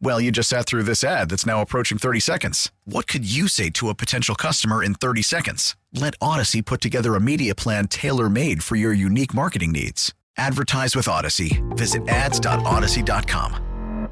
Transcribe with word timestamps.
Well, 0.00 0.20
you 0.20 0.30
just 0.30 0.48
sat 0.48 0.66
through 0.66 0.82
this 0.82 1.02
ad 1.02 1.30
that's 1.30 1.46
now 1.46 1.62
approaching 1.62 1.98
30 1.98 2.20
seconds. 2.20 2.70
What 2.84 3.06
could 3.06 3.24
you 3.24 3.48
say 3.48 3.70
to 3.70 3.88
a 3.88 3.94
potential 3.94 4.34
customer 4.34 4.82
in 4.82 4.94
30 4.94 5.22
seconds? 5.22 5.76
Let 5.92 6.14
Odyssey 6.20 6.62
put 6.62 6.80
together 6.80 7.14
a 7.14 7.20
media 7.20 7.54
plan 7.54 7.88
tailor 7.88 8.28
made 8.28 8.62
for 8.62 8.76
your 8.76 8.92
unique 8.92 9.34
marketing 9.34 9.72
needs. 9.72 10.12
Advertise 10.36 10.96
with 10.96 11.08
Odyssey. 11.08 11.62
Visit 11.70 12.06
ads.odyssey.com. 12.08 14.08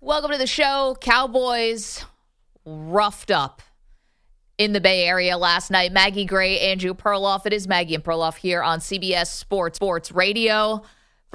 Welcome 0.00 0.30
to 0.30 0.38
the 0.38 0.46
show. 0.46 0.96
Cowboys 1.00 2.04
roughed 2.64 3.32
up 3.32 3.62
in 4.58 4.72
the 4.72 4.80
Bay 4.80 5.04
Area 5.04 5.36
last 5.36 5.70
night. 5.70 5.92
Maggie 5.92 6.24
Gray, 6.24 6.60
Andrew 6.60 6.94
Perloff. 6.94 7.46
It 7.46 7.52
is 7.52 7.66
Maggie 7.66 7.96
and 7.96 8.04
Perloff 8.04 8.36
here 8.36 8.62
on 8.62 8.78
CBS 8.78 9.26
Sports 9.26 9.76
Sports 9.76 10.12
Radio. 10.12 10.82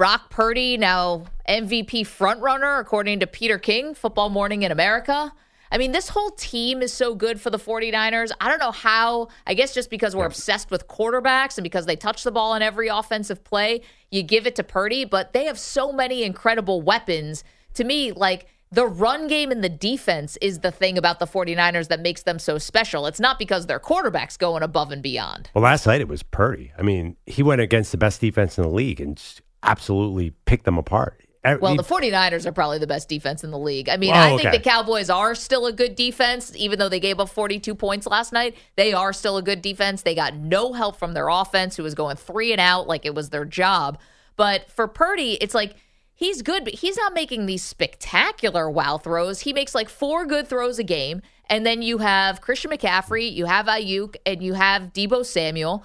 Brock 0.02 0.30
Purdy, 0.30 0.76
now 0.76 1.26
MVP 1.48 2.00
frontrunner, 2.00 2.80
according 2.80 3.20
to 3.20 3.26
Peter 3.28 3.56
King, 3.56 3.94
Football 3.94 4.30
Morning 4.30 4.64
in 4.64 4.72
America. 4.72 5.32
I 5.70 5.78
mean, 5.78 5.92
this 5.92 6.08
whole 6.08 6.30
team 6.30 6.82
is 6.82 6.92
so 6.92 7.14
good 7.14 7.40
for 7.40 7.50
the 7.50 7.58
49ers. 7.60 8.32
I 8.40 8.48
don't 8.48 8.58
know 8.58 8.72
how, 8.72 9.28
I 9.46 9.54
guess 9.54 9.72
just 9.72 9.90
because 9.90 10.16
we're 10.16 10.26
obsessed 10.26 10.72
with 10.72 10.88
quarterbacks 10.88 11.56
and 11.56 11.62
because 11.62 11.86
they 11.86 11.94
touch 11.94 12.24
the 12.24 12.32
ball 12.32 12.56
in 12.56 12.62
every 12.62 12.88
offensive 12.88 13.44
play, 13.44 13.82
you 14.10 14.24
give 14.24 14.44
it 14.44 14.56
to 14.56 14.64
Purdy, 14.64 15.04
but 15.04 15.32
they 15.34 15.44
have 15.44 15.56
so 15.56 15.92
many 15.92 16.24
incredible 16.24 16.82
weapons. 16.82 17.44
To 17.74 17.84
me, 17.84 18.10
like, 18.10 18.48
the 18.72 18.86
run 18.86 19.28
game 19.28 19.52
and 19.52 19.62
the 19.62 19.68
defense 19.68 20.36
is 20.40 20.58
the 20.58 20.72
thing 20.72 20.98
about 20.98 21.20
the 21.20 21.26
49ers 21.26 21.86
that 21.86 22.00
makes 22.00 22.24
them 22.24 22.40
so 22.40 22.58
special. 22.58 23.06
It's 23.06 23.20
not 23.20 23.38
because 23.38 23.66
their 23.66 23.78
quarterback's 23.78 24.36
going 24.36 24.64
above 24.64 24.90
and 24.90 25.00
beyond. 25.00 25.50
Well, 25.54 25.62
last 25.62 25.86
night 25.86 26.00
it 26.00 26.08
was 26.08 26.24
Purdy. 26.24 26.72
I 26.76 26.82
mean, 26.82 27.14
he 27.24 27.44
went 27.44 27.60
against 27.60 27.92
the 27.92 27.98
best 27.98 28.20
defense 28.20 28.58
in 28.58 28.64
the 28.64 28.70
league 28.70 29.00
and 29.00 29.22
absolutely 29.62 30.30
pick 30.46 30.64
them 30.64 30.78
apart. 30.78 31.18
Well, 31.44 31.74
the 31.74 31.82
49ers 31.82 32.46
are 32.46 32.52
probably 32.52 32.78
the 32.78 32.86
best 32.86 33.08
defense 33.08 33.42
in 33.42 33.50
the 33.50 33.58
league. 33.58 33.88
I 33.88 33.96
mean, 33.96 34.12
Oh, 34.12 34.16
I 34.16 34.28
think 34.28 34.42
okay. 34.46 34.58
the 34.58 34.62
Cowboys 34.62 35.10
are 35.10 35.34
still 35.34 35.66
a 35.66 35.72
good 35.72 35.96
defense, 35.96 36.52
even 36.54 36.78
though 36.78 36.88
they 36.88 37.00
gave 37.00 37.18
up 37.18 37.30
42 37.30 37.74
points 37.74 38.06
last 38.06 38.32
night. 38.32 38.56
They 38.76 38.92
are 38.92 39.12
still 39.12 39.36
a 39.36 39.42
good 39.42 39.60
defense. 39.60 40.02
They 40.02 40.14
got 40.14 40.36
no 40.36 40.72
help 40.72 40.96
from 40.96 41.14
their 41.14 41.28
offense, 41.28 41.76
who 41.76 41.82
was 41.82 41.96
going 41.96 42.14
three 42.14 42.52
and 42.52 42.60
out 42.60 42.86
like 42.86 43.04
it 43.04 43.16
was 43.16 43.30
their 43.30 43.44
job. 43.44 43.98
But 44.36 44.70
for 44.70 44.86
Purdy, 44.86 45.32
it's 45.40 45.52
like 45.54 45.74
he's 46.14 46.42
good, 46.42 46.62
but 46.62 46.74
he's 46.74 46.96
not 46.96 47.12
making 47.12 47.46
these 47.46 47.64
spectacular 47.64 48.70
wow 48.70 48.98
throws. 48.98 49.40
He 49.40 49.52
makes 49.52 49.74
like 49.74 49.88
four 49.88 50.24
good 50.26 50.46
throws 50.46 50.78
a 50.78 50.84
game. 50.84 51.22
And 51.50 51.66
then 51.66 51.82
you 51.82 51.98
have 51.98 52.40
Christian 52.40 52.70
McCaffrey, 52.70 53.30
you 53.32 53.46
have 53.46 53.66
Aiyuk, 53.66 54.14
and 54.24 54.42
you 54.44 54.54
have 54.54 54.92
Deebo 54.92 55.26
Samuel. 55.26 55.84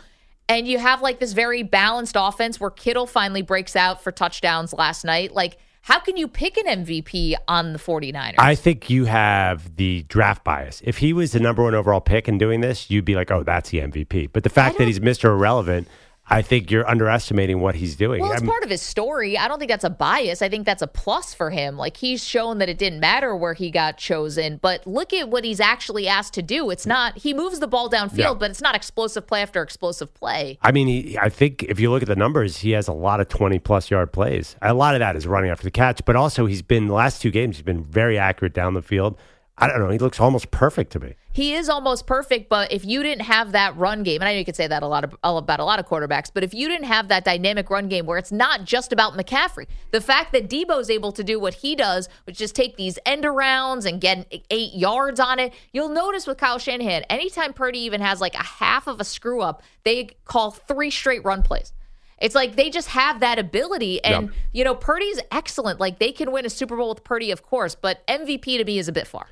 And 0.49 0.67
you 0.67 0.79
have 0.79 1.01
like 1.01 1.19
this 1.19 1.33
very 1.33 1.63
balanced 1.63 2.15
offense 2.17 2.59
where 2.59 2.69
Kittle 2.69 3.05
finally 3.05 3.41
breaks 3.41 3.75
out 3.75 4.01
for 4.01 4.11
touchdowns 4.11 4.71
last 4.73 5.03
night. 5.03 5.33
Like, 5.33 5.57
how 5.81 5.99
can 5.99 6.17
you 6.17 6.27
pick 6.27 6.57
an 6.57 6.85
MVP 6.85 7.35
on 7.47 7.73
the 7.73 7.79
49ers? 7.79 8.35
I 8.37 8.55
think 8.55 8.89
you 8.89 9.05
have 9.05 9.75
the 9.77 10.03
draft 10.03 10.43
bias. 10.43 10.81
If 10.83 10.97
he 10.97 11.13
was 11.13 11.31
the 11.31 11.39
number 11.39 11.63
one 11.63 11.75
overall 11.75 12.01
pick 12.01 12.27
and 12.27 12.39
doing 12.39 12.61
this, 12.61 12.89
you'd 12.89 13.05
be 13.05 13.15
like, 13.15 13.31
oh, 13.31 13.43
that's 13.43 13.69
the 13.69 13.79
MVP. 13.79 14.29
But 14.33 14.43
the 14.43 14.49
fact 14.49 14.77
that 14.77 14.87
he's 14.87 14.99
Mr. 14.99 15.25
Irrelevant, 15.25 15.87
I 16.29 16.41
think 16.41 16.69
you're 16.71 16.87
underestimating 16.87 17.61
what 17.61 17.75
he's 17.75 17.95
doing. 17.95 18.21
well, 18.21 18.33
it's 18.33 18.41
I'm- 18.41 18.49
part 18.49 18.63
of 18.63 18.69
his 18.69 18.81
story. 18.81 19.37
I 19.37 19.47
don't 19.47 19.59
think 19.59 19.71
that's 19.71 19.85
a 19.85 19.89
bias. 19.89 20.41
I 20.41 20.49
think 20.49 20.65
that's 20.65 20.81
a 20.81 20.87
plus 20.87 21.33
for 21.33 21.49
him. 21.51 21.77
Like 21.77 21.95
he's 21.97 22.23
shown 22.23 22.57
that 22.57 22.67
it 22.67 22.77
didn't 22.77 22.99
matter 22.99 23.35
where 23.35 23.53
he 23.53 23.71
got 23.71 23.97
chosen, 23.97 24.57
but 24.61 24.85
look 24.85 25.13
at 25.13 25.29
what 25.29 25.45
he's 25.45 25.59
actually 25.61 26.07
asked 26.07 26.33
to 26.33 26.41
do. 26.41 26.69
It's 26.69 26.85
not 26.85 27.17
he 27.17 27.33
moves 27.33 27.59
the 27.59 27.67
ball 27.67 27.89
downfield, 27.89 28.17
Yeah. 28.17 28.33
but 28.33 28.51
it's 28.51 28.61
not 28.61 28.75
explosive 28.75 29.25
play 29.25 29.41
after 29.41 29.61
explosive 29.61 30.13
play. 30.13 30.57
I 30.61 30.71
mean, 30.73 30.87
he, 30.87 31.17
I 31.17 31.29
think 31.29 31.63
if 31.63 31.79
you 31.79 31.89
look 31.91 32.01
at 32.01 32.09
the 32.09 32.15
numbers, 32.15 32.57
he 32.57 32.71
has 32.71 32.87
a 32.89 32.93
lot 32.93 33.21
of 33.21 33.29
20 33.29 33.59
plus 33.59 33.89
yard 33.89 34.11
plays. 34.11 34.57
A 34.61 34.73
lot 34.73 34.95
of 34.95 34.99
that 34.99 35.15
is 35.15 35.25
running 35.25 35.49
after 35.49 35.63
the 35.63 35.71
catch, 35.71 36.03
but 36.03 36.15
also 36.17 36.45
he's 36.45 36.61
been 36.61 36.87
the 36.87 36.93
last 36.93 37.21
two 37.21 37.31
games, 37.31 37.55
he's 37.55 37.63
been 37.63 37.83
very 37.83 38.17
accurate 38.17 38.53
down 38.53 38.73
the 38.73 38.81
field. 38.81 39.17
I 39.59 39.67
don't 39.67 39.79
know. 39.79 39.89
He 39.89 39.97
looks 39.97 40.19
almost 40.19 40.51
perfect 40.51 40.91
to 40.91 40.99
me. 40.99 41.15
He 41.33 41.53
is 41.55 41.67
almost 41.67 42.05
perfect, 42.05 42.47
but 42.47 42.71
if 42.71 42.85
you 42.85 43.01
didn't 43.01 43.23
have 43.23 43.53
that 43.53 43.75
run 43.75 44.03
game, 44.03 44.21
and 44.21 44.29
I 44.29 44.33
know 44.33 44.39
you 44.39 44.45
could 44.45 44.55
say 44.55 44.67
that 44.67 44.83
a 44.83 44.87
lot 44.87 45.03
of, 45.03 45.15
about 45.23 45.59
a 45.59 45.63
lot 45.63 45.79
of 45.79 45.87
quarterbacks, 45.87 46.29
but 46.31 46.43
if 46.43 46.53
you 46.53 46.67
didn't 46.67 46.85
have 46.85 47.07
that 47.07 47.23
dynamic 47.25 47.69
run 47.71 47.87
game 47.87 48.05
where 48.05 48.19
it's 48.19 48.31
not 48.31 48.65
just 48.65 48.91
about 48.93 49.13
McCaffrey, 49.13 49.65
the 49.91 50.01
fact 50.01 50.31
that 50.33 50.47
Deebo's 50.47 50.91
able 50.91 51.11
to 51.11 51.23
do 51.23 51.39
what 51.39 51.55
he 51.55 51.75
does, 51.75 52.07
which 52.25 52.39
is 52.39 52.51
take 52.51 52.77
these 52.77 52.99
end 53.05 53.23
arounds 53.23 53.85
and 53.87 53.99
get 53.99 54.31
eight 54.51 54.73
yards 54.75 55.19
on 55.19 55.39
it, 55.39 55.53
you'll 55.73 55.89
notice 55.89 56.27
with 56.27 56.37
Kyle 56.37 56.59
Shanahan, 56.59 57.03
anytime 57.03 57.53
Purdy 57.53 57.79
even 57.79 58.01
has 58.01 58.21
like 58.21 58.35
a 58.35 58.43
half 58.43 58.85
of 58.87 58.99
a 58.99 59.03
screw 59.03 59.41
up, 59.41 59.63
they 59.83 60.09
call 60.25 60.51
three 60.51 60.91
straight 60.91 61.23
run 61.25 61.41
plays. 61.41 61.73
It's 62.19 62.33
like 62.35 62.55
they 62.55 62.69
just 62.69 62.89
have 62.89 63.19
that 63.19 63.37
ability. 63.39 64.03
And, 64.03 64.27
Yeah. 64.27 64.33
you 64.53 64.63
know, 64.63 64.73
Purdy's 64.75 65.19
excellent. 65.31 65.79
Like 65.79 65.99
they 65.99 66.11
can 66.11 66.31
win 66.31 66.45
a 66.45 66.49
Super 66.49 66.75
Bowl 66.75 66.89
with 66.89 67.03
Purdy, 67.03 67.29
of 67.31 67.43
course, 67.43 67.75
but 67.75 68.05
MVP 68.07 68.57
to 68.57 68.63
me 68.65 68.79
is 68.79 68.87
a 68.87 68.91
bit 68.91 69.05
far. 69.07 69.27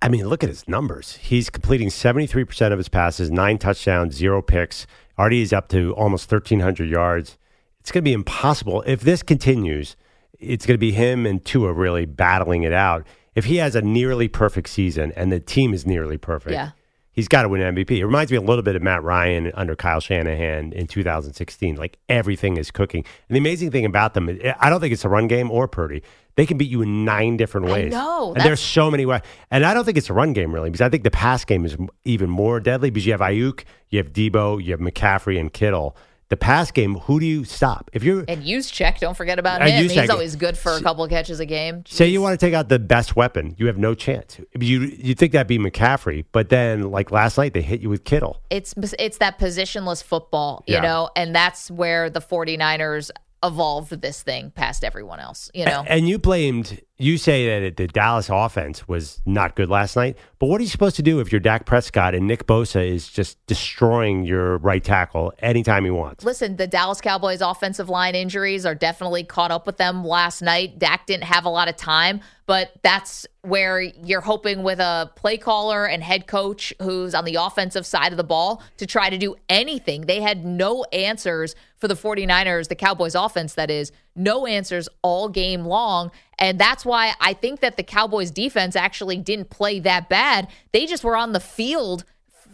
I 0.00 0.08
mean, 0.08 0.28
look 0.28 0.44
at 0.44 0.48
his 0.48 0.68
numbers. 0.68 1.16
He's 1.16 1.50
completing 1.50 1.88
73% 1.88 2.72
of 2.72 2.78
his 2.78 2.88
passes, 2.88 3.30
nine 3.30 3.58
touchdowns, 3.58 4.14
zero 4.14 4.40
picks. 4.40 4.86
Already 5.18 5.42
is 5.42 5.52
up 5.52 5.68
to 5.70 5.92
almost 5.94 6.30
1,300 6.30 6.88
yards. 6.88 7.36
It's 7.80 7.90
going 7.90 8.02
to 8.04 8.08
be 8.08 8.12
impossible. 8.12 8.84
If 8.86 9.00
this 9.00 9.22
continues, 9.22 9.96
it's 10.38 10.66
going 10.66 10.74
to 10.74 10.78
be 10.78 10.92
him 10.92 11.26
and 11.26 11.44
Tua 11.44 11.72
really 11.72 12.06
battling 12.06 12.62
it 12.62 12.72
out. 12.72 13.04
If 13.34 13.46
he 13.46 13.56
has 13.56 13.74
a 13.74 13.82
nearly 13.82 14.28
perfect 14.28 14.68
season 14.68 15.12
and 15.16 15.32
the 15.32 15.40
team 15.40 15.74
is 15.74 15.84
nearly 15.86 16.16
perfect, 16.16 16.52
Yeah. 16.52 16.70
He's 17.18 17.26
got 17.26 17.42
to 17.42 17.48
win 17.48 17.60
MVP. 17.60 17.98
It 17.98 18.06
reminds 18.06 18.30
me 18.30 18.36
a 18.36 18.40
little 18.40 18.62
bit 18.62 18.76
of 18.76 18.82
Matt 18.82 19.02
Ryan 19.02 19.50
under 19.54 19.74
Kyle 19.74 19.98
Shanahan 19.98 20.72
in 20.72 20.86
2016. 20.86 21.74
Like 21.74 21.98
everything 22.08 22.56
is 22.56 22.70
cooking. 22.70 23.04
And 23.28 23.34
the 23.34 23.40
amazing 23.40 23.72
thing 23.72 23.84
about 23.84 24.14
them, 24.14 24.38
I 24.60 24.70
don't 24.70 24.78
think 24.78 24.92
it's 24.92 25.04
a 25.04 25.08
run 25.08 25.26
game 25.26 25.50
or 25.50 25.66
Purdy. 25.66 26.04
They 26.36 26.46
can 26.46 26.58
beat 26.58 26.70
you 26.70 26.80
in 26.80 27.04
nine 27.04 27.36
different 27.36 27.66
ways. 27.66 27.90
know, 27.90 28.34
And 28.36 28.44
there's 28.44 28.60
so 28.60 28.88
many 28.88 29.04
ways. 29.04 29.22
And 29.50 29.66
I 29.66 29.74
don't 29.74 29.84
think 29.84 29.98
it's 29.98 30.08
a 30.08 30.12
run 30.12 30.32
game 30.32 30.54
really, 30.54 30.70
because 30.70 30.80
I 30.80 30.88
think 30.90 31.02
the 31.02 31.10
pass 31.10 31.44
game 31.44 31.64
is 31.64 31.76
even 32.04 32.30
more 32.30 32.60
deadly 32.60 32.90
because 32.90 33.04
you 33.04 33.10
have 33.10 33.20
Aiyuk, 33.20 33.64
you 33.88 33.98
have 33.98 34.12
Deebo, 34.12 34.62
you 34.62 34.70
have 34.70 34.78
McCaffrey 34.78 35.40
and 35.40 35.52
Kittle. 35.52 35.96
The 36.30 36.36
pass 36.36 36.70
game, 36.70 36.96
who 36.96 37.20
do 37.20 37.24
you 37.26 37.44
stop? 37.44 37.90
If 37.94 38.04
you're 38.04 38.24
And 38.28 38.42
Juszczyk, 38.44 38.98
don't 38.98 39.16
forget 39.16 39.38
about 39.38 39.62
And 39.62 39.70
him. 39.70 39.88
He's 39.88 40.10
always 40.10 40.36
good 40.36 40.58
for 40.58 40.72
a 40.72 40.82
couple 40.82 41.02
of 41.02 41.08
catches 41.08 41.40
a 41.40 41.46
game. 41.46 41.84
say 41.86 42.06
you 42.06 42.20
want 42.20 42.38
to 42.38 42.46
take 42.46 42.52
out 42.52 42.68
the 42.68 42.78
best 42.78 43.16
weapon, 43.16 43.54
you 43.56 43.66
have 43.66 43.78
no 43.78 43.94
chance. 43.94 44.38
You 44.60 44.80
you 44.82 45.14
think 45.14 45.32
that'd 45.32 45.46
be 45.46 45.58
McCaffrey, 45.58 46.26
but 46.32 46.50
then 46.50 46.90
like 46.90 47.10
last 47.10 47.38
night 47.38 47.54
they 47.54 47.62
hit 47.62 47.80
you 47.80 47.88
with 47.88 48.04
Kittle. 48.04 48.42
It's 48.50 48.74
it's 48.98 49.18
that 49.18 49.38
positionless 49.38 50.02
football, 50.02 50.64
you 50.66 50.74
Yeah. 50.74 50.80
know, 50.82 51.10
and 51.16 51.34
that's 51.34 51.70
where 51.70 52.10
the 52.10 52.20
49ers 52.20 53.10
evolved 53.42 53.90
this 54.02 54.22
thing 54.22 54.50
past 54.50 54.84
everyone 54.84 55.20
else, 55.20 55.50
you 55.54 55.64
know. 55.64 55.84
And 55.86 56.08
you 56.08 56.18
blamed, 56.18 56.80
you 56.98 57.16
say 57.16 57.60
that 57.60 57.76
the 57.76 57.86
Dallas 57.86 58.28
offense 58.28 58.88
was 58.88 59.22
not 59.24 59.54
good 59.54 59.68
last 59.68 59.94
night. 59.94 60.16
But 60.40 60.46
what 60.46 60.60
are 60.60 60.64
you 60.64 60.68
supposed 60.68 60.96
to 60.96 61.02
do 61.02 61.20
if 61.20 61.30
you're 61.30 61.40
Dak 61.40 61.64
Prescott 61.64 62.14
and 62.14 62.26
Nick 62.26 62.46
Bosa 62.46 62.86
is 62.86 63.08
just 63.08 63.44
destroying 63.46 64.24
your 64.24 64.58
right 64.58 64.82
tackle 64.82 65.32
anytime 65.38 65.84
he 65.84 65.90
wants? 65.90 66.24
Listen, 66.24 66.56
the 66.56 66.66
Dallas 66.66 67.00
Cowboys 67.00 67.40
offensive 67.40 67.88
line 67.88 68.14
injuries 68.14 68.66
are 68.66 68.74
definitely 68.74 69.22
caught 69.22 69.50
up 69.52 69.64
with 69.66 69.76
them 69.76 70.04
last 70.04 70.42
night. 70.42 70.78
Dak 70.78 71.06
didn't 71.06 71.24
have 71.24 71.44
a 71.44 71.48
lot 71.48 71.68
of 71.68 71.76
time, 71.76 72.20
but 72.46 72.72
that's 72.82 73.26
where 73.42 73.80
you're 73.80 74.20
hoping 74.20 74.62
with 74.62 74.80
a 74.80 75.10
play 75.16 75.38
caller 75.38 75.86
and 75.86 76.02
head 76.02 76.26
coach 76.26 76.72
who's 76.82 77.14
on 77.14 77.24
the 77.24 77.36
offensive 77.36 77.86
side 77.86 78.12
of 78.12 78.16
the 78.16 78.24
ball 78.24 78.62
to 78.76 78.86
try 78.86 79.10
to 79.10 79.18
do 79.18 79.36
anything. 79.48 80.02
They 80.02 80.20
had 80.20 80.44
no 80.44 80.84
answers 80.92 81.54
for 81.76 81.88
the 81.88 81.94
49ers, 81.94 82.68
the 82.68 82.74
Cowboys 82.74 83.14
offense, 83.14 83.54
that 83.54 83.70
is, 83.70 83.92
no 84.18 84.46
answers 84.46 84.88
all 85.02 85.28
game 85.28 85.64
long. 85.64 86.10
And 86.38 86.58
that's 86.58 86.84
why 86.84 87.14
I 87.20 87.32
think 87.32 87.60
that 87.60 87.76
the 87.76 87.82
Cowboys 87.82 88.30
defense 88.30 88.76
actually 88.76 89.18
didn't 89.18 89.50
play 89.50 89.80
that 89.80 90.08
bad. 90.08 90.48
They 90.72 90.86
just 90.86 91.04
were 91.04 91.16
on 91.16 91.32
the 91.32 91.40
field 91.40 92.04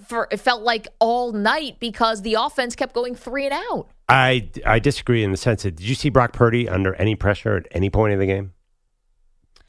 for 0.06 0.28
it 0.30 0.38
felt 0.38 0.62
like 0.62 0.86
all 0.98 1.32
night 1.32 1.78
because 1.80 2.22
the 2.22 2.34
offense 2.34 2.76
kept 2.76 2.94
going 2.94 3.14
three 3.14 3.46
and 3.46 3.54
out. 3.54 3.88
I 4.08 4.50
I 4.64 4.78
disagree 4.78 5.24
in 5.24 5.30
the 5.30 5.36
sense 5.36 5.62
that 5.62 5.76
did 5.76 5.86
you 5.86 5.94
see 5.94 6.10
Brock 6.10 6.32
Purdy 6.32 6.68
under 6.68 6.94
any 6.96 7.14
pressure 7.14 7.56
at 7.56 7.66
any 7.70 7.90
point 7.90 8.12
in 8.12 8.18
the 8.18 8.26
game? 8.26 8.52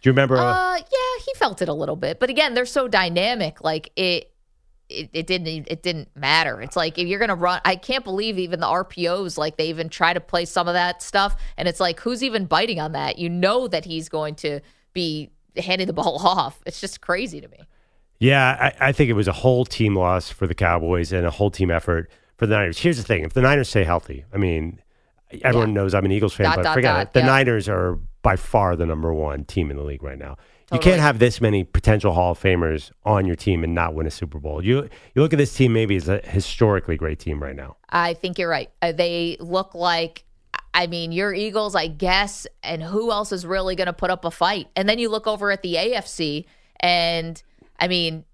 Do 0.02 0.10
you 0.10 0.12
remember? 0.12 0.38
Uh, 0.38 0.76
yeah, 0.76 1.24
he 1.26 1.34
felt 1.38 1.62
it 1.62 1.70
a 1.70 1.74
little 1.74 1.96
bit, 1.96 2.20
but 2.20 2.30
again, 2.30 2.54
they're 2.54 2.66
so 2.66 2.88
dynamic. 2.88 3.64
Like 3.64 3.92
it, 3.96 4.32
it, 4.90 5.10
it 5.14 5.28
didn't 5.28 5.48
it 5.48 5.82
didn't 5.84 6.10
matter. 6.16 6.62
It's 6.62 6.76
like 6.76 6.98
if 6.98 7.08
you're 7.08 7.20
gonna 7.20 7.36
run, 7.36 7.60
I 7.66 7.76
can't 7.76 8.04
believe 8.04 8.38
even 8.38 8.60
the 8.60 8.68
RPOs 8.68 9.38
like 9.38 9.58
they 9.58 9.68
even 9.70 9.90
try 9.90 10.14
to 10.14 10.20
play 10.20 10.46
some 10.46 10.68
of 10.68 10.74
that 10.74 11.02
stuff, 11.02 11.36
and 11.58 11.68
it's 11.68 11.80
like 11.80 12.00
who's 12.00 12.24
even 12.24 12.46
biting 12.46 12.80
on 12.80 12.92
that? 12.94 13.18
You 13.18 13.30
know 13.30 13.68
that 13.68 13.86
he's 13.86 14.10
going 14.10 14.36
to 14.36 14.60
be 14.94 15.32
handing 15.58 15.88
the 15.88 15.94
ball 15.94 16.18
off. 16.26 16.62
It's 16.66 16.80
just 16.80 17.02
crazy 17.02 17.42
to 17.42 17.48
me. 17.48 17.60
Yeah, 18.20 18.72
I, 18.80 18.90
I 18.90 18.92
think 18.92 19.10
it 19.10 19.14
was 19.14 19.28
a 19.28 19.34
whole 19.34 19.66
team 19.66 19.96
loss 19.96 20.30
for 20.30 20.48
the 20.48 20.56
Cowboys 20.56 21.12
and 21.12 21.26
a 21.26 21.32
whole 21.32 21.52
team 21.52 21.70
effort 21.70 22.10
for 22.38 22.48
the 22.48 22.56
Niners. 22.56 22.78
Here's 22.80 22.98
the 22.98 23.04
thing: 23.04 23.24
if 23.24 23.34
the 23.34 23.42
Niners 23.42 23.70
stay 23.70 23.84
healthy, 23.84 24.24
I 24.34 24.38
mean, 24.38 24.82
everyone 25.42 25.70
Yeah. 25.70 25.74
knows 25.82 25.94
I'm 25.94 26.06
an 26.06 26.12
Eagles 26.12 26.34
fan, 26.34 26.46
Dot, 26.46 26.56
but 26.58 26.64
dot, 26.64 26.74
forget 26.76 26.94
dot, 26.94 27.02
it. 27.08 27.14
The 27.14 27.20
yeah. 27.22 27.26
Niners 27.26 27.68
are 27.68 28.00
by 28.22 28.36
far 28.36 28.76
the 28.76 28.86
number 28.86 29.14
one 29.14 29.46
team 29.46 29.70
in 29.70 29.78
the 29.78 29.84
league 29.84 30.02
right 30.04 30.18
now. 30.18 30.38
You 30.74 30.80
can't 30.80 31.00
have 31.00 31.20
this 31.20 31.40
many 31.40 31.64
potential 31.64 32.12
Hall 32.14 32.32
of 32.32 32.40
Famers 32.42 32.92
on 33.04 33.26
your 33.26 33.36
team 33.36 33.64
and 33.64 33.76
not 33.76 33.94
win 33.94 34.08
a 34.08 34.12
Super 34.12 34.40
Bowl. 34.40 34.64
You 34.64 34.90
you 35.14 35.22
look 35.22 35.32
at 35.34 35.38
this 35.38 35.54
team, 35.56 35.74
maybe 35.74 35.96
as 35.96 36.10
a 36.10 36.18
historically 36.20 36.98
great 36.98 37.20
team 37.20 37.42
right 37.42 37.56
now. 37.56 37.78
I 37.90 38.16
think 38.16 38.40
you're 38.40 38.50
right. 38.50 38.70
Uh, 38.82 38.92
they 38.92 39.38
look 39.40 39.76
like, 39.76 40.24
I 40.74 40.88
mean, 40.88 41.12
your 41.12 41.34
Eagles, 41.34 41.76
I 41.76 41.88
guess, 41.88 42.48
and 42.64 42.82
who 42.84 43.12
else 43.12 43.32
is 43.32 43.46
really 43.46 43.76
going 43.76 43.86
to 43.88 43.94
put 43.94 44.10
up 44.10 44.26
a 44.26 44.32
fight? 44.32 44.68
And 44.76 44.90
then 44.90 45.00
you 45.00 45.10
look 45.10 45.28
over 45.28 45.52
at 45.52 45.62
the 45.62 45.76
AFC, 45.76 46.46
and 46.80 47.42
I 47.80 47.88
mean, 47.88 48.26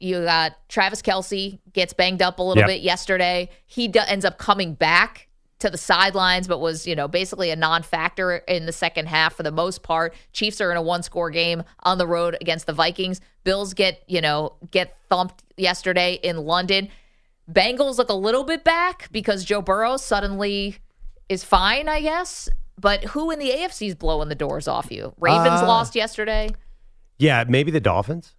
you 0.00 0.24
got 0.24 0.56
Travis 0.68 1.02
Kelce 1.02 1.58
gets 1.72 1.92
banged 1.92 2.22
up 2.22 2.38
a 2.38 2.42
little 2.42 2.62
Yep. 2.62 2.68
bit 2.68 2.80
yesterday. 2.80 3.50
He 3.66 3.88
do- 3.88 4.00
ends 4.06 4.24
up 4.24 4.38
coming 4.38 4.74
back 4.74 5.27
to 5.60 5.70
the 5.70 5.78
sidelines, 5.78 6.46
but 6.46 6.60
was 6.60 6.86
you 6.86 6.94
know 6.94 7.08
basically 7.08 7.50
a 7.50 7.56
non-factor 7.56 8.36
in 8.36 8.66
the 8.66 8.72
second 8.72 9.06
half 9.06 9.34
for 9.34 9.42
the 9.42 9.50
most 9.50 9.82
part. 9.82 10.14
Chiefs 10.32 10.60
are 10.60 10.70
in 10.70 10.76
a 10.76 10.82
one-score 10.82 11.30
game 11.30 11.62
on 11.82 11.98
the 11.98 12.06
road 12.06 12.36
against 12.40 12.66
the 12.66 12.72
Vikings. 12.72 13.20
Bills 13.44 13.74
get 13.74 14.02
you 14.06 14.20
know 14.20 14.54
get 14.70 14.96
thumped 15.08 15.42
yesterday 15.56 16.14
in 16.22 16.36
London. 16.38 16.88
Bengals 17.50 17.96
look 17.98 18.10
a 18.10 18.14
little 18.14 18.44
bit 18.44 18.62
back 18.62 19.08
because 19.10 19.44
Joe 19.44 19.62
Burrow 19.62 19.96
suddenly 19.96 20.76
is 21.28 21.42
fine, 21.44 21.88
I 21.88 22.00
guess. 22.02 22.48
But 22.80 23.02
who 23.04 23.30
in 23.30 23.38
the 23.38 23.50
AFC 23.50 23.88
is 23.88 23.94
blowing 23.94 24.28
the 24.28 24.34
doors 24.34 24.68
off 24.68 24.90
you? 24.92 25.12
Ravens 25.18 25.62
Uh, 25.62 25.66
lost 25.66 25.96
yesterday. 25.96 26.50
Yeah, 27.18 27.44
maybe 27.48 27.70
the 27.72 27.80
Dolphins. 27.80 28.34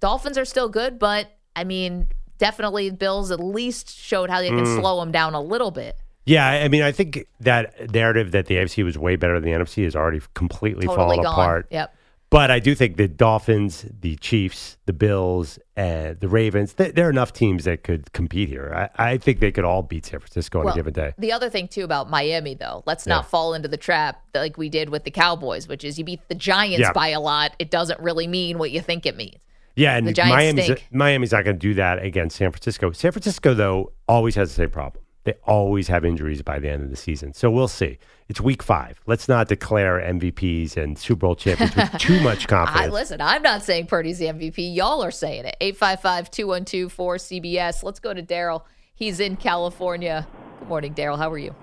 Dolphins 0.00 0.38
are 0.38 0.44
still 0.46 0.68
good, 0.68 0.98
but 0.98 1.28
I 1.54 1.64
mean, 1.64 2.06
definitely 2.38 2.90
Bills 2.90 3.30
at 3.30 3.40
least 3.40 3.94
showed 3.94 4.30
how 4.30 4.40
they 4.40 4.48
can 4.48 4.64
Mm. 4.64 4.80
slow 4.80 5.00
them 5.00 5.12
down 5.12 5.34
a 5.34 5.40
little 5.40 5.70
bit. 5.70 5.96
Yeah, 6.24 6.46
I 6.48 6.68
mean, 6.68 6.82
I 6.82 6.92
think 6.92 7.26
that 7.40 7.92
narrative 7.92 8.30
that 8.32 8.46
the 8.46 8.56
AFC 8.56 8.84
was 8.84 8.96
way 8.96 9.16
better 9.16 9.40
than 9.40 9.50
the 9.50 9.56
NFC 9.58 9.84
is 9.84 9.96
already 9.96 10.20
completely 10.34 10.86
Totally 10.86 10.96
fallen 11.16 11.22
gone. 11.22 11.32
apart. 11.32 11.66
Yep. 11.70 11.94
But 12.30 12.50
I 12.50 12.60
do 12.60 12.74
think 12.74 12.96
the 12.96 13.08
Dolphins, 13.08 13.84
the 14.00 14.16
Chiefs, 14.16 14.78
the 14.86 14.94
Bills, 14.94 15.58
and 15.76 16.18
the 16.20 16.28
Ravens, 16.28 16.72
th- 16.72 16.94
there 16.94 17.06
are 17.06 17.10
enough 17.10 17.34
teams 17.34 17.64
that 17.64 17.82
could 17.84 18.10
compete 18.14 18.48
here. 18.48 18.72
I, 18.96 19.10
I 19.10 19.18
think 19.18 19.40
they 19.40 19.52
could 19.52 19.64
all 19.66 19.82
beat 19.82 20.06
San 20.06 20.18
Francisco 20.20 20.60
on 20.60 20.64
Well, 20.64 20.72
a 20.72 20.76
given 20.76 20.94
day. 20.94 21.12
The 21.18 21.30
other 21.32 21.50
thing 21.50 21.68
too 21.68 21.84
about 21.84 22.08
Miami, 22.08 22.54
though, 22.54 22.84
let's 22.86 23.06
Yeah. 23.06 23.16
not 23.16 23.28
fall 23.28 23.52
into 23.52 23.68
the 23.68 23.76
trap 23.76 24.22
that, 24.32 24.40
like 24.40 24.56
we 24.56 24.70
did 24.70 24.88
with 24.88 25.04
the 25.04 25.10
Cowboys, 25.10 25.68
which 25.68 25.84
is 25.84 25.98
you 25.98 26.06
beat 26.06 26.26
the 26.28 26.34
Giants 26.34 26.80
Yeah. 26.80 26.92
by 26.92 27.08
a 27.08 27.20
lot. 27.20 27.54
It 27.58 27.70
doesn't 27.70 28.00
really 28.00 28.26
mean 28.26 28.56
what 28.56 28.70
you 28.70 28.80
think 28.80 29.04
it 29.04 29.14
means. 29.16 29.36
Yeah, 29.76 29.96
and 29.96 30.06
the 30.06 30.12
Giants 30.14 30.34
Miami's, 30.34 30.64
stink. 30.64 30.86
Miami's 30.90 31.32
not 31.32 31.44
going 31.44 31.56
to 31.56 31.60
do 31.60 31.74
that 31.74 32.02
against 32.02 32.36
San 32.36 32.50
Francisco. 32.50 32.92
San 32.92 33.12
Francisco, 33.12 33.52
though, 33.52 33.92
always 34.08 34.36
has 34.36 34.48
the 34.50 34.54
same 34.54 34.70
problem. 34.70 35.04
They 35.24 35.34
always 35.44 35.86
have 35.88 36.04
injuries 36.04 36.42
by 36.42 36.58
the 36.58 36.68
end 36.68 36.82
of 36.82 36.90
the 36.90 36.96
season. 36.96 37.32
So 37.32 37.48
we'll 37.50 37.68
see. 37.68 37.98
It's 38.28 38.40
week 38.40 38.60
five. 38.62 39.00
Let's 39.06 39.28
not 39.28 39.46
declare 39.48 40.00
MVPs 40.00 40.76
and 40.76 40.98
Super 40.98 41.20
Bowl 41.20 41.36
champions 41.36 41.74
with 41.76 41.92
too 41.98 42.20
much 42.22 42.44
I 42.44 42.46
confidence. 42.46 42.92
listen, 42.92 43.20
I'm 43.20 43.42
not 43.42 43.62
saying 43.62 43.86
Purdy's 43.86 44.18
the 44.18 44.26
MVP. 44.26 44.74
Y'all 44.74 45.02
are 45.04 45.10
saying 45.12 45.44
it. 45.44 45.56
855-212-4CBS. 45.60 47.82
Let's 47.82 48.00
go 48.00 48.14
to 48.14 48.22
Daryl. 48.22 48.62
He's 48.94 49.20
in 49.20 49.36
California. 49.36 50.26
Good 50.58 50.68
morning, 50.68 50.94
Daryl. 50.94 51.18
How 51.18 51.30
are 51.30 51.38
you? 51.38 51.54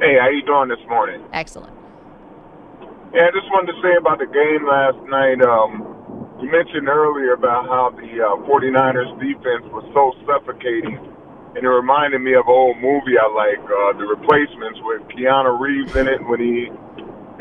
Hey, 0.00 0.16
how 0.18 0.28
you 0.30 0.42
doing 0.46 0.68
this 0.68 0.78
morning? 0.88 1.22
Excellent. 1.32 1.74
Yeah, 3.14 3.26
I 3.26 3.30
just 3.34 3.46
wanted 3.50 3.72
to 3.74 3.80
say 3.82 3.96
about 3.98 4.18
the 4.18 4.26
game 4.26 4.66
last 4.66 4.96
night. 5.10 5.42
Um, 5.42 5.84
you 6.40 6.50
mentioned 6.50 6.88
earlier 6.88 7.32
about 7.34 7.66
how 7.66 7.90
the 7.90 8.22
uh, 8.22 8.36
49ers 8.48 9.18
defense 9.20 9.64
was 9.74 9.84
so 9.92 10.14
suffocating, 10.24 10.96
and 11.56 11.64
it 11.64 11.68
reminded 11.68 12.20
me 12.22 12.34
of 12.34 12.46
an 12.46 12.54
old 12.54 12.78
movie 12.78 13.18
I 13.18 13.26
like, 13.34 13.58
uh, 13.58 13.98
The 13.98 14.06
Replacements, 14.06 14.78
with 14.86 15.02
Keanu 15.10 15.58
Reeves 15.58 15.90
in 15.96 16.06
it 16.06 16.22
when 16.30 16.38
he, 16.38 16.70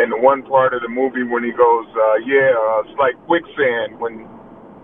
in 0.01 0.09
the 0.09 0.17
one 0.17 0.41
part 0.43 0.73
of 0.73 0.81
the 0.81 0.89
movie 0.89 1.23
when 1.23 1.43
he 1.43 1.51
goes, 1.51 1.85
uh, 1.93 2.17
yeah, 2.25 2.49
uh, 2.57 2.89
it's 2.89 2.97
like 2.97 3.13
quicksand 3.29 3.99
when, 4.01 4.25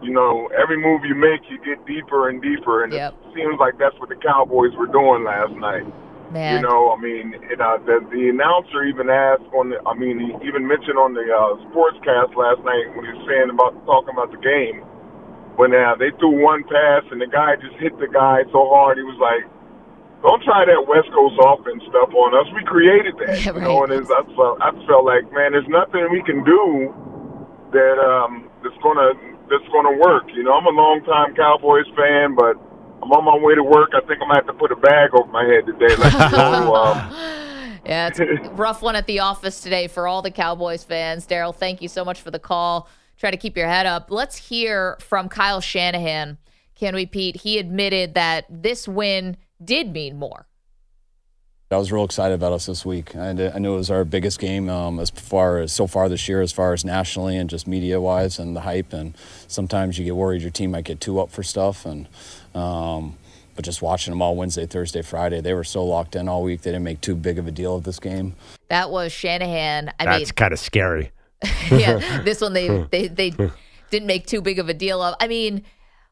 you 0.06 0.14
know, 0.14 0.46
every 0.54 0.78
move 0.78 1.02
you 1.06 1.16
make, 1.16 1.42
you 1.50 1.58
get 1.66 1.82
deeper 1.88 2.30
and 2.30 2.42
deeper, 2.42 2.84
and 2.84 2.94
Yep. 2.94 3.14
it 3.14 3.34
seems 3.34 3.58
like 3.60 3.80
that's 3.82 3.98
what 3.98 4.10
the 4.10 4.20
Cowboys 4.22 4.76
were 4.78 4.92
doing 4.92 5.24
last 5.24 5.54
night. 5.58 5.88
Man. 6.30 6.58
You 6.58 6.68
know, 6.68 6.94
I 6.94 7.02
mean, 7.02 7.34
it, 7.50 7.62
uh, 7.62 7.78
the, 7.86 8.06
the 8.12 8.30
announcer 8.30 8.84
even 8.84 9.10
asked 9.10 9.46
on 9.58 9.70
the, 9.70 9.82
I 9.86 9.94
mean, 9.94 10.20
he 10.20 10.48
even 10.48 10.68
mentioned 10.68 10.98
on 10.98 11.14
the 11.14 11.26
uh, 11.26 11.58
sportscast 11.70 12.36
last 12.36 12.62
night 12.66 12.94
when 12.94 13.06
he 13.06 13.12
was 13.14 13.26
saying 13.26 13.50
about 13.50 13.74
talking 13.86 14.14
about 14.14 14.30
the 14.30 14.42
game 14.42 14.86
when 15.56 15.72
now 15.72 15.96
they 15.96 16.12
threw 16.20 16.44
one 16.44 16.64
pass 16.64 17.04
and 17.12 17.20
the 17.22 17.28
guy 17.28 17.56
just 17.56 17.76
hit 17.80 17.98
the 18.00 18.08
guy 18.08 18.44
so 18.52 18.70
hard 18.70 18.98
he 18.98 19.04
was 19.04 19.18
like, 19.20 19.48
"Don't 20.22 20.44
try 20.44 20.66
that 20.66 20.88
West 20.88 21.10
Coast 21.12 21.36
offense 21.40 21.84
stuff 21.90 22.12
on 22.14 22.36
us. 22.36 22.48
We 22.54 22.64
created 22.64 23.16
that." 23.24 23.40
Yeah, 23.42 23.54
You 23.56 23.62
know, 23.62 23.84
and 23.84 23.94
it's, 23.94 24.12
I 24.12 24.24
felt 24.36 24.62
I 24.62 24.72
felt 24.88 25.06
like, 25.06 25.32
man, 25.32 25.54
there's 25.54 25.68
nothing 25.68 26.08
we 26.12 26.22
can 26.24 26.44
do 26.44 26.94
that 27.72 27.98
um 28.00 28.50
that's 28.64 28.78
gonna 28.84 29.14
that's 29.50 29.68
gonna 29.72 29.98
work. 29.98 30.28
You 30.34 30.44
know, 30.44 30.54
I'm 30.54 30.66
a 30.66 30.76
longtime 30.76 31.36
Cowboys 31.36 31.88
fan, 31.96 32.36
but 32.36 32.58
I'm 33.04 33.12
on 33.12 33.26
my 33.26 33.38
way 33.38 33.56
to 33.56 33.64
work. 33.64 33.92
I 33.94 34.02
think 34.08 34.20
I'm 34.22 34.28
gonna 34.30 34.44
have 34.44 34.48
to 34.48 34.58
put 34.58 34.72
a 34.72 34.80
bag 34.80 35.14
over 35.14 35.30
my 35.32 35.46
head 35.46 35.66
today. 35.66 35.96
Like, 35.96 36.32
so, 36.32 36.76
um, 36.82 36.98
Yeah, 37.86 38.08
it's 38.08 38.20
a 38.20 38.50
rough 38.54 38.82
one 38.82 38.96
at 38.96 39.06
the 39.06 39.20
office 39.20 39.62
today 39.62 39.88
for 39.88 40.08
all 40.08 40.22
the 40.24 40.32
Cowboys 40.32 40.84
fans. 40.84 41.28
Daryl, 41.28 41.56
thank 41.56 41.82
you 41.82 41.88
so 41.88 42.04
much 42.04 42.20
for 42.20 42.32
the 42.32 42.40
call. 42.40 42.90
Try 43.18 43.32
to 43.32 43.38
keep 43.38 43.58
your 43.58 43.68
head 43.68 43.86
up. 43.86 44.12
Let's 44.12 44.36
hear 44.36 44.98
from 45.00 45.30
Kyle 45.30 45.62
Shanahan. 45.62 46.38
Can 46.76 46.96
we, 46.96 47.06
Pete? 47.06 47.38
He 47.38 47.58
admitted 47.58 48.14
that 48.16 48.46
this 48.50 48.88
win 48.88 49.38
did 49.64 49.92
mean 49.94 50.18
more. 50.18 50.48
I 51.72 51.78
was 51.78 51.92
real 51.92 52.04
excited 52.04 52.36
about 52.36 52.54
us 52.54 52.68
this 52.68 52.86
week. 52.86 53.16
I, 53.16 53.30
I 53.30 53.60
knew 53.60 53.74
it 53.74 53.78
was 53.78 53.90
our 53.90 54.06
biggest 54.06 54.40
game 54.40 54.70
um, 54.70 55.00
as 55.00 55.10
far 55.10 55.60
as 55.60 55.74
so 55.74 55.88
far 55.88 56.08
this 56.08 56.30
year, 56.30 56.42
as 56.42 56.52
far 56.52 56.74
as 56.74 56.86
nationally 56.86 57.38
and 57.38 57.50
just 57.50 57.68
media 57.68 58.00
wise 58.00 58.38
and 58.38 58.56
the 58.56 58.62
hype. 58.62 58.94
And 58.94 59.18
sometimes 59.48 59.98
you 59.98 60.06
get 60.06 60.16
worried 60.16 60.42
your 60.42 60.52
team 60.52 60.72
might 60.72 60.86
get 60.86 61.02
too 61.02 61.20
up 61.20 61.32
for 61.32 61.42
stuff. 61.44 61.86
And 61.86 62.08
um, 62.54 63.18
but 63.56 63.66
just 63.66 63.82
watching 63.82 64.12
them 64.12 64.22
all 64.22 64.36
Wednesday, 64.36 64.66
Thursday, 64.66 65.02
Friday, 65.02 65.42
they 65.42 65.54
were 65.54 65.64
so 65.64 65.84
locked 65.84 66.16
in 66.16 66.30
all 66.30 66.44
week. 66.44 66.62
They 66.62 66.72
didn't 66.72 66.84
make 66.84 67.02
too 67.02 67.16
big 67.16 67.40
of 67.40 67.48
a 67.48 67.52
deal 67.52 67.76
of 67.76 67.84
this 67.84 68.00
game. 68.00 68.36
That 68.70 68.92
was 68.92 69.12
Shanahan. 69.12 69.92
I 70.00 70.06
That's 70.06 70.20
mean, 70.20 70.28
kind 70.36 70.54
of 70.54 70.60
scary. 70.60 71.12
yeah, 71.72 72.22
this 72.24 72.42
one 72.42 72.54
they 72.54 72.68
they 72.92 73.08
they 73.08 73.30
didn't 73.90 74.08
make 74.08 74.28
too 74.28 74.42
big 74.42 74.60
of 74.60 74.70
a 74.70 74.74
deal 74.74 75.02
of. 75.02 75.16
I 75.20 75.28
mean, 75.28 75.64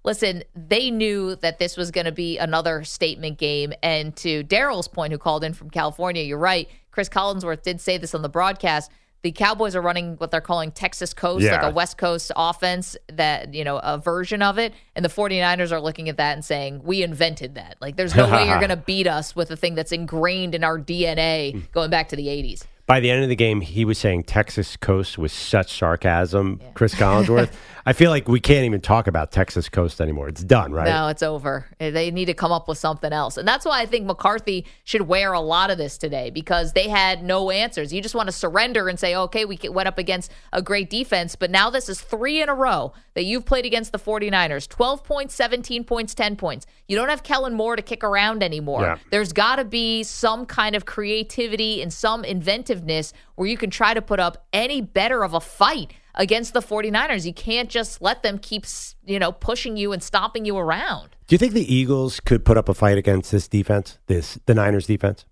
listen, 0.04 0.44
they 0.56 0.92
knew 0.92 1.36
that 1.38 1.60
this 1.60 1.78
was 1.78 1.92
going 1.92 2.06
to 2.06 2.12
be 2.12 2.38
another 2.38 2.84
statement 2.84 3.38
game. 3.38 3.74
And 3.82 4.16
to 4.18 4.44
Daryl's 4.44 4.88
point, 4.88 5.12
who 5.14 5.18
called 5.18 5.44
in 5.44 5.54
from 5.54 5.70
California, 5.70 6.24
you're 6.24 6.38
right. 6.38 6.70
Chris 6.92 7.10
Collinsworth 7.10 7.64
did 7.64 7.82
say 7.82 7.98
this 7.98 8.14
on 8.14 8.22
the 8.22 8.30
broadcast. 8.30 8.92
The 9.24 9.32
Cowboys 9.32 9.74
are 9.74 9.82
running 9.82 10.16
what 10.18 10.32
they're 10.32 10.42
calling 10.42 10.72
Texas 10.72 11.14
Coast, 11.14 11.46
like 11.46 11.64
a 11.64 11.72
West 11.72 11.98
Coast 11.98 12.30
offense 12.36 12.98
that, 13.08 13.54
you 13.54 13.64
know, 13.64 13.78
a 13.78 13.98
version 13.98 14.42
of 14.42 14.60
it. 14.60 14.74
And 14.98 15.06
the 15.06 15.10
49ers 15.10 15.72
are 15.72 15.80
looking 15.80 16.10
at 16.10 16.18
that 16.18 16.34
and 16.34 16.44
saying, 16.44 16.82
we 16.84 17.04
invented 17.04 17.56
that. 17.56 17.78
Like, 17.80 17.96
there's 17.96 18.14
no 18.14 18.30
way 18.30 18.48
you're 18.48 18.58
going 18.58 18.68
to 18.68 18.76
beat 18.76 19.08
us 19.08 19.34
with 19.34 19.50
a 19.50 19.56
thing 19.56 19.76
that's 19.76 19.94
ingrained 19.94 20.54
in 20.54 20.66
our 20.66 20.78
DNA 20.78 21.54
hmm. 21.54 21.60
going 21.72 21.90
back 21.90 22.10
to 22.10 22.18
the 22.18 22.28
80s. 22.28 22.66
By 22.86 23.00
the 23.00 23.10
end 23.10 23.24
of 23.24 23.30
the 23.30 23.36
game, 23.38 23.62
he 23.62 23.86
was 23.86 23.98
saying 23.98 24.24
Texas 24.24 24.76
Coast 24.76 25.18
with 25.18 25.32
such 25.32 25.78
sarcasm, 25.78 26.60
Chris 26.74 26.94
Collinsworth. 26.94 27.52
I 27.86 27.92
feel 27.94 28.12
like 28.12 28.28
we 28.30 28.40
can't 28.40 28.64
even 28.66 28.80
talk 28.82 29.08
about 29.08 29.32
Texas 29.32 29.68
Coast 29.68 30.00
anymore. 30.00 30.30
It's 30.30 30.44
done, 30.44 30.72
right? 30.72 30.86
No, 30.88 31.08
it's 31.10 31.24
over. 31.24 31.66
Eh, 31.82 31.90
They 31.92 32.12
need 32.12 32.26
to 32.26 32.34
come 32.34 32.52
up 32.52 32.68
with 32.70 32.78
something 32.78 33.12
else. 33.12 33.36
And 33.38 33.46
that's 33.48 33.66
why 33.66 33.82
I 33.82 33.86
think 33.86 34.06
McCarthy 34.06 34.66
should 34.86 35.02
wear 35.04 35.34
a 35.34 35.42
lot 35.42 35.70
of 35.70 35.78
this 35.78 35.98
today 35.98 36.30
because 36.30 36.74
they 36.74 36.88
had 36.88 37.24
no 37.24 37.52
answers. 37.52 37.94
You 37.94 38.02
just 38.02 38.16
want 38.16 38.28
to 38.28 38.34
surrender 38.34 38.88
and 38.88 38.98
say, 39.00 39.16
okay, 39.16 39.44
we 39.46 39.60
went 39.70 39.88
up 39.88 39.98
against 39.98 40.32
a 40.54 40.62
great 40.62 40.90
defense, 40.90 41.36
but 41.36 41.52
now 41.52 41.70
this 41.70 41.90
is 41.90 42.00
three 42.00 42.42
in 42.42 42.48
a 42.48 42.54
row 42.56 42.94
that 43.16 43.24
you've 43.24 43.46
played 43.46 43.66
against 43.66 43.92
the 43.92 44.00
49ers 44.00 44.68
12 44.68 45.04
points, 45.04 45.36
17 45.36 45.84
points, 45.84 46.14
10 46.14 46.36
points. 46.38 46.66
You 46.88 46.98
don't 46.98 47.10
have 47.10 47.24
Kellen 47.24 47.54
Moore 47.54 47.76
to 47.76 47.82
kick 47.82 48.04
around 48.04 48.44
anymore. 48.44 48.82
Yeah. 48.82 48.98
There's 49.10 49.32
got 49.32 49.56
to 49.56 49.66
be 49.66 50.04
some 50.04 50.46
kind 50.46 50.76
of 50.76 50.86
creativity 50.86 51.82
and 51.82 51.94
some 51.94 52.26
inventiveness 52.26 53.14
where 53.36 53.48
you 53.48 53.58
can 53.58 53.70
try 53.70 53.94
to 53.94 54.02
put 54.02 54.20
up 54.20 54.46
any 54.52 54.82
better 54.82 55.24
of 55.24 55.34
a 55.34 55.40
fight 55.40 55.94
against 56.16 56.54
the 56.54 56.62
49ers. 56.62 57.26
You 57.26 57.34
can't 57.34 57.70
just 57.70 58.02
let 58.02 58.22
them 58.22 58.38
keep, 58.38 58.66
you 59.06 59.18
know, 59.18 59.32
pushing 59.32 59.78
you 59.78 59.94
and 59.94 60.04
stomping 60.04 60.46
you 60.46 60.58
around. 60.58 61.16
Do 61.28 61.34
you 61.34 61.38
think 61.38 61.54
the 61.54 61.74
Eagles 61.74 62.20
could 62.20 62.44
put 62.44 62.58
up 62.58 62.68
a 62.68 62.74
fight 62.74 62.98
against 62.98 63.32
this 63.32 63.48
defense, 63.48 63.98
this 64.08 64.38
the 64.46 64.54
Niners 64.54 64.86
defense? 64.86 65.26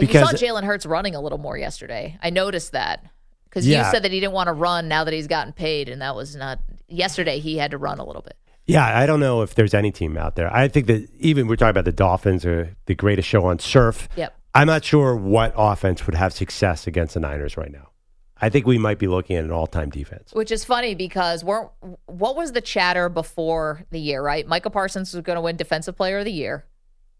Because, 0.00 0.32
you 0.32 0.38
saw 0.38 0.60
Jalen 0.60 0.64
Hurts 0.64 0.84
running 0.84 1.14
a 1.14 1.20
little 1.20 1.38
more 1.38 1.56
yesterday. 1.56 2.18
I 2.22 2.30
noticed 2.30 2.72
that 2.72 3.04
because 3.44 3.66
yeah. 3.66 3.84
you 3.86 3.90
said 3.90 4.02
that 4.02 4.12
he 4.12 4.20
didn't 4.20 4.34
want 4.34 4.48
to 4.48 4.52
run 4.52 4.88
now 4.88 5.04
that 5.04 5.14
he's 5.14 5.26
gotten 5.26 5.52
paid, 5.52 5.88
and 5.88 6.02
that 6.02 6.14
was 6.14 6.36
not 6.36 6.60
yesterday. 6.88 7.38
He 7.38 7.56
had 7.56 7.70
to 7.70 7.78
run 7.78 7.98
a 7.98 8.04
little 8.04 8.22
bit. 8.22 8.36
Yeah, 8.66 8.98
I 8.98 9.06
don't 9.06 9.20
know 9.20 9.42
if 9.42 9.54
there's 9.54 9.74
any 9.74 9.92
team 9.92 10.16
out 10.16 10.34
there. 10.34 10.52
I 10.52 10.68
think 10.68 10.86
that 10.88 11.08
even 11.18 11.46
we're 11.46 11.56
talking 11.56 11.70
about 11.70 11.84
the 11.84 11.92
Dolphins 11.92 12.44
or 12.44 12.76
the 12.86 12.94
greatest 12.94 13.28
show 13.28 13.44
on 13.46 13.58
surf. 13.58 14.08
Yep. 14.16 14.36
I'm 14.54 14.66
not 14.66 14.84
sure 14.84 15.14
what 15.14 15.54
offense 15.56 16.06
would 16.06 16.14
have 16.16 16.32
success 16.32 16.86
against 16.86 17.14
the 17.14 17.20
Niners 17.20 17.56
right 17.56 17.70
now. 17.70 17.90
I 18.38 18.50
think 18.50 18.66
we 18.66 18.76
might 18.76 18.98
be 18.98 19.06
looking 19.06 19.36
at 19.36 19.44
an 19.44 19.50
all-time 19.50 19.90
defense. 19.90 20.32
Which 20.32 20.50
is 20.50 20.64
funny 20.64 20.94
because 20.94 21.42
we're 21.42 21.68
what 22.06 22.36
was 22.36 22.52
the 22.52 22.60
chatter 22.60 23.08
before 23.08 23.84
the 23.90 23.98
year, 23.98 24.22
right? 24.22 24.46
Micah 24.46 24.70
Parsons 24.70 25.14
was 25.14 25.22
going 25.22 25.36
to 25.36 25.40
win 25.40 25.56
defensive 25.56 25.96
player 25.96 26.18
of 26.18 26.24
the 26.24 26.32
year. 26.32 26.64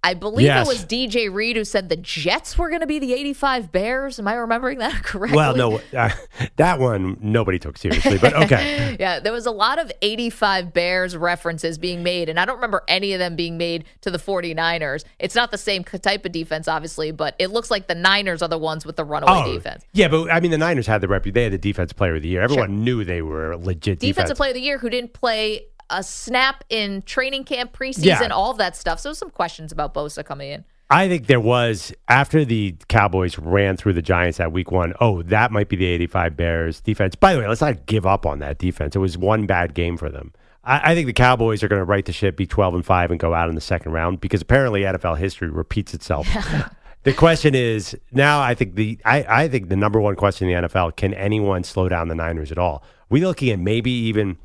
I 0.07 0.15
believe 0.15 0.47
yes. 0.47 0.65
it 0.65 0.71
was 0.71 0.85
DJ 0.85 1.33
Reed 1.33 1.57
who 1.57 1.65
said 1.65 1.89
the 1.89 1.97
Jets 1.97 2.57
were 2.57 2.69
going 2.69 2.81
to 2.81 2.87
be 2.87 3.01
the 3.01 3.13
85 3.13 3.73
Bears. 3.73 4.21
Am 4.21 4.29
I 4.29 4.35
remembering 4.35 4.79
that 4.79 5.03
correctly? 5.03 5.37
Well, 5.37 5.57
no, 5.57 5.81
uh, 5.97 6.11
that 6.55 6.79
one 6.79 7.19
nobody 7.21 7.59
took 7.59 7.77
seriously, 7.77 8.17
but 8.17 8.33
okay. 8.45 8.97
yeah, 9.01 9.19
there 9.19 9.33
was 9.33 9.47
a 9.47 9.51
lot 9.51 9.81
of 9.81 9.91
85 10.03 10.73
Bears 10.73 11.17
references 11.17 11.77
being 11.77 12.05
made, 12.05 12.29
and 12.29 12.39
I 12.39 12.45
don't 12.45 12.55
remember 12.55 12.85
any 12.87 13.15
of 13.15 13.19
them 13.19 13.35
being 13.35 13.59
made 13.59 13.85
to 14.03 14.13
the 14.13 14.19
49ers. 14.19 15.03
It's 15.19 15.35
not 15.35 15.51
the 15.51 15.59
same 15.59 15.83
type 15.83 16.25
of 16.25 16.31
defense, 16.31 16.69
obviously, 16.69 17.11
but 17.11 17.35
it 17.41 17.49
looks 17.49 17.69
like 17.69 17.89
the 17.89 17.97
Niners 17.97 18.43
are 18.43 18.49
the 18.49 18.59
ones 18.59 18.87
with 18.87 18.95
the 18.95 19.05
runaway 19.05 19.43
oh, 19.45 19.55
defense. 19.55 19.85
Yeah, 19.93 20.07
but 20.07 20.31
I 20.31 20.39
mean, 20.39 20.53
the 20.53 20.59
Niners 20.59 20.87
had 20.87 21.01
the 21.01 21.09
rep. 21.09 21.25
They 21.25 21.43
had 21.43 21.53
the 21.53 21.59
defense 21.59 21.93
player 21.93 22.15
of 22.15 22.23
the 22.23 22.29
year. 22.29 22.43
Everyone 22.43 22.69
sure. 22.69 22.77
knew 22.77 23.03
they 23.03 23.23
were 23.23 23.57
legit 23.57 23.99
defensive 23.99 24.15
defense. 24.15 24.37
player 24.37 24.51
of 24.51 24.55
the 24.55 24.61
year 24.61 24.79
who 24.79 24.89
didn't 24.89 25.15
play 25.15 25.67
a 25.91 26.03
snap 26.03 26.65
in 26.69 27.03
training 27.03 27.45
camp, 27.45 27.77
preseason, 27.77 28.05
yeah. 28.05 28.29
all 28.29 28.51
of 28.51 28.59
that 28.59 28.77
stuff. 28.77 29.01
So 29.01 29.13
some 29.13 29.31
questions 29.31 29.73
about 29.73 29.95
Bosa 29.95 30.25
coming 30.25 30.51
in. 30.51 30.65
I 30.89 31.09
think 31.09 31.27
there 31.27 31.41
was 31.41 31.93
after 32.09 32.45
the 32.45 32.77
Cowboys 32.89 33.39
ran 33.39 33.77
through 33.77 33.95
the 33.95 34.03
Giants 34.03 34.39
at 34.39 34.53
week 34.53 34.71
one. 34.71 34.95
Oh, 35.01 35.23
that 35.23 35.51
might 35.51 35.69
be 35.69 35.77
the 35.77 35.87
85 35.87 36.37
Bears 36.37 36.81
defense. 36.81 37.17
By 37.17 37.35
the 37.35 37.41
way, 37.41 37.49
let's 37.49 37.61
not 37.61 37.87
give 37.87 38.07
up 38.07 38.25
on 38.25 38.39
that 38.39 38.59
defense. 38.59 38.95
It 38.95 39.01
was 39.01 39.19
one 39.19 39.47
bad 39.47 39.75
game 39.75 39.97
for 39.97 40.11
them. 40.11 40.33
I, 40.63 40.93
I 40.93 40.95
think 40.95 41.09
the 41.09 41.13
Cowboys 41.13 41.65
are 41.65 41.69
going 41.69 41.81
to 41.81 41.85
right 41.85 42.05
the 42.05 42.13
ship, 42.13 42.37
be 42.37 42.47
12 42.47 42.77
and 42.77 42.87
5, 42.87 43.11
and 43.11 43.19
go 43.19 43.35
out 43.35 43.49
in 43.49 43.57
the 43.57 43.61
second 43.61 43.93
round 43.93 44.21
because 44.21 44.43
apparently 44.43 44.83
NFL 44.83 45.19
history 45.19 45.51
repeats 45.51 45.93
itself. 45.93 46.29
the 47.03 47.13
question 47.13 47.57
is 47.57 47.97
now 48.13 48.41
I 48.41 48.55
think 48.55 48.77
the 48.77 49.01
I, 49.05 49.25
I 49.29 49.49
think 49.49 49.69
the 49.69 49.77
number 49.77 50.01
one 50.01 50.15
question 50.15 50.49
in 50.49 50.63
the 50.63 50.69
NFL, 50.69 50.95
can 50.95 51.15
anyone 51.15 51.65
slow 51.65 51.89
down 51.89 52.07
the 52.07 52.15
Niners 52.15 52.53
at 52.53 52.59
all? 52.59 52.85
We 53.09 53.25
looking 53.25 53.51
at 53.51 53.59
maybe 53.59 53.91
even 53.91 54.39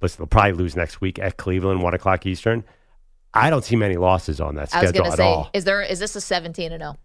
listen, 0.00 0.18
they'll 0.18 0.26
probably 0.26 0.52
lose 0.52 0.76
next 0.76 1.00
week 1.00 1.18
at 1.18 1.36
Cleveland, 1.36 1.82
one 1.82 1.94
o'clock 1.94 2.26
Eastern. 2.26 2.64
I 3.32 3.50
don't 3.50 3.64
see 3.64 3.76
many 3.76 3.96
losses 3.96 4.40
on 4.40 4.56
that 4.56 4.70
schedule 4.70 5.06
at 5.06 5.16
say, 5.16 5.22
all. 5.22 5.50
Is 5.52 5.64
there 5.64 5.82
is 5.82 5.98
this 5.98 6.16
a 6.16 6.20
seventeen 6.20 6.72
and 6.72 6.80
zero? 6.80 6.96
Oh? 6.96 7.00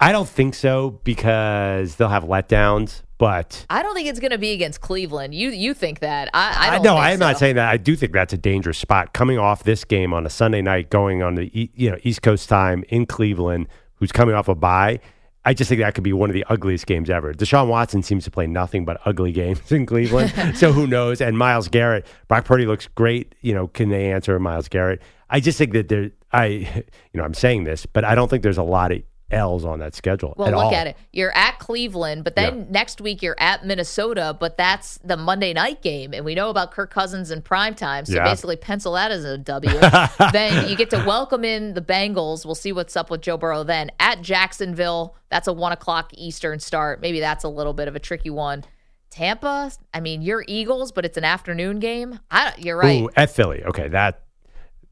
I 0.00 0.12
don't 0.12 0.28
think 0.28 0.54
so 0.54 1.00
because 1.04 1.96
they'll 1.96 2.08
have 2.08 2.24
letdowns. 2.24 3.02
But 3.18 3.64
I 3.70 3.82
don't 3.82 3.94
think 3.94 4.08
it's 4.08 4.20
going 4.20 4.32
to 4.32 4.38
be 4.38 4.52
against 4.52 4.82
Cleveland. 4.82 5.34
You 5.34 5.48
you 5.48 5.72
think 5.72 6.00
that? 6.00 6.28
I, 6.34 6.68
I 6.68 6.70
don't. 6.74 6.82
No, 6.82 6.98
I'm 6.98 7.18
so. 7.18 7.26
not 7.26 7.38
saying 7.38 7.56
that. 7.56 7.70
I 7.70 7.78
do 7.78 7.96
think 7.96 8.12
that's 8.12 8.34
a 8.34 8.38
dangerous 8.38 8.76
spot 8.76 9.14
coming 9.14 9.38
off 9.38 9.64
this 9.64 9.84
game 9.84 10.12
on 10.12 10.26
a 10.26 10.30
Sunday 10.30 10.60
night, 10.60 10.90
going 10.90 11.22
on 11.22 11.34
the 11.34 11.50
you 11.52 11.90
know 11.90 11.96
East 12.02 12.20
Coast 12.20 12.48
time 12.48 12.84
in 12.90 13.06
Cleveland, 13.06 13.68
who's 13.94 14.12
coming 14.12 14.34
off 14.34 14.48
a 14.48 14.54
bye. 14.54 15.00
I 15.46 15.54
just 15.54 15.68
think 15.68 15.80
that 15.80 15.94
could 15.94 16.02
be 16.02 16.12
one 16.12 16.28
of 16.28 16.34
the 16.34 16.44
ugliest 16.48 16.86
games 16.86 17.08
ever. 17.08 17.32
Deshaun 17.32 17.68
Watson 17.68 18.02
seems 18.02 18.24
to 18.24 18.32
play 18.32 18.48
nothing 18.48 18.84
but 18.84 19.00
ugly 19.04 19.30
games 19.30 19.70
in 19.72 19.86
Cleveland. 19.86 20.32
so 20.56 20.72
who 20.72 20.88
knows? 20.88 21.20
And 21.20 21.38
Myles 21.38 21.68
Garrett, 21.68 22.04
Brock 22.26 22.44
Purdy 22.44 22.66
looks 22.66 22.88
great. 22.88 23.34
You 23.42 23.54
know, 23.54 23.68
can 23.68 23.88
they 23.88 24.10
answer 24.10 24.36
Myles 24.40 24.68
Garrett? 24.68 25.00
I 25.30 25.38
just 25.38 25.56
think 25.56 25.72
that 25.72 25.88
there, 25.88 26.10
I, 26.32 26.46
you 27.12 27.18
know, 27.18 27.22
I'm 27.22 27.32
saying 27.32 27.62
this, 27.62 27.86
but 27.86 28.04
I 28.04 28.16
don't 28.16 28.28
think 28.28 28.42
there's 28.42 28.58
a 28.58 28.64
lot 28.64 28.90
of 28.90 29.02
L's 29.30 29.64
on 29.64 29.80
that 29.80 29.94
schedule. 29.94 30.34
Well, 30.36 30.50
look 30.50 30.56
all. 30.56 30.74
at 30.74 30.86
it. 30.86 30.96
You're 31.12 31.34
at 31.36 31.58
Cleveland, 31.58 32.22
but 32.22 32.36
then 32.36 32.58
yeah. 32.58 32.64
next 32.70 33.00
week 33.00 33.22
you're 33.22 33.36
at 33.38 33.66
Minnesota, 33.66 34.36
but 34.38 34.56
that's 34.56 34.98
the 34.98 35.16
Monday 35.16 35.52
night 35.52 35.82
game. 35.82 36.14
And 36.14 36.24
we 36.24 36.34
know 36.34 36.48
about 36.48 36.70
Kirk 36.70 36.90
Cousins 36.90 37.30
in 37.32 37.42
prime 37.42 37.74
time. 37.74 38.04
So 38.04 38.14
yeah. 38.14 38.24
basically, 38.24 38.56
pencil 38.56 38.92
that 38.92 39.10
as 39.10 39.24
a 39.24 39.36
W. 39.36 39.78
then 40.32 40.68
you 40.68 40.76
get 40.76 40.90
to 40.90 41.02
welcome 41.04 41.44
in 41.44 41.74
the 41.74 41.80
Bengals. 41.80 42.44
We'll 42.44 42.54
see 42.54 42.72
what's 42.72 42.96
up 42.96 43.10
with 43.10 43.20
Joe 43.20 43.36
Burrow 43.36 43.64
then. 43.64 43.90
At 43.98 44.22
Jacksonville, 44.22 45.16
that's 45.28 45.48
a 45.48 45.52
one 45.52 45.72
o'clock 45.72 46.12
Eastern 46.14 46.60
start. 46.60 47.00
Maybe 47.00 47.18
that's 47.18 47.42
a 47.42 47.48
little 47.48 47.72
bit 47.72 47.88
of 47.88 47.96
a 47.96 48.00
tricky 48.00 48.30
one. 48.30 48.64
Tampa, 49.10 49.72
I 49.94 50.00
mean, 50.00 50.22
you're 50.22 50.44
Eagles, 50.46 50.92
but 50.92 51.04
it's 51.04 51.16
an 51.16 51.24
afternoon 51.24 51.80
game. 51.80 52.20
I, 52.30 52.52
you're 52.58 52.76
right. 52.76 53.02
Ooh, 53.02 53.10
at 53.16 53.30
Philly. 53.30 53.64
Okay. 53.64 53.88
That 53.88 54.22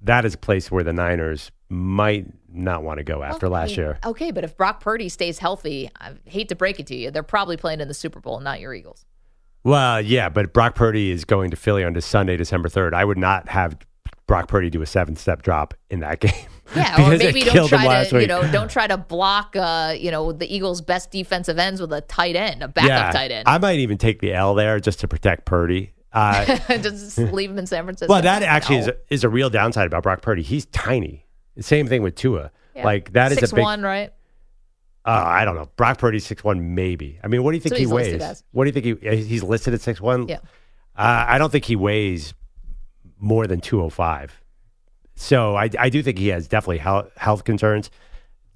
that 0.01 0.25
is 0.25 0.35
a 0.35 0.39
place 0.39 0.71
where 0.71 0.85
the 0.85 0.93
Niners 0.93 1.51
might 1.69 2.27
not 2.55 2.83
want 2.83 2.99
to 2.99 3.05
go 3.05 3.23
after 3.23 3.47
okay. 3.47 3.53
last 3.53 3.77
year. 3.77 3.99
Okay, 4.05 4.31
but 4.31 4.45
if 4.45 4.57
Brock 4.57 4.81
Purdy 4.81 5.09
stays 5.09 5.39
healthy, 5.39 5.91
I 6.01 6.13
hate 6.25 6.49
to 6.51 6.55
break 6.55 6.81
it 6.81 6.87
to 6.89 6.95
you, 6.95 7.11
they're 7.11 7.23
probably 7.23 7.57
playing 7.57 7.81
in 7.81 7.89
the 7.89 7.95
Super 7.95 8.21
Bowl, 8.21 8.41
not 8.41 8.61
your 8.61 8.73
Eagles. 8.75 9.05
Well, 9.65 10.01
yeah, 10.01 10.29
but 10.29 10.53
Brock 10.53 10.75
Purdy 10.75 11.11
is 11.11 11.25
going 11.25 11.51
to 11.51 11.57
Philly 11.57 11.85
on 11.85 11.99
Sunday, 12.01 12.37
December 12.37 12.69
3rd. 12.69 12.93
I 12.93 13.05
would 13.05 13.19
not 13.19 13.49
have 13.49 13.79
Brock 14.27 14.49
Purdy 14.49 14.71
do 14.71 14.83
a 14.83 14.87
seven 14.87 15.17
step 15.17 15.43
drop 15.43 15.75
in 15.91 16.01
that 16.01 16.21
game. 16.21 16.33
Yeah, 16.75 17.07
or 17.07 17.17
maybe 17.17 17.43
don't 17.43 17.69
try 17.69 18.05
to, 18.05 18.21
you 18.21 18.27
know, 18.27 18.51
don't 18.51 18.71
try 18.71 18.87
to 18.87 18.97
block, 18.97 19.55
uh, 19.55 19.95
you 19.99 20.11
know, 20.11 20.33
the 20.33 20.53
Eagles' 20.53 20.81
best 20.81 21.11
defensive 21.11 21.59
ends 21.59 21.81
with 21.81 21.93
a 21.93 22.01
tight 22.03 22.37
end, 22.37 22.63
a 22.63 22.69
backup 22.69 22.89
yeah, 22.89 23.11
tight 23.11 23.31
end. 23.31 23.47
I 23.47 23.59
might 23.59 23.81
even 23.81 23.99
take 23.99 24.21
the 24.21 24.33
L 24.33 24.55
there 24.55 24.81
just 24.81 25.01
to 25.01 25.09
protect 25.09 25.45
Purdy. 25.45 25.93
Uh, 26.13 26.57
just 26.79 27.19
leave 27.19 27.51
him 27.51 27.59
in 27.59 27.67
San 27.67 27.85
Francisco. 27.85 28.13
Well, 28.13 28.23
that 28.23 28.43
actually 28.43 28.77
no. 28.77 28.83
is, 28.83 28.89
a, 28.89 28.97
is 29.11 29.25
a 29.25 29.29
real 29.29 29.51
downside 29.51 29.87
about 29.87 30.05
Brock 30.05 30.23
Purdy. 30.23 30.43
He's 30.43 30.67
tiny. 30.67 31.24
Same 31.61 31.87
thing 31.87 32.03
with 32.03 32.15
Tua. 32.15 32.51
Yeah. 32.75 32.85
Like 32.85 33.13
that 33.13 33.33
is 33.33 33.39
six 33.39 33.53
a 33.53 33.55
big 33.55 33.63
one, 33.63 33.83
right? 33.83 34.13
Uh, 35.07 35.23
I 35.25 35.45
don't 35.45 35.55
know. 35.55 35.69
Brock 35.77 35.99
Purdy 35.99 36.19
six 36.19 36.43
one, 36.43 36.75
maybe. 36.75 37.19
I 37.23 37.29
mean, 37.29 37.43
what 37.43 37.53
do 37.53 37.57
you 37.57 37.61
think 37.61 37.77
he 37.77 37.87
weighs? 37.87 38.43
What 38.53 38.65
do 38.65 38.69
you 38.69 38.73
think 38.73 39.03
he 39.03 39.17
he's 39.23 39.43
listed 39.43 39.75
at 39.75 39.81
six 39.81 40.01
one? 40.01 40.29
Yeah. 40.29 40.39
Uh, 40.97 41.25
I 41.29 41.39
don't 41.39 41.51
think 41.51 41.65
he 41.65 41.77
weighs 41.77 42.35
more 43.19 43.47
than 43.47 43.61
two 43.61 43.83
oh 43.83 43.91
five. 43.91 44.41
So 45.17 45.57
I, 45.57 45.71
I 45.79 45.91
do 45.91 46.03
think 46.03 46.19
he 46.19 46.29
has 46.29 46.49
definitely 46.49 46.79
health, 46.79 47.11
health 47.17 47.45
concerns, 47.45 47.91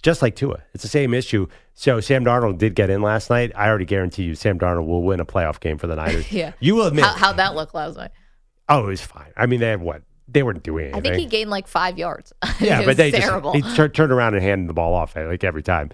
just 0.02 0.23
like 0.23 0.35
Tua. 0.35 0.62
It's 0.75 0.83
the 0.83 0.88
same 0.88 1.14
issue. 1.14 1.47
So 1.75 2.00
Sam 2.00 2.25
Darnold 2.25 2.59
did 2.59 2.75
get 2.75 2.90
in 2.90 3.00
last 3.02 3.31
night. 3.31 3.52
I 3.55 3.69
already 3.69 3.85
guarantee 3.85 4.25
you, 4.25 4.35
Sam 4.35 4.59
Darnold 4.59 4.87
will 4.87 5.02
win 5.02 5.21
a 5.21 5.25
playoff 5.25 5.61
game 5.61 5.78
for 5.78 5.87
the 5.87 5.97
Niners. 5.97 6.31
yeah, 6.33 6.52
you 6.61 6.75
will 6.75 6.87
admit. 6.87 7.05
How, 7.05 7.12
how'd 7.12 7.37
that 7.37 7.55
look 7.55 7.75
last 7.75 7.97
night? 7.97 8.11
Oh, 8.69 8.85
it 8.85 8.88
was 8.88 9.00
fine. 9.00 9.33
I 9.37 9.47
mean, 9.47 9.61
they 9.61 9.69
had 9.69 9.81
what 9.81 10.02
they 10.28 10.42
weren't 10.42 10.62
doing 10.62 10.87
anything. 10.87 11.00
I 11.00 11.02
think 11.02 11.16
he 11.16 11.26
gained 11.26 11.50
like 11.50 11.66
five 11.66 11.99
yards. 11.99 12.32
Yeah, 12.61 12.85
but 12.85 12.97
they 12.97 13.11
terrible. 13.11 13.54
just 13.54 13.66
he 13.66 13.76
tur- 13.76 13.88
turned 13.88 14.12
around 14.12 14.35
and 14.35 14.42
handed 14.42 14.68
the 14.68 14.75
ball 14.75 14.94
off 14.94 15.14
like 15.16 15.44
every 15.44 15.62
time. 15.62 15.90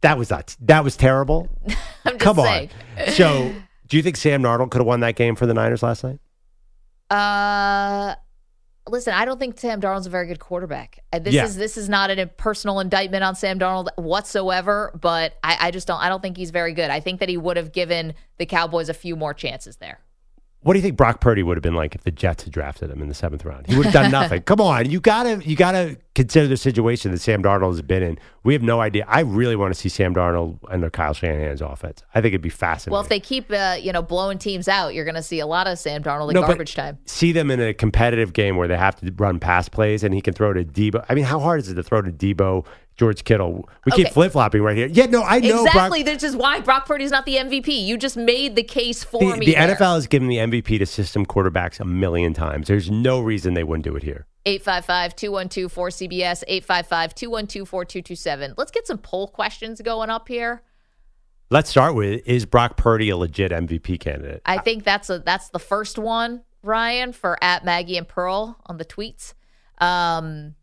That 0.00 0.16
was 0.16 0.30
not 0.30 0.56
that 0.62 0.82
was 0.82 0.96
terrible. 0.96 1.48
Come 2.18 2.36
saying. 2.36 2.70
on. 2.98 3.08
So, 3.12 3.54
do 3.86 3.96
you 3.98 4.02
think 4.02 4.16
Sam 4.16 4.42
Darnold 4.42 4.70
could 4.70 4.78
have 4.78 4.86
won 4.86 5.00
that 5.00 5.14
game 5.14 5.36
for 5.36 5.46
the 5.46 5.52
Niners 5.54 5.82
last 5.82 6.04
night? 6.04 6.20
Uh 7.10 8.14
listen, 8.88 9.14
I 9.14 9.24
don't 9.24 9.38
think 9.38 9.58
Sam 9.58 9.80
Darnold's 9.80 10.06
a 10.06 10.10
very 10.10 10.26
good 10.26 10.40
quarterback. 10.40 11.00
Uh, 11.12 11.18
this 11.18 11.34
yeah. 11.34 11.44
is 11.44 11.56
this 11.56 11.76
is 11.76 11.88
not 11.88 12.10
a 12.10 12.26
personal 12.26 12.80
indictment 12.80 13.24
on 13.24 13.34
Sam 13.34 13.58
Darnold 13.58 13.88
whatsoever, 13.96 14.96
but 15.00 15.34
I, 15.42 15.56
I 15.60 15.70
just 15.70 15.86
don't 15.86 16.00
I 16.00 16.08
don't 16.08 16.22
think 16.22 16.36
he's 16.36 16.50
very 16.50 16.72
good. 16.72 16.90
I 16.90 17.00
think 17.00 17.20
that 17.20 17.28
he 17.28 17.36
would 17.36 17.56
have 17.56 17.72
given 17.72 18.14
the 18.38 18.46
Cowboys 18.46 18.88
a 18.88 18.94
few 18.94 19.16
more 19.16 19.34
chances 19.34 19.76
there. 19.76 20.00
What 20.62 20.74
do 20.74 20.78
you 20.78 20.82
think 20.82 20.96
Brock 20.96 21.22
Purdy 21.22 21.42
would 21.42 21.56
have 21.56 21.62
been 21.62 21.74
like 21.74 21.94
if 21.94 22.02
the 22.02 22.10
Jets 22.10 22.44
had 22.44 22.52
drafted 22.52 22.90
him 22.90 23.00
in 23.00 23.08
the 23.08 23.14
seventh 23.14 23.46
round? 23.46 23.66
He 23.66 23.76
would 23.76 23.86
have 23.86 23.94
done 23.94 24.10
nothing. 24.20 24.42
Come 24.42 24.60
on, 24.60 24.90
you 24.90 25.00
gotta 25.00 25.42
you 25.42 25.56
gotta 25.56 25.96
consider 26.14 26.46
the 26.48 26.58
situation 26.58 27.12
that 27.12 27.20
Sam 27.20 27.42
Darnold 27.42 27.70
has 27.70 27.82
been 27.82 28.02
in. 28.02 28.18
We 28.42 28.52
have 28.52 28.62
no 28.62 28.80
idea. 28.80 29.06
I 29.08 29.20
really 29.20 29.56
want 29.56 29.72
to 29.72 29.80
see 29.80 29.88
Sam 29.88 30.14
Darnold 30.14 30.58
under 30.68 30.90
Kyle 30.90 31.14
Shanahan's 31.14 31.62
offense. 31.62 32.02
I 32.14 32.20
think 32.20 32.32
it'd 32.32 32.42
be 32.42 32.50
fascinating. 32.50 32.92
Well, 32.92 33.00
if 33.00 33.08
they 33.08 33.20
keep 33.20 33.50
uh, 33.50 33.76
you 33.80 33.90
know 33.92 34.02
blowing 34.02 34.36
teams 34.36 34.68
out, 34.68 34.92
you're 34.92 35.06
going 35.06 35.14
to 35.14 35.22
see 35.22 35.40
a 35.40 35.46
lot 35.46 35.66
of 35.66 35.78
Sam 35.78 36.02
Darnold 36.02 36.28
in 36.28 36.34
no, 36.34 36.42
garbage 36.42 36.74
time. 36.74 36.98
See 37.06 37.32
them 37.32 37.50
in 37.50 37.60
a 37.60 37.72
competitive 37.72 38.34
game 38.34 38.56
where 38.56 38.68
they 38.68 38.76
have 38.76 38.96
to 38.96 39.10
run 39.16 39.40
pass 39.40 39.68
plays, 39.68 40.04
and 40.04 40.12
he 40.12 40.20
can 40.20 40.34
throw 40.34 40.52
to 40.52 40.62
Deebo. 40.62 41.06
I 41.08 41.14
mean, 41.14 41.24
how 41.24 41.38
hard 41.38 41.60
is 41.60 41.70
it 41.70 41.74
to 41.76 41.82
throw 41.82 42.02
to 42.02 42.10
Deebo 42.10 42.66
George 43.00 43.24
Kittle. 43.24 43.66
We 43.86 43.92
okay. 43.92 44.04
keep 44.04 44.12
flip 44.12 44.32
flopping 44.32 44.60
right 44.60 44.76
here. 44.76 44.86
Yeah, 44.86 45.06
no, 45.06 45.22
I 45.22 45.40
know. 45.40 45.64
Exactly. 45.64 46.02
Brock, 46.02 46.12
this 46.12 46.22
is 46.22 46.36
why 46.36 46.60
Brock 46.60 46.84
Purdy's 46.84 47.10
not 47.10 47.24
the 47.24 47.36
MVP. 47.36 47.68
You 47.68 47.96
just 47.96 48.14
made 48.14 48.56
the 48.56 48.62
case 48.62 49.02
for 49.02 49.20
the, 49.20 49.38
me. 49.38 49.46
The 49.46 49.54
there. 49.54 49.74
NFL 49.74 49.94
has 49.94 50.06
given 50.06 50.28
the 50.28 50.36
MVP 50.36 50.78
to 50.80 50.84
system 50.84 51.24
quarterbacks 51.24 51.80
a 51.80 51.86
million 51.86 52.34
times. 52.34 52.68
There's 52.68 52.90
no 52.90 53.20
reason 53.20 53.54
they 53.54 53.64
wouldn't 53.64 53.84
do 53.84 53.96
it 53.96 54.02
here. 54.02 54.26
855 54.44 55.16
212 55.16 55.72
4CBS, 55.72 56.44
855 56.46 57.14
212 57.14 57.66
4227. 57.66 58.54
Let's 58.58 58.70
get 58.70 58.86
some 58.86 58.98
poll 58.98 59.28
questions 59.28 59.80
going 59.80 60.10
up 60.10 60.28
here. 60.28 60.62
Let's 61.48 61.70
start 61.70 61.94
with 61.94 62.20
Is 62.26 62.44
Brock 62.44 62.76
Purdy 62.76 63.08
a 63.08 63.16
legit 63.16 63.50
MVP 63.50 63.98
candidate? 63.98 64.42
I 64.44 64.58
think 64.58 64.84
that's 64.84 65.08
a 65.08 65.20
that's 65.20 65.48
the 65.48 65.58
first 65.58 65.98
one, 65.98 66.42
Ryan, 66.62 67.14
for 67.14 67.42
at 67.42 67.64
Maggie 67.64 67.96
and 67.96 68.06
Pearl 68.06 68.60
on 68.66 68.76
the 68.76 68.84
tweets. 68.84 69.32
Um, 69.78 70.54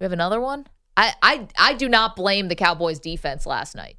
we 0.00 0.04
have 0.04 0.12
another 0.12 0.40
one. 0.40 0.66
I, 0.96 1.14
I 1.22 1.48
I 1.58 1.74
do 1.74 1.88
not 1.88 2.16
blame 2.16 2.48
the 2.48 2.54
Cowboys 2.54 2.98
defense 2.98 3.46
last 3.46 3.74
night. 3.74 3.96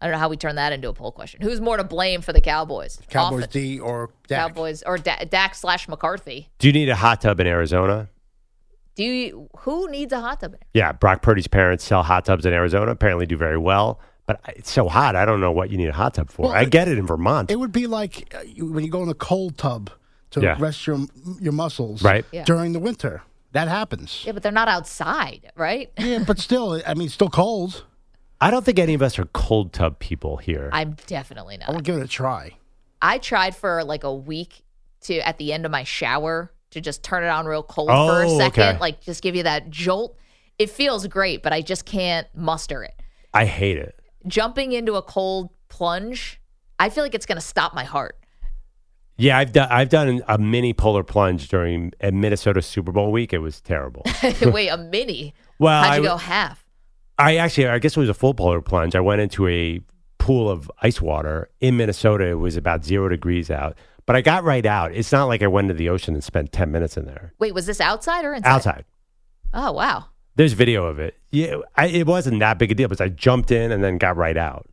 I 0.00 0.06
don't 0.06 0.12
know 0.12 0.18
how 0.18 0.28
we 0.28 0.36
turn 0.36 0.56
that 0.56 0.72
into 0.72 0.88
a 0.88 0.94
poll 0.94 1.12
question. 1.12 1.42
Who's 1.42 1.60
more 1.60 1.76
to 1.76 1.84
blame 1.84 2.22
for 2.22 2.32
the 2.32 2.40
Cowboys? 2.40 2.98
Cowboys 3.10 3.40
Offense. 3.40 3.52
D 3.52 3.78
or 3.80 4.10
Dak. 4.28 4.38
Cowboys 4.48 4.82
or 4.84 4.96
da- 4.96 5.24
Dak 5.24 5.54
slash 5.54 5.88
McCarthy. 5.88 6.48
Do 6.58 6.68
you 6.68 6.72
need 6.72 6.88
a 6.88 6.96
hot 6.96 7.20
tub 7.20 7.38
in 7.40 7.46
Arizona? 7.46 8.08
Do 8.94 9.04
you? 9.04 9.48
Who 9.58 9.90
needs 9.90 10.12
a 10.12 10.20
hot 10.20 10.40
tub? 10.40 10.54
Yeah, 10.72 10.92
Brock 10.92 11.20
Purdy's 11.22 11.48
parents 11.48 11.84
sell 11.84 12.02
hot 12.02 12.24
tubs 12.24 12.46
in 12.46 12.52
Arizona. 12.52 12.90
Apparently, 12.92 13.26
do 13.26 13.36
very 13.36 13.58
well. 13.58 14.00
But 14.26 14.40
it's 14.56 14.70
so 14.70 14.88
hot. 14.88 15.16
I 15.16 15.24
don't 15.24 15.40
know 15.40 15.50
what 15.52 15.70
you 15.70 15.76
need 15.76 15.88
a 15.88 15.92
hot 15.92 16.14
tub 16.14 16.30
for. 16.30 16.42
Well, 16.42 16.52
I 16.52 16.64
get 16.64 16.86
it 16.88 16.96
in 16.96 17.06
Vermont. 17.06 17.50
It 17.50 17.56
would 17.58 17.72
be 17.72 17.86
like 17.88 18.32
uh, 18.34 18.64
when 18.64 18.84
you 18.84 18.90
go 18.90 19.02
in 19.02 19.08
a 19.08 19.14
cold 19.14 19.58
tub 19.58 19.90
to 20.30 20.40
Yeah. 20.40 20.56
rest 20.58 20.86
your 20.86 20.98
your 21.40 21.52
muscles 21.52 22.02
Right. 22.02 22.24
Yeah. 22.32 22.44
during 22.44 22.72
the 22.72 22.78
winter. 22.78 23.22
That 23.52 23.68
happens. 23.68 24.22
Yeah, 24.24 24.32
but 24.32 24.42
they're 24.42 24.52
not 24.52 24.68
outside, 24.68 25.50
right? 25.56 25.90
Yeah, 25.98 26.22
but 26.26 26.38
still, 26.38 26.80
I 26.86 26.94
mean, 26.94 27.06
it's 27.06 27.14
still 27.14 27.30
cold. 27.30 27.84
I 28.40 28.50
don't 28.50 28.64
think 28.64 28.78
any 28.78 28.94
of 28.94 29.02
us 29.02 29.18
are 29.18 29.26
cold 29.26 29.72
tub 29.72 29.98
people 29.98 30.36
here. 30.38 30.70
I'm 30.72 30.96
definitely 31.06 31.56
not. 31.58 31.68
I 31.68 31.72
not. 31.72 31.76
would 31.76 31.84
give 31.84 31.96
it 31.96 32.02
a 32.02 32.08
try. 32.08 32.56
I 33.02 33.18
tried 33.18 33.54
for 33.56 33.82
like 33.84 34.04
a 34.04 34.14
week 34.14 34.62
to 35.02 35.18
at 35.26 35.38
the 35.38 35.52
end 35.52 35.64
of 35.66 35.72
my 35.72 35.84
shower 35.84 36.52
to 36.70 36.80
just 36.80 37.02
turn 37.02 37.24
it 37.24 37.28
on 37.28 37.46
real 37.46 37.62
cold 37.62 37.88
for 37.88 38.22
a 38.22 38.28
Oh, 38.28 38.38
second, 38.38 38.62
okay. 38.62 38.78
like 38.78 39.00
just 39.00 39.22
give 39.22 39.34
you 39.34 39.42
that 39.42 39.70
jolt. 39.70 40.16
It 40.58 40.70
feels 40.70 41.06
great, 41.06 41.42
but 41.42 41.52
I 41.52 41.62
just 41.62 41.84
can't 41.84 42.26
muster 42.34 42.84
it. 42.84 42.94
I 43.34 43.46
hate 43.46 43.78
it. 43.78 43.98
Jumping 44.26 44.72
into 44.72 44.94
a 44.94 45.02
cold 45.02 45.50
plunge, 45.68 46.40
I 46.78 46.88
feel 46.90 47.02
like 47.02 47.14
it's 47.14 47.26
going 47.26 47.36
to 47.38 47.44
stop 47.46 47.74
my 47.74 47.84
heart. 47.84 48.18
Yeah, 49.20 49.38
I've 49.38 49.52
done. 49.52 49.68
I've 49.70 49.88
done 49.88 50.22
a 50.28 50.38
mini 50.38 50.72
polar 50.72 51.04
plunge 51.04 51.48
during 51.48 51.92
a 52.00 52.10
Minnesota 52.10 52.62
Super 52.62 52.90
Bowl 52.92 53.12
week. 53.12 53.32
It 53.32 53.38
was 53.38 53.60
terrible. 53.60 54.02
Wait, 54.42 54.68
a 54.68 54.76
mini? 54.76 55.34
Well, 55.58 55.82
How'd 55.82 55.96
you 55.98 56.04
I- 56.04 56.12
go 56.12 56.16
half? 56.16 56.64
I 57.18 57.36
actually, 57.36 57.68
I 57.68 57.78
guess 57.78 57.96
it 57.98 58.00
was 58.00 58.08
a 58.08 58.14
full 58.14 58.32
polar 58.32 58.62
plunge. 58.62 58.96
I 58.96 59.00
went 59.00 59.20
into 59.20 59.46
a 59.46 59.80
pool 60.16 60.48
of 60.48 60.70
ice 60.80 61.02
water 61.02 61.50
in 61.60 61.76
Minnesota. 61.76 62.24
It 62.28 62.38
was 62.38 62.56
about 62.56 62.82
zero 62.82 63.10
degrees 63.10 63.50
out, 63.50 63.76
but 64.06 64.16
I 64.16 64.22
got 64.22 64.42
right 64.42 64.64
out. 64.64 64.92
It's 64.94 65.12
not 65.12 65.26
like 65.26 65.42
I 65.42 65.46
went 65.46 65.68
to 65.68 65.74
the 65.74 65.90
ocean 65.90 66.14
and 66.14 66.24
spent 66.24 66.50
10 66.52 66.70
minutes 66.70 66.96
in 66.96 67.04
there. 67.04 67.34
Wait, 67.38 67.52
was 67.52 67.66
this 67.66 67.78
outside 67.78 68.24
or 68.24 68.32
inside? 68.32 68.48
Outside. 68.50 68.84
Oh, 69.52 69.70
wow. 69.72 70.06
There's 70.36 70.54
video 70.54 70.86
of 70.86 70.98
it. 70.98 71.18
Yeah, 71.30 71.56
I, 71.76 71.88
it 71.88 72.06
wasn't 72.06 72.38
that 72.40 72.58
big 72.58 72.72
a 72.72 72.74
deal 72.74 72.88
because 72.88 73.02
I 73.02 73.08
jumped 73.10 73.50
in 73.50 73.70
and 73.70 73.84
then 73.84 73.98
got 73.98 74.16
right 74.16 74.36
out. 74.38 74.69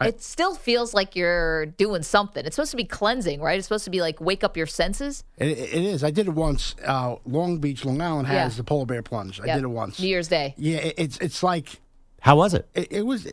I- 0.00 0.08
it 0.08 0.22
still 0.22 0.54
feels 0.54 0.92
like 0.94 1.14
you're 1.16 1.66
doing 1.66 2.02
something. 2.02 2.44
It's 2.44 2.56
supposed 2.56 2.72
to 2.72 2.76
be 2.76 2.84
cleansing, 2.84 3.40
right? 3.40 3.58
It's 3.58 3.66
supposed 3.68 3.84
to 3.84 3.90
be 3.90 4.00
like 4.00 4.20
wake 4.20 4.42
up 4.44 4.56
your 4.56 4.66
senses. 4.66 5.24
It, 5.38 5.46
it 5.58 5.72
is. 5.84 6.02
I 6.02 6.10
did 6.10 6.26
it 6.26 6.34
once. 6.34 6.74
Uh, 6.84 7.16
Long 7.26 7.58
Beach, 7.58 7.84
Long 7.84 8.00
Island 8.00 8.26
has 8.28 8.54
Yeah. 8.54 8.56
the 8.58 8.64
polar 8.64 8.86
bear 8.86 9.02
plunge. 9.02 9.40
I 9.40 9.46
Yep. 9.46 9.56
did 9.56 9.64
it 9.64 9.68
once. 9.68 10.00
New 10.00 10.08
Year's 10.08 10.28
Day. 10.28 10.54
Yeah, 10.56 10.78
it, 10.78 10.94
it's 10.98 11.18
it's 11.18 11.42
like 11.42 11.80
How 12.20 12.36
was 12.36 12.54
it? 12.54 12.66
it, 12.74 12.88
it 12.90 13.02
was. 13.06 13.26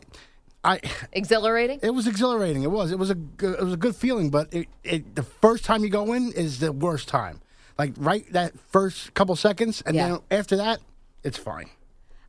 I 0.64 0.80
Exhilarating? 1.12 1.80
it 1.82 1.90
was 1.96 2.06
exhilarating. 2.06 2.62
It 2.62 2.70
was. 2.70 2.92
It 2.92 3.00
was 3.00 3.10
a 3.10 3.16
good, 3.16 3.60
it 3.60 3.64
was 3.64 3.74
a 3.74 3.78
good 3.78 3.96
feeling. 3.96 4.30
But 4.30 4.54
it, 4.54 4.68
it 4.84 5.16
the 5.16 5.24
first 5.24 5.66
time 5.66 5.84
you 5.84 5.90
go 5.90 6.14
in 6.14 6.32
is 6.34 6.60
the 6.60 6.72
worst 6.72 7.08
time. 7.08 7.42
Like 7.80 7.94
right 7.98 8.32
that 8.34 8.60
first 8.70 9.14
couple 9.16 9.36
seconds, 9.36 9.82
and 9.86 9.96
Yeah. 9.96 10.10
then 10.10 10.20
after 10.30 10.58
that, 10.58 10.80
it's 11.24 11.38
fine. 11.40 11.72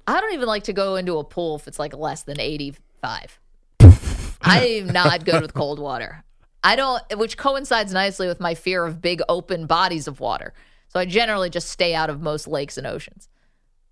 I 0.06 0.18
don't 0.20 0.32
even 0.32 0.48
like 0.48 0.64
to 0.64 0.72
go 0.72 0.96
into 0.96 1.18
a 1.18 1.24
pool 1.24 1.56
if 1.56 1.68
it's 1.68 1.78
like 1.78 1.94
less 1.94 2.22
than 2.22 2.40
85. 2.40 3.38
I'm 4.42 4.86
not 4.88 5.24
good 5.24 5.40
with 5.42 5.54
cold 5.54 5.78
water. 5.78 6.24
I 6.64 6.76
don't, 6.76 7.02
which 7.16 7.36
coincides 7.36 7.92
nicely 7.92 8.26
with 8.28 8.38
my 8.40 8.54
fear 8.54 8.84
of 8.84 9.00
big 9.00 9.20
open 9.28 9.66
bodies 9.66 10.06
of 10.06 10.20
water. 10.20 10.52
So 10.88 11.00
I 11.00 11.04
generally 11.06 11.50
just 11.50 11.68
stay 11.70 11.94
out 11.94 12.10
of 12.10 12.20
most 12.20 12.46
lakes 12.46 12.76
and 12.78 12.86
oceans. 12.86 13.28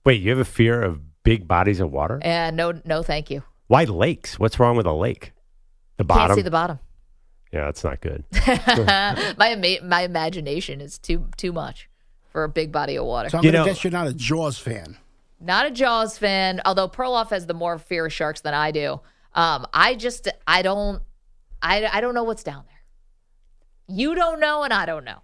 Wait, 0.04 0.20
you 0.22 0.30
have 0.30 0.38
a 0.38 0.44
fear 0.44 0.80
of 0.82 1.00
big 1.24 1.48
bodies 1.48 1.80
of 1.80 1.90
water? 1.90 2.18
And 2.22 2.56
no, 2.56 2.80
no, 2.84 3.02
thank 3.02 3.30
you. 3.30 3.42
Why 3.66 3.84
lakes? 3.84 4.38
What's 4.38 4.58
wrong 4.58 4.76
with 4.76 4.86
a 4.86 4.92
lake? 4.92 5.32
The 5.96 6.04
bottom? 6.04 6.28
Can't 6.28 6.38
see 6.38 6.42
the 6.42 6.50
bottom. 6.50 6.78
yeah, 7.52 7.64
that's 7.66 7.82
not 7.84 8.00
good. 8.00 8.24
my 9.38 9.48
ima- 9.56 9.84
my 9.86 10.02
imagination 10.02 10.80
is 10.80 10.98
too 10.98 11.26
too 11.36 11.52
much 11.52 11.88
for 12.30 12.44
a 12.44 12.48
big 12.48 12.72
body 12.72 12.96
of 12.96 13.04
water. 13.04 13.28
So 13.28 13.38
I'm 13.38 13.44
You 13.44 13.50
gonna 13.52 13.64
know- 13.64 13.70
guess 13.70 13.82
you're 13.84 13.90
not 13.90 14.06
a 14.06 14.14
Jaws 14.14 14.58
fan. 14.58 14.96
Not 15.40 15.66
a 15.66 15.70
Jaws 15.70 16.18
fan, 16.18 16.60
although 16.64 16.88
Perloff 16.88 17.30
has 17.30 17.46
the 17.46 17.54
more 17.54 17.78
fear 17.78 18.06
of 18.06 18.12
sharks 18.12 18.42
than 18.42 18.52
I 18.54 18.70
do. 18.72 19.00
Um, 19.34 19.66
I 19.72 19.94
just 19.94 20.28
I 20.46 20.62
don't 20.62 21.02
I 21.62 21.86
I 21.86 22.00
don't 22.00 22.14
know 22.14 22.24
what's 22.24 22.42
down 22.42 22.64
there. 22.66 23.96
You 23.96 24.14
don't 24.14 24.40
know, 24.40 24.62
and 24.62 24.72
I 24.72 24.86
don't 24.86 25.04
know. 25.04 25.22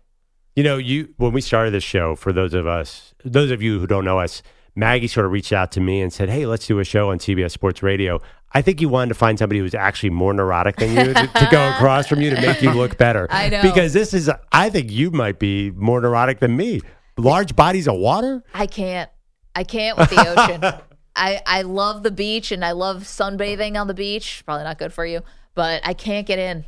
You 0.54 0.62
know, 0.62 0.76
you 0.78 1.14
when 1.16 1.32
we 1.32 1.40
started 1.40 1.72
this 1.72 1.84
show, 1.84 2.16
for 2.16 2.32
those 2.32 2.54
of 2.54 2.66
us, 2.66 3.14
those 3.24 3.50
of 3.50 3.62
you 3.62 3.78
who 3.78 3.86
don't 3.86 4.04
know 4.04 4.18
us, 4.18 4.42
Maggie 4.74 5.06
sort 5.06 5.26
of 5.26 5.32
reached 5.32 5.52
out 5.52 5.72
to 5.72 5.80
me 5.80 6.00
and 6.00 6.12
said, 6.12 6.28
"Hey, 6.28 6.46
let's 6.46 6.66
do 6.66 6.78
a 6.78 6.84
show 6.84 7.10
on 7.10 7.18
CBS 7.18 7.50
Sports 7.52 7.82
Radio." 7.82 8.20
I 8.52 8.62
think 8.62 8.80
you 8.80 8.88
wanted 8.88 9.08
to 9.08 9.14
find 9.14 9.38
somebody 9.38 9.58
who 9.58 9.64
was 9.64 9.74
actually 9.74 10.10
more 10.10 10.32
neurotic 10.32 10.76
than 10.76 10.90
you 10.90 11.12
to, 11.12 11.26
to 11.26 11.48
go 11.50 11.68
across 11.74 12.06
from 12.06 12.22
you 12.22 12.30
to 12.30 12.40
make 12.40 12.62
you 12.62 12.70
look 12.70 12.96
better. 12.96 13.26
I 13.30 13.48
know. 13.48 13.60
because 13.62 13.92
this 13.92 14.14
is. 14.14 14.30
I 14.52 14.70
think 14.70 14.90
you 14.90 15.10
might 15.10 15.38
be 15.38 15.70
more 15.72 16.00
neurotic 16.00 16.40
than 16.40 16.56
me. 16.56 16.80
Large 17.18 17.56
bodies 17.56 17.86
of 17.88 17.96
water. 17.96 18.42
I 18.54 18.66
can't. 18.66 19.10
I 19.54 19.64
can't 19.64 19.98
with 19.98 20.10
the 20.10 20.20
ocean. 20.20 20.80
I 21.16 21.40
I 21.46 21.62
love 21.62 22.02
the 22.02 22.10
beach 22.10 22.52
and 22.52 22.64
I 22.64 22.72
love 22.72 23.02
sunbathing 23.04 23.80
on 23.80 23.86
the 23.88 23.94
beach. 23.94 24.42
Probably 24.44 24.64
not 24.64 24.78
good 24.78 24.92
for 24.92 25.04
you, 25.06 25.22
but 25.54 25.80
I 25.84 25.94
can't 25.94 26.26
get 26.26 26.38
in. 26.38 26.64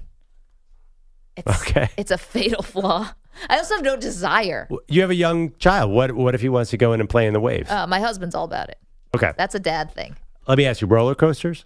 It's, 1.37 1.61
Okay. 1.63 1.89
It's 1.97 2.11
a 2.11 2.19
fatal 2.19 2.63
flaw. 2.63 3.13
I 3.49 3.59
also 3.59 3.77
have 3.77 3.85
no 3.85 3.97
desire. 3.97 4.69
You 4.89 5.03
have 5.03 5.11
a 5.11 5.15
young 5.15 5.53
child. 5.59 5.93
What 5.93 6.13
What 6.13 6.35
if 6.35 6.41
he 6.41 6.49
wants 6.49 6.71
to 6.71 6.77
go 6.77 6.93
in 6.93 7.01
and 7.01 7.09
play 7.09 7.27
in 7.27 7.33
the 7.33 7.41
waves? 7.41 7.71
Uh, 7.71 7.87
my 7.87 8.01
husband's 8.01 8.35
all 8.35 8.45
about 8.45 8.69
it. 8.71 8.79
okay. 9.15 9.33
That's 9.37 9.55
a 9.55 9.61
dad 9.61 9.93
thing. 9.93 10.17
Let 10.49 10.59
me 10.59 10.67
ask 10.67 10.81
you: 10.81 10.89
roller 10.89 11.15
coasters? 11.15 11.65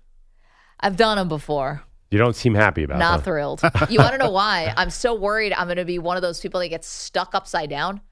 I've 0.80 0.96
done 0.96 1.16
them 1.16 1.28
before. 1.28 1.82
You 2.10 2.18
don't 2.18 2.36
seem 2.36 2.54
happy 2.54 2.82
about 2.82 2.96
it. 2.96 2.98
Not 2.98 3.18
them. 3.18 3.24
thrilled. 3.24 3.62
You 3.88 3.98
want 4.00 4.12
to 4.12 4.18
know 4.18 4.30
why? 4.30 4.74
I'm 4.76 4.90
so 4.90 5.14
worried 5.14 5.54
I'm 5.54 5.66
going 5.66 5.78
to 5.78 5.84
be 5.86 5.98
one 5.98 6.16
of 6.16 6.22
those 6.22 6.40
people 6.40 6.60
that 6.60 6.68
gets 6.68 6.86
stuck 6.86 7.34
upside 7.34 7.70
down. 7.70 8.02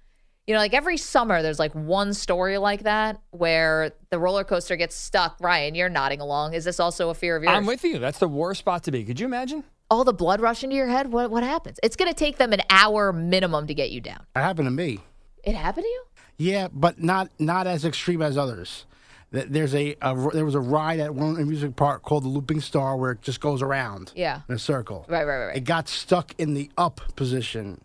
You 0.46 0.54
know, 0.54 0.60
like 0.60 0.74
every 0.74 0.96
summer, 0.96 1.42
there's 1.42 1.58
like 1.58 1.72
one 1.74 2.12
story 2.12 2.58
like 2.58 2.82
that 2.82 3.20
where 3.30 3.92
the 4.10 4.18
roller 4.18 4.42
coaster 4.42 4.74
gets 4.76 4.96
stuck. 4.96 5.36
Ryan, 5.40 5.74
you're 5.74 5.88
nodding 5.88 6.20
along. 6.20 6.54
Is 6.54 6.64
this 6.64 6.80
also 6.80 7.10
a 7.10 7.14
fear 7.14 7.36
of 7.36 7.42
yours? 7.44 7.54
I'm 7.54 7.66
with 7.66 7.84
you. 7.84 7.98
That's 7.98 8.18
the 8.18 8.28
worst 8.28 8.60
spot 8.60 8.82
to 8.84 8.90
be. 8.90 9.04
Could 9.04 9.20
you 9.20 9.26
imagine? 9.26 9.62
All 9.90 10.02
the 10.04 10.12
blood 10.12 10.40
rush 10.40 10.64
into 10.64 10.74
your 10.76 10.88
head. 10.88 11.12
What 11.12 11.30
what 11.30 11.42
happens? 11.42 11.78
It's 11.82 11.94
going 11.96 12.10
to 12.10 12.16
take 12.16 12.38
them 12.38 12.52
an 12.52 12.62
hour 12.70 13.12
minimum 13.12 13.66
to 13.68 13.74
get 13.74 13.90
you 13.90 14.00
down. 14.00 14.24
That 14.34 14.42
happened 14.42 14.66
to 14.66 14.70
me. 14.72 15.00
It 15.44 15.54
happened 15.54 15.84
to 15.84 15.88
you? 15.88 16.04
Yeah, 16.36 16.68
but 16.72 17.00
not 17.02 17.30
not 17.38 17.66
as 17.66 17.84
extreme 17.84 18.22
as 18.22 18.36
others. 18.36 18.86
Th- 19.32 19.46
There's 19.48 19.74
a, 19.74 19.94
a 20.02 20.28
there 20.32 20.44
was 20.44 20.54
a 20.54 20.60
ride 20.60 21.00
at 21.00 21.14
one 21.14 21.36
amusement 21.40 21.76
park 21.76 22.02
called 22.02 22.24
the 22.24 22.28
Looping 22.28 22.60
Star 22.60 22.96
where 22.96 23.12
it 23.12 23.22
just 23.22 23.40
goes 23.40 23.62
around. 23.62 24.12
Yeah. 24.16 24.40
in 24.48 24.54
a 24.56 24.58
circle. 24.58 25.06
Right, 25.08 25.24
right, 25.24 25.38
right, 25.38 25.46
right. 25.48 25.56
It 25.56 25.64
got 25.64 25.88
stuck 25.88 26.34
in 26.38 26.54
the 26.54 26.70
up 26.78 27.00
position, 27.16 27.82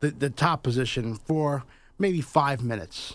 the 0.00 0.10
the 0.10 0.30
top 0.30 0.62
position 0.62 1.14
for 1.16 1.64
maybe 1.98 2.20
five 2.20 2.62
minutes 2.62 3.14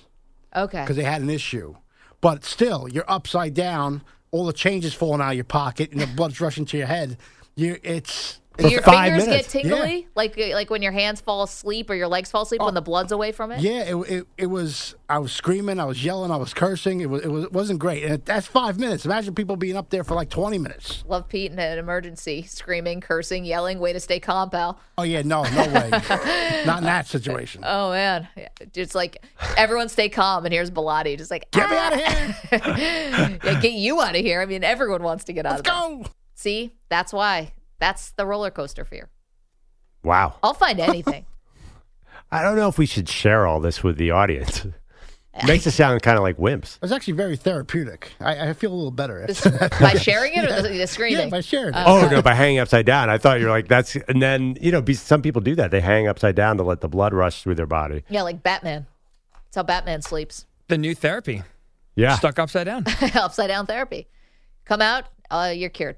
Okay. 0.56 0.82
because 0.82 0.96
they 0.96 1.04
had 1.04 1.22
an 1.22 1.30
issue. 1.30 1.76
But 2.22 2.44
still, 2.44 2.88
you're 2.88 3.10
upside 3.10 3.54
down. 3.54 4.02
All 4.32 4.46
the 4.46 4.54
change 4.54 4.86
is 4.86 4.94
falling 4.94 5.22
out 5.22 5.30
of 5.32 5.36
your 5.36 5.44
pocket, 5.46 5.92
and 5.92 6.02
the 6.02 6.08
blood's 6.08 6.40
rushing 6.42 6.66
to 6.66 6.78
your 6.78 6.88
head. 6.88 7.18
You, 7.56 7.78
it's, 7.84 8.40
Do 8.60 8.70
your 8.70 8.82
fingers 8.82 9.26
minutes. 9.26 9.52
get 9.54 9.62
tingly, 9.64 10.08
like 10.16 10.38
like 10.38 10.70
when 10.70 10.82
your 10.82 10.92
hands 10.92 11.22
fall 11.22 11.44
asleep 11.44 11.90
or 11.90 11.96
your 11.96 12.08
legs 12.08 12.30
fall 12.32 12.44
asleep 12.44 12.62
when 12.62 12.74
the 12.74 12.82
blood's 12.82 13.12
away 13.12 13.32
from 13.32 13.52
it. 13.52 13.60
Yeah, 13.62 13.82
it, 13.82 13.96
it 14.12 14.28
it 14.38 14.46
was. 14.48 14.96
I 15.12 15.18
was 15.18 15.32
screaming, 15.32 15.80
I 15.80 15.86
was 15.86 16.04
yelling, 16.06 16.30
I 16.30 16.36
was 16.38 16.54
cursing. 16.54 17.02
It 17.02 17.10
was 17.10 17.24
it 17.24 17.30
was 17.30 17.46
it 17.46 17.52
wasn't 17.52 17.80
great, 17.80 18.04
and 18.04 18.14
it, 18.14 18.26
that's 18.26 18.46
five 18.46 18.80
minutes. 18.80 19.06
Imagine 19.06 19.34
people 19.34 19.56
being 19.56 19.76
up 19.76 19.90
there 19.90 20.04
for 20.04 20.14
like 20.14 20.30
twenty 20.30 20.58
minutes. 20.60 21.04
Love 21.08 21.28
Pete 21.28 21.52
in 21.52 21.58
an 21.58 21.80
emergency, 21.80 22.44
screaming, 22.44 23.02
cursing, 23.02 23.44
yelling. 23.46 23.80
Way 23.80 23.94
to 23.94 24.00
stay 24.00 24.20
calm, 24.20 24.50
pal. 24.50 24.80
Oh 24.98 25.04
yeah, 25.04 25.22
no, 25.24 25.44
no 25.44 25.68
way, 25.74 25.90
not 26.66 26.80
in 26.80 26.84
that 26.84 27.08
situation. 27.08 27.64
Oh 27.66 27.92
man, 27.92 28.28
it's 28.76 28.94
like 28.94 29.26
everyone 29.58 29.90
stay 29.90 30.10
calm, 30.10 30.46
and 30.46 30.54
here's 30.54 30.70
Bilotti, 30.70 31.18
just 31.18 31.32
like 31.32 31.50
Get 31.52 31.70
me 31.70 31.76
"Ah." 31.78 31.86
out 31.88 31.94
of 31.94 32.00
here! 32.00 33.40
yeah, 33.44 33.60
get 33.62 33.74
you 33.74 34.00
out 34.02 34.16
of 34.16 34.22
here. 34.22 34.42
I 34.42 34.46
mean, 34.46 34.64
everyone 34.64 35.02
wants 35.02 35.24
to 35.26 35.34
get 35.34 35.46
out 35.46 35.64
Let's 35.64 35.70
of 35.70 35.90
there. 35.90 36.04
go. 36.04 36.12
See, 36.36 36.74
that's 36.90 37.12
why. 37.12 37.52
That's 37.80 38.12
the 38.12 38.26
roller 38.26 38.52
coaster 38.52 38.86
fear. 38.86 39.10
Wow. 40.04 40.36
I'll 40.44 40.54
find 40.54 40.80
anything. 40.80 41.26
I 42.32 42.44
don't 42.44 42.56
know 42.56 42.68
if 42.68 42.78
we 42.78 42.86
should 42.86 43.10
share 43.10 43.48
all 43.48 43.60
this 43.60 43.84
with 43.84 43.98
the 43.98 44.12
audience. 44.12 44.66
It 45.34 45.46
Makes 45.48 45.68
it 45.68 45.72
sound 45.72 46.02
kind 46.02 46.18
of 46.18 46.24
like 46.24 46.38
wimps. 46.38 46.76
It 46.76 46.82
was 46.82 46.92
actually 46.92 47.14
very 47.14 47.38
therapeutic. 47.38 48.12
I, 48.20 48.50
I 48.50 48.54
feel 48.54 48.74
a 48.74 48.76
little 48.76 48.92
better. 48.92 49.26
This- 49.26 49.42
by 49.80 49.94
sharing 49.94 50.34
it 50.34 50.44
or 50.46 50.48
the, 50.62 50.70
the 50.70 51.08
yeah, 51.10 51.30
by 51.30 51.40
sharing 51.42 51.74
it. 51.74 51.84
Oh 51.86 52.08
no, 52.10 52.22
by 52.22 52.34
hanging 52.34 52.60
upside 52.60 52.86
down. 52.86 53.10
I 53.10 53.18
thought 53.18 53.40
you 53.40 53.46
were 53.46 53.52
like 53.52 53.68
that's, 53.68 53.96
and 53.96 54.22
then 54.22 54.58
you 54.60 54.72
know, 54.72 54.82
be, 54.82 54.96
some 54.96 55.22
people 55.22 55.42
do 55.42 55.56
that. 55.56 55.72
They 55.72 55.80
hang 55.82 56.08
upside 56.08 56.36
down 56.36 56.58
to 56.58 56.64
let 56.64 56.82
the 56.82 56.90
blood 56.90 57.14
rush 57.14 57.44
through 57.44 57.56
their 57.56 57.68
body. 57.68 58.04
yeah, 58.10 58.24
like 58.24 58.44
Batman. 58.44 58.86
That's 59.46 59.56
how 59.56 59.64
Batman 59.64 60.02
sleeps. 60.02 60.46
The 60.68 60.78
new 60.78 60.94
therapy. 60.94 61.44
Yeah, 61.96 62.16
Stuck 62.18 62.38
upside 62.40 62.66
down. 62.66 62.86
Upside 63.16 63.48
down 63.50 63.66
therapy. 63.66 64.08
Come 64.66 64.82
out, 64.82 65.06
uh, 65.32 65.52
you're 65.56 65.70
cured. 65.70 65.98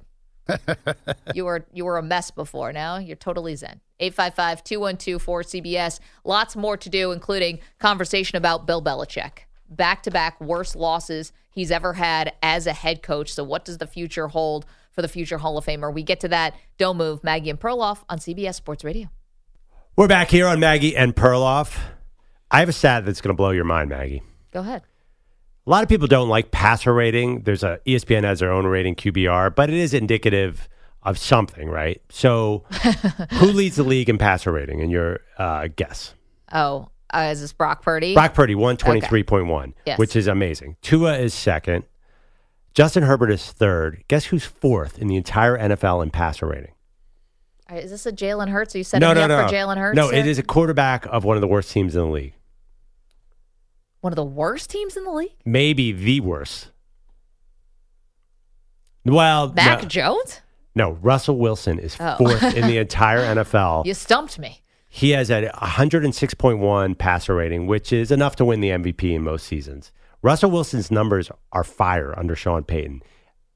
You 1.34 1.46
were 1.46 1.66
you 1.74 1.86
were 1.86 1.98
a 1.98 2.04
mess 2.04 2.32
before. 2.32 2.74
Now 2.74 2.98
you're 2.98 3.16
totally 3.16 3.56
zen. 3.56 3.82
855-212-4CBS. 4.02 6.00
Lots 6.24 6.56
more 6.56 6.76
to 6.78 6.90
do, 6.90 7.12
including 7.12 7.60
conversation 7.80 8.36
about 8.38 8.66
Bill 8.66 8.82
Belichick. 8.82 9.40
Back 9.70 10.04
to 10.04 10.12
back 10.12 10.42
worst 10.42 10.76
losses 10.76 11.32
he's 11.52 11.72
ever 11.72 11.94
had 11.94 12.34
as 12.42 12.66
a 12.68 12.74
head 12.74 13.04
coach. 13.04 13.32
So 13.32 13.44
what 13.44 13.64
does 13.64 13.78
the 13.78 13.88
future 13.88 14.28
hold 14.28 14.66
for 14.92 15.02
the 15.02 15.08
future 15.08 15.38
Hall 15.38 15.58
of 15.58 15.66
Famer. 15.66 15.94
We 15.94 16.04
get 16.04 16.20
to 16.22 16.28
that. 16.30 16.56
Don't 16.78 16.98
move. 16.98 17.24
Maggie 17.24 17.50
and 17.50 17.60
Perloff 17.60 18.04
on 18.10 18.20
CBS 18.20 18.56
Sports 18.56 18.84
Radio. 18.84 19.10
We're 19.96 20.08
back 20.08 20.30
here 20.30 20.48
on 20.48 20.60
Maggie 20.60 20.96
and 20.96 21.16
Perloff. 21.16 21.78
I 22.50 22.60
have 22.60 22.70
a 22.70 22.74
stat 22.74 23.06
that's 23.06 23.22
going 23.22 23.34
to 23.34 23.38
blow 23.38 23.52
your 23.52 23.66
mind, 23.66 23.90
Maggie. 23.90 24.22
Go 24.52 24.60
ahead. 24.60 24.84
A 25.68 25.70
lot 25.70 25.84
of 25.84 25.90
people 25.90 26.08
don't 26.08 26.30
like 26.30 26.52
passer 26.52 26.94
rating. 26.94 27.42
There's 27.42 27.64
a 27.64 27.80
ESPN 27.86 28.24
has 28.24 28.40
their 28.40 28.52
own 28.52 28.66
rating, 28.66 28.96
QBR, 28.96 29.56
but 29.56 29.70
it 29.70 29.76
is 29.76 29.94
indicative 29.94 30.68
of 31.04 31.18
something, 31.18 31.70
right? 31.70 32.02
So, 32.10 32.64
who 33.34 33.48
leads 33.48 33.76
the 33.76 33.84
league 33.84 34.10
in 34.10 34.18
passer 34.18 34.52
rating? 34.52 34.80
In 34.80 34.90
your 34.90 35.20
uh, 35.38 35.68
guess, 35.76 36.16
Oh, 36.52 36.90
uh, 37.14 37.30
is 37.32 37.42
this 37.42 37.54
Brock 37.54 37.82
Purdy? 37.84 38.14
Brock 38.16 38.34
Purdy, 38.34 38.56
one 38.56 38.76
twenty 38.78 39.02
three 39.02 39.24
point 39.24 39.48
one, 39.48 39.74
Yes. 39.86 40.00
which 40.00 40.16
is 40.16 40.28
amazing. 40.28 40.78
Tua 40.82 41.18
is 41.18 41.34
second. 41.34 41.86
Justin 42.74 43.04
Herbert 43.04 43.30
is 43.32 43.52
third. 43.52 44.04
Guess 44.08 44.26
who's 44.26 44.46
fourth 44.46 44.98
in 44.98 45.08
the 45.08 45.16
entire 45.18 45.58
NFL 45.58 46.02
in 46.04 46.10
passer 46.10 46.48
rating? 46.48 46.72
Is 47.72 47.92
this 47.92 48.06
a 48.06 48.12
Jalen 48.12 48.50
Hurts? 48.50 48.76
Are 48.76 48.80
you 48.80 48.84
setting 48.84 49.08
me 49.08 49.22
up 49.22 49.50
for 49.50 49.54
Jalen 49.54 49.78
Hurts? 49.78 49.96
No, 49.96 50.10
here? 50.10 50.20
it 50.20 50.28
is 50.28 50.40
a 50.40 50.44
quarterback 50.44 51.06
of 51.08 51.24
one 51.24 51.38
of 51.38 51.42
the 51.42 51.48
worst 51.48 51.72
teams 51.72 51.96
in 51.96 52.02
the 52.02 52.08
league. 52.08 52.34
One 54.02 54.12
of 54.12 54.16
the 54.18 54.26
worst 54.26 54.70
teams 54.70 54.98
in 54.98 55.04
the 55.04 55.12
league. 55.12 55.32
Maybe 55.46 55.92
the 55.92 56.20
worst. 56.20 56.70
Well, 59.06 59.52
Mac 59.54 59.82
no, 59.84 59.88
Jones? 59.88 60.42
no, 60.76 60.92
Russell 60.92 61.38
Wilson 61.38 61.80
is 61.80 61.96
Oh. 62.00 62.16
fourth 62.18 62.44
in 62.56 62.68
the 62.68 62.78
entire 62.80 63.22
NFL. 63.22 63.86
You 63.86 63.94
stumped 63.94 64.38
me. 64.38 64.62
He 64.90 65.12
has 65.12 65.30
a 65.32 65.50
106.1 65.62 66.98
passer 66.98 67.34
rating, 67.36 67.66
which 67.68 67.94
is 67.94 68.12
enough 68.12 68.36
to 68.38 68.46
win 68.46 68.60
the 68.60 68.70
MVP 68.70 69.14
in 69.16 69.24
most 69.24 69.48
seasons. 69.48 69.92
Russell 70.22 70.52
Wilson's 70.52 70.92
numbers 70.92 71.32
are 71.52 71.64
fire 71.64 72.14
under 72.20 72.36
Sean 72.36 72.64
Payton. 72.64 73.02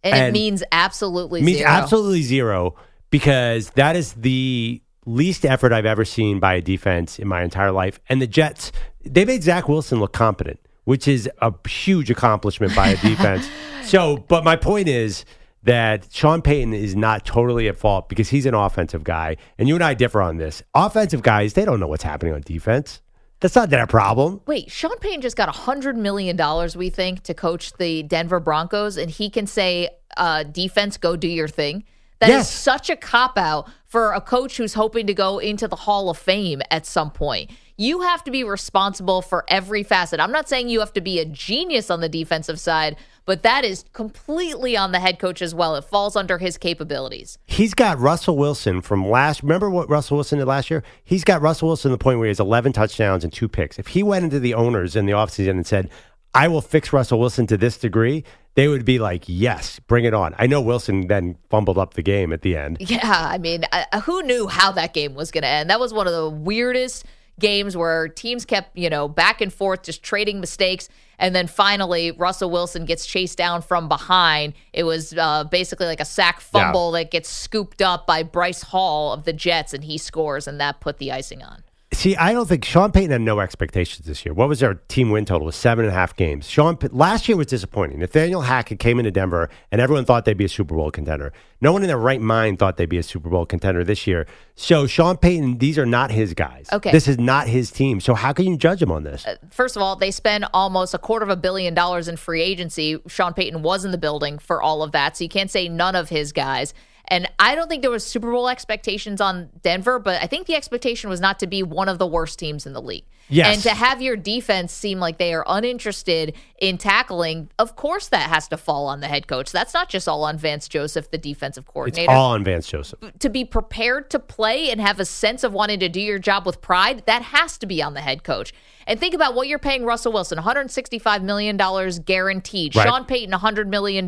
And, 0.04 0.28
it 0.28 0.32
means 0.34 0.64
absolutely 0.72 1.42
means 1.42 1.58
zero. 1.58 1.70
absolutely 1.70 2.22
zero 2.22 2.76
because 3.10 3.72
that 3.72 3.96
is 3.96 4.14
the 4.14 4.82
least 5.06 5.46
effort 5.46 5.74
I've 5.74 5.86
ever 5.86 6.06
seen 6.06 6.40
by 6.40 6.56
a 6.56 6.62
defense 6.62 7.20
in 7.20 7.28
my 7.28 7.44
entire 7.44 7.72
life. 7.72 8.00
And 8.08 8.22
the 8.22 8.28
Jets, 8.28 8.72
they 9.06 9.26
made 9.26 9.44
Zach 9.44 9.68
Wilson 9.68 10.00
look 10.00 10.14
competent, 10.14 10.60
which 10.86 11.08
is 11.08 11.30
a 11.42 11.54
huge 11.68 12.10
accomplishment 12.12 12.76
by 12.76 12.90
a 12.90 12.98
defense. 13.02 13.48
so, 13.84 14.18
but 14.18 14.44
my 14.44 14.56
point 14.56 14.88
is 14.88 15.26
that 15.64 16.08
Sean 16.12 16.42
Payton 16.42 16.74
is 16.74 16.96
not 16.96 17.26
totally 17.26 17.68
at 17.68 17.76
fault 17.78 18.08
because 18.08 18.30
he's 18.30 18.46
an 18.46 18.54
offensive 18.54 19.04
guy. 19.04 19.38
And 19.58 19.68
you 19.68 19.76
and 19.76 19.84
I 19.84 19.96
differ 19.96 20.22
on 20.22 20.38
this. 20.38 20.62
Offensive 20.76 21.24
guys, 21.24 21.54
they 21.54 21.66
don't 21.66 21.80
know 21.80 21.88
what's 21.88 22.04
happening 22.04 22.34
on 22.34 22.42
defense. 22.42 23.02
That's 23.40 23.56
not 23.56 23.70
their 23.70 23.86
problem. 23.88 24.42
Wait, 24.46 24.72
Sean 24.72 24.98
Payton 25.00 25.22
just 25.22 25.36
got 25.36 25.54
$100 25.54 25.96
million, 25.96 26.40
we 26.76 26.90
think, 26.90 27.22
to 27.24 27.34
coach 27.34 27.74
the 27.74 28.04
Denver 28.04 28.40
Broncos, 28.40 28.96
and 28.98 29.10
he 29.10 29.30
can 29.30 29.46
say, 29.46 29.90
uh, 30.18 30.44
defense, 30.44 30.98
go 30.98 31.16
do 31.16 31.28
your 31.28 31.48
thing. 31.48 31.84
That 32.20 32.30
is 32.30 32.36
Yes. 32.36 32.52
such 32.52 32.90
a 32.90 32.96
cop 32.96 33.38
out 33.38 33.70
for 33.86 34.14
a 34.14 34.22
coach 34.22 34.56
who's 34.58 34.74
hoping 34.76 35.06
to 35.08 35.14
go 35.14 35.40
into 35.40 35.68
the 35.68 35.76
Hall 35.76 36.10
of 36.10 36.18
Fame 36.18 36.62
at 36.72 36.86
some 36.86 37.12
point. 37.12 37.52
You 37.78 38.02
have 38.02 38.24
to 38.24 38.32
be 38.32 38.44
responsible 38.44 39.22
for 39.22 39.44
every 39.50 39.84
facet. 39.84 40.22
I'm 40.22 40.32
not 40.32 40.48
saying 40.48 40.70
you 40.70 40.80
have 40.80 40.94
to 40.94 41.02
be 41.02 41.20
a 41.20 41.26
genius 41.26 41.90
on 41.90 42.00
the 42.00 42.08
defensive 42.08 42.58
side, 42.58 42.96
but 43.26 43.44
that 43.44 43.66
is 43.66 43.84
completely 43.92 44.78
on 44.78 44.94
the 44.94 45.00
head 45.00 45.20
coach 45.20 45.42
as 45.42 45.54
well. 45.54 45.76
It 45.76 45.84
falls 45.84 46.16
under 46.16 46.38
his 46.38 46.58
capabilities. 46.58 47.38
He's 47.48 47.74
got 47.74 48.00
Russell 48.00 48.38
Wilson 48.38 48.80
from 48.82 49.06
last. 49.06 49.44
Remember 49.44 49.70
what 49.70 49.90
Russell 49.90 50.16
Wilson 50.16 50.40
did 50.40 50.46
last 50.46 50.70
year? 50.70 50.84
He's 51.04 51.26
got 51.26 51.42
Russell 51.42 51.68
Wilson 51.68 51.90
to 51.90 51.98
the 51.98 52.04
point 52.04 52.20
where 52.20 52.28
he 52.28 52.30
has 52.30 52.40
11 52.40 52.72
touchdowns 52.72 53.26
and 53.26 53.34
two 53.34 53.50
picks. 53.50 53.78
If 53.78 53.88
he 53.88 54.04
went 54.04 54.24
into 54.24 54.40
the 54.40 54.54
owners 54.54 54.96
in 54.96 55.06
the 55.06 55.12
offseason 55.12 55.52
and 55.52 55.68
said, 55.68 55.90
I 56.34 56.48
will 56.48 56.62
fix 56.62 56.94
Russell 56.94 57.20
Wilson 57.20 57.48
to 57.48 57.58
this 57.58 57.78
degree, 57.78 58.24
they 58.56 58.70
would 58.70 58.86
be 58.86 59.00
like, 59.00 59.24
yes, 59.28 59.80
bring 59.80 60.06
it 60.06 60.14
on. 60.14 60.34
I 60.38 60.48
know 60.48 60.62
Wilson 60.62 61.08
then 61.08 61.38
fumbled 61.50 61.78
up 61.78 61.96
the 61.96 62.02
game 62.02 62.32
at 62.32 62.42
the 62.42 62.56
end. 62.56 62.78
Yeah, 62.80 63.00
I 63.04 63.38
mean, 63.38 63.66
uh, 63.72 64.02
who 64.02 64.22
knew 64.24 64.48
how 64.48 64.72
that 64.74 64.94
game 64.94 65.14
was 65.14 65.32
going 65.32 65.44
to 65.44 65.48
end? 65.48 65.70
That 65.70 65.80
was 65.80 65.94
one 65.94 66.08
of 66.08 66.14
the 66.14 66.30
weirdest 66.30 67.06
games 67.40 67.76
where 67.76 68.08
teams 68.08 68.46
kept, 68.46 68.78
you 68.78 68.90
know, 68.90 69.08
back 69.08 69.42
and 69.42 69.54
forth, 69.54 69.84
just 69.84 70.04
trading 70.04 70.40
mistakes. 70.40 70.90
And 71.18 71.36
then 71.36 71.48
finally, 71.48 72.12
Russell 72.12 72.50
Wilson 72.50 72.86
gets 72.86 73.06
chased 73.06 73.38
down 73.38 73.62
from 73.62 73.88
behind. 73.88 74.54
It 74.74 74.84
was 74.84 75.14
uh, 75.14 75.46
basically 75.46 75.86
like 75.86 76.02
a 76.02 76.06
sack 76.06 76.42
fumble 76.42 76.92
that 76.92 77.12
gets 77.12 77.30
scooped 77.30 77.82
up 77.82 78.06
by 78.06 78.24
Bryce 78.24 78.64
Hall 78.64 79.14
of 79.14 79.24
the 79.24 79.34
Jets, 79.34 79.74
and 79.74 79.84
he 79.84 79.98
scores, 79.98 80.48
and 80.48 80.60
that 80.60 80.82
put 80.82 80.98
the 80.98 81.12
icing 81.12 81.42
on. 81.42 81.64
See, 81.96 82.16
I 82.18 82.34
don't 82.34 82.46
think 82.46 82.66
Sean 82.66 82.92
Payton 82.92 83.12
had 83.12 83.22
no 83.22 83.40
expectations 83.40 84.06
this 84.06 84.26
year. 84.26 84.34
What 84.34 84.50
was 84.50 84.60
their 84.60 84.76
team 84.76 85.12
win 85.12 85.24
total? 85.24 85.44
It 85.44 85.46
was 85.48 85.56
seven 85.56 85.86
and 85.86 85.92
a 85.92 85.96
half 85.96 86.16
games. 86.16 86.48
Sean 86.48 86.78
last 86.92 87.28
year 87.28 87.38
was 87.38 87.48
disappointing. 87.48 88.00
Nathaniel 88.00 88.42
Hackett 88.42 88.80
came 88.80 89.00
into 89.00 89.12
Denver, 89.12 89.50
and 89.72 89.80
everyone 89.80 90.04
thought 90.04 90.26
they'd 90.26 90.38
be 90.38 90.46
a 90.46 90.50
Super 90.50 90.76
Bowl 90.76 90.92
contender. 90.92 91.32
No 91.62 91.72
one 91.72 91.84
in 91.84 91.88
their 91.88 91.98
right 91.98 92.20
mind 92.20 92.60
thought 92.60 92.76
they'd 92.76 92.90
be 92.90 92.98
a 92.98 93.04
Super 93.04 93.30
Bowl 93.30 93.46
contender 93.46 93.84
this 93.84 94.06
year. 94.06 94.28
So 94.56 94.86
Sean 94.86 95.16
Payton, 95.16 95.58
these 95.60 95.80
are 95.80 95.86
not 95.86 96.12
his 96.12 96.34
guys. 96.34 96.68
Okay. 96.72 96.92
this 96.92 97.08
is 97.08 97.18
not 97.18 97.48
his 97.48 97.72
team. 97.72 98.02
So 98.02 98.14
how 98.14 98.34
can 98.34 98.46
you 98.46 98.58
judge 98.58 98.82
him 98.82 98.92
on 98.92 99.04
this? 99.04 99.26
Uh, 99.26 99.38
first 99.50 99.78
of 99.78 99.82
all, 99.82 99.96
they 99.96 100.12
spend 100.12 100.46
almost 100.54 100.94
a 100.94 101.00
quarter 101.00 101.24
of 101.24 101.30
a 101.30 101.38
billion 101.38 101.74
dollars 101.74 102.10
in 102.10 102.18
free 102.18 102.42
agency. 102.42 103.00
Sean 103.08 103.34
Payton 103.34 103.64
was 103.64 103.86
in 103.86 103.92
the 103.92 103.98
building 103.98 104.38
for 104.38 104.62
all 104.62 104.84
of 104.84 104.92
that, 104.92 105.16
so 105.18 105.24
you 105.24 105.30
can't 105.30 105.50
say 105.50 105.70
none 105.70 105.96
of 105.96 106.10
his 106.10 106.34
guys. 106.34 106.74
And 107.08 107.30
I 107.40 107.56
don't 107.56 107.68
think 107.68 107.82
there 107.82 107.92
was 107.92 108.06
Super 108.06 108.32
Bowl 108.32 108.50
expectations 108.50 109.22
on 109.22 109.50
Denver, 109.62 110.00
but 110.00 110.22
I 110.22 110.28
think 110.28 110.48
the 110.48 110.56
expectation 110.56 111.10
was 111.10 111.22
not 111.22 111.40
to 111.40 111.48
be 111.48 111.64
one 111.64 111.90
of 111.90 112.00
the 112.00 112.08
worst 112.08 112.40
teams 112.40 112.66
in 112.66 112.74
the 112.74 112.82
league. 112.82 113.06
Yes. 113.28 113.56
And 113.56 113.64
to 113.64 113.70
have 113.72 114.02
your 114.02 114.16
defense 114.16 114.72
seem 114.72 115.00
like 115.00 115.18
they 115.18 115.34
are 115.34 115.44
uninterested 115.48 116.36
in 116.60 116.78
tackling, 116.78 117.50
of 117.58 117.76
course 117.76 118.08
that 118.10 118.30
has 118.30 118.48
to 118.50 118.58
fall 118.58 118.86
on 118.88 119.00
the 119.00 119.08
head 119.08 119.28
coach. 119.28 119.52
That's 119.52 119.74
not 119.74 119.90
just 119.90 120.08
all 120.08 120.24
on 120.24 120.38
Vance 120.38 120.68
Joseph, 120.68 121.10
the 121.10 121.18
defensive 121.18 121.66
coordinator. 121.66 122.12
It's 122.12 122.16
all 122.16 122.32
on 122.32 122.44
Vance 122.44 122.68
Joseph. 122.68 123.00
to 123.18 123.30
be 123.30 123.44
prepared 123.44 124.12
to 124.12 124.20
play 124.20 124.70
and 124.70 124.80
have 124.80 125.00
a 125.00 125.06
sense 125.06 125.44
of 125.44 125.54
wanting 125.54 125.80
to 125.80 125.90
do 125.90 126.00
your 126.00 126.20
job 126.20 126.46
with 126.46 126.62
pride, 126.62 127.04
that 127.08 127.24
has 127.24 127.58
to 127.58 127.66
be 127.66 127.82
on 127.82 127.96
the 127.96 128.02
head 128.02 128.24
coach. 128.24 128.54
And 128.88 129.00
think 129.00 129.16
about 129.16 129.34
what 129.34 129.48
you're 129.48 129.58
paying 129.58 129.86
Russell 129.86 130.12
Wilson 130.12 130.38
$165 130.38 131.24
million 131.24 131.58
guaranteed. 132.06 132.76
Right. 132.76 132.88
Sean 132.88 133.06
Payton, 133.06 133.34
$100 133.34 133.68
million. 133.68 134.08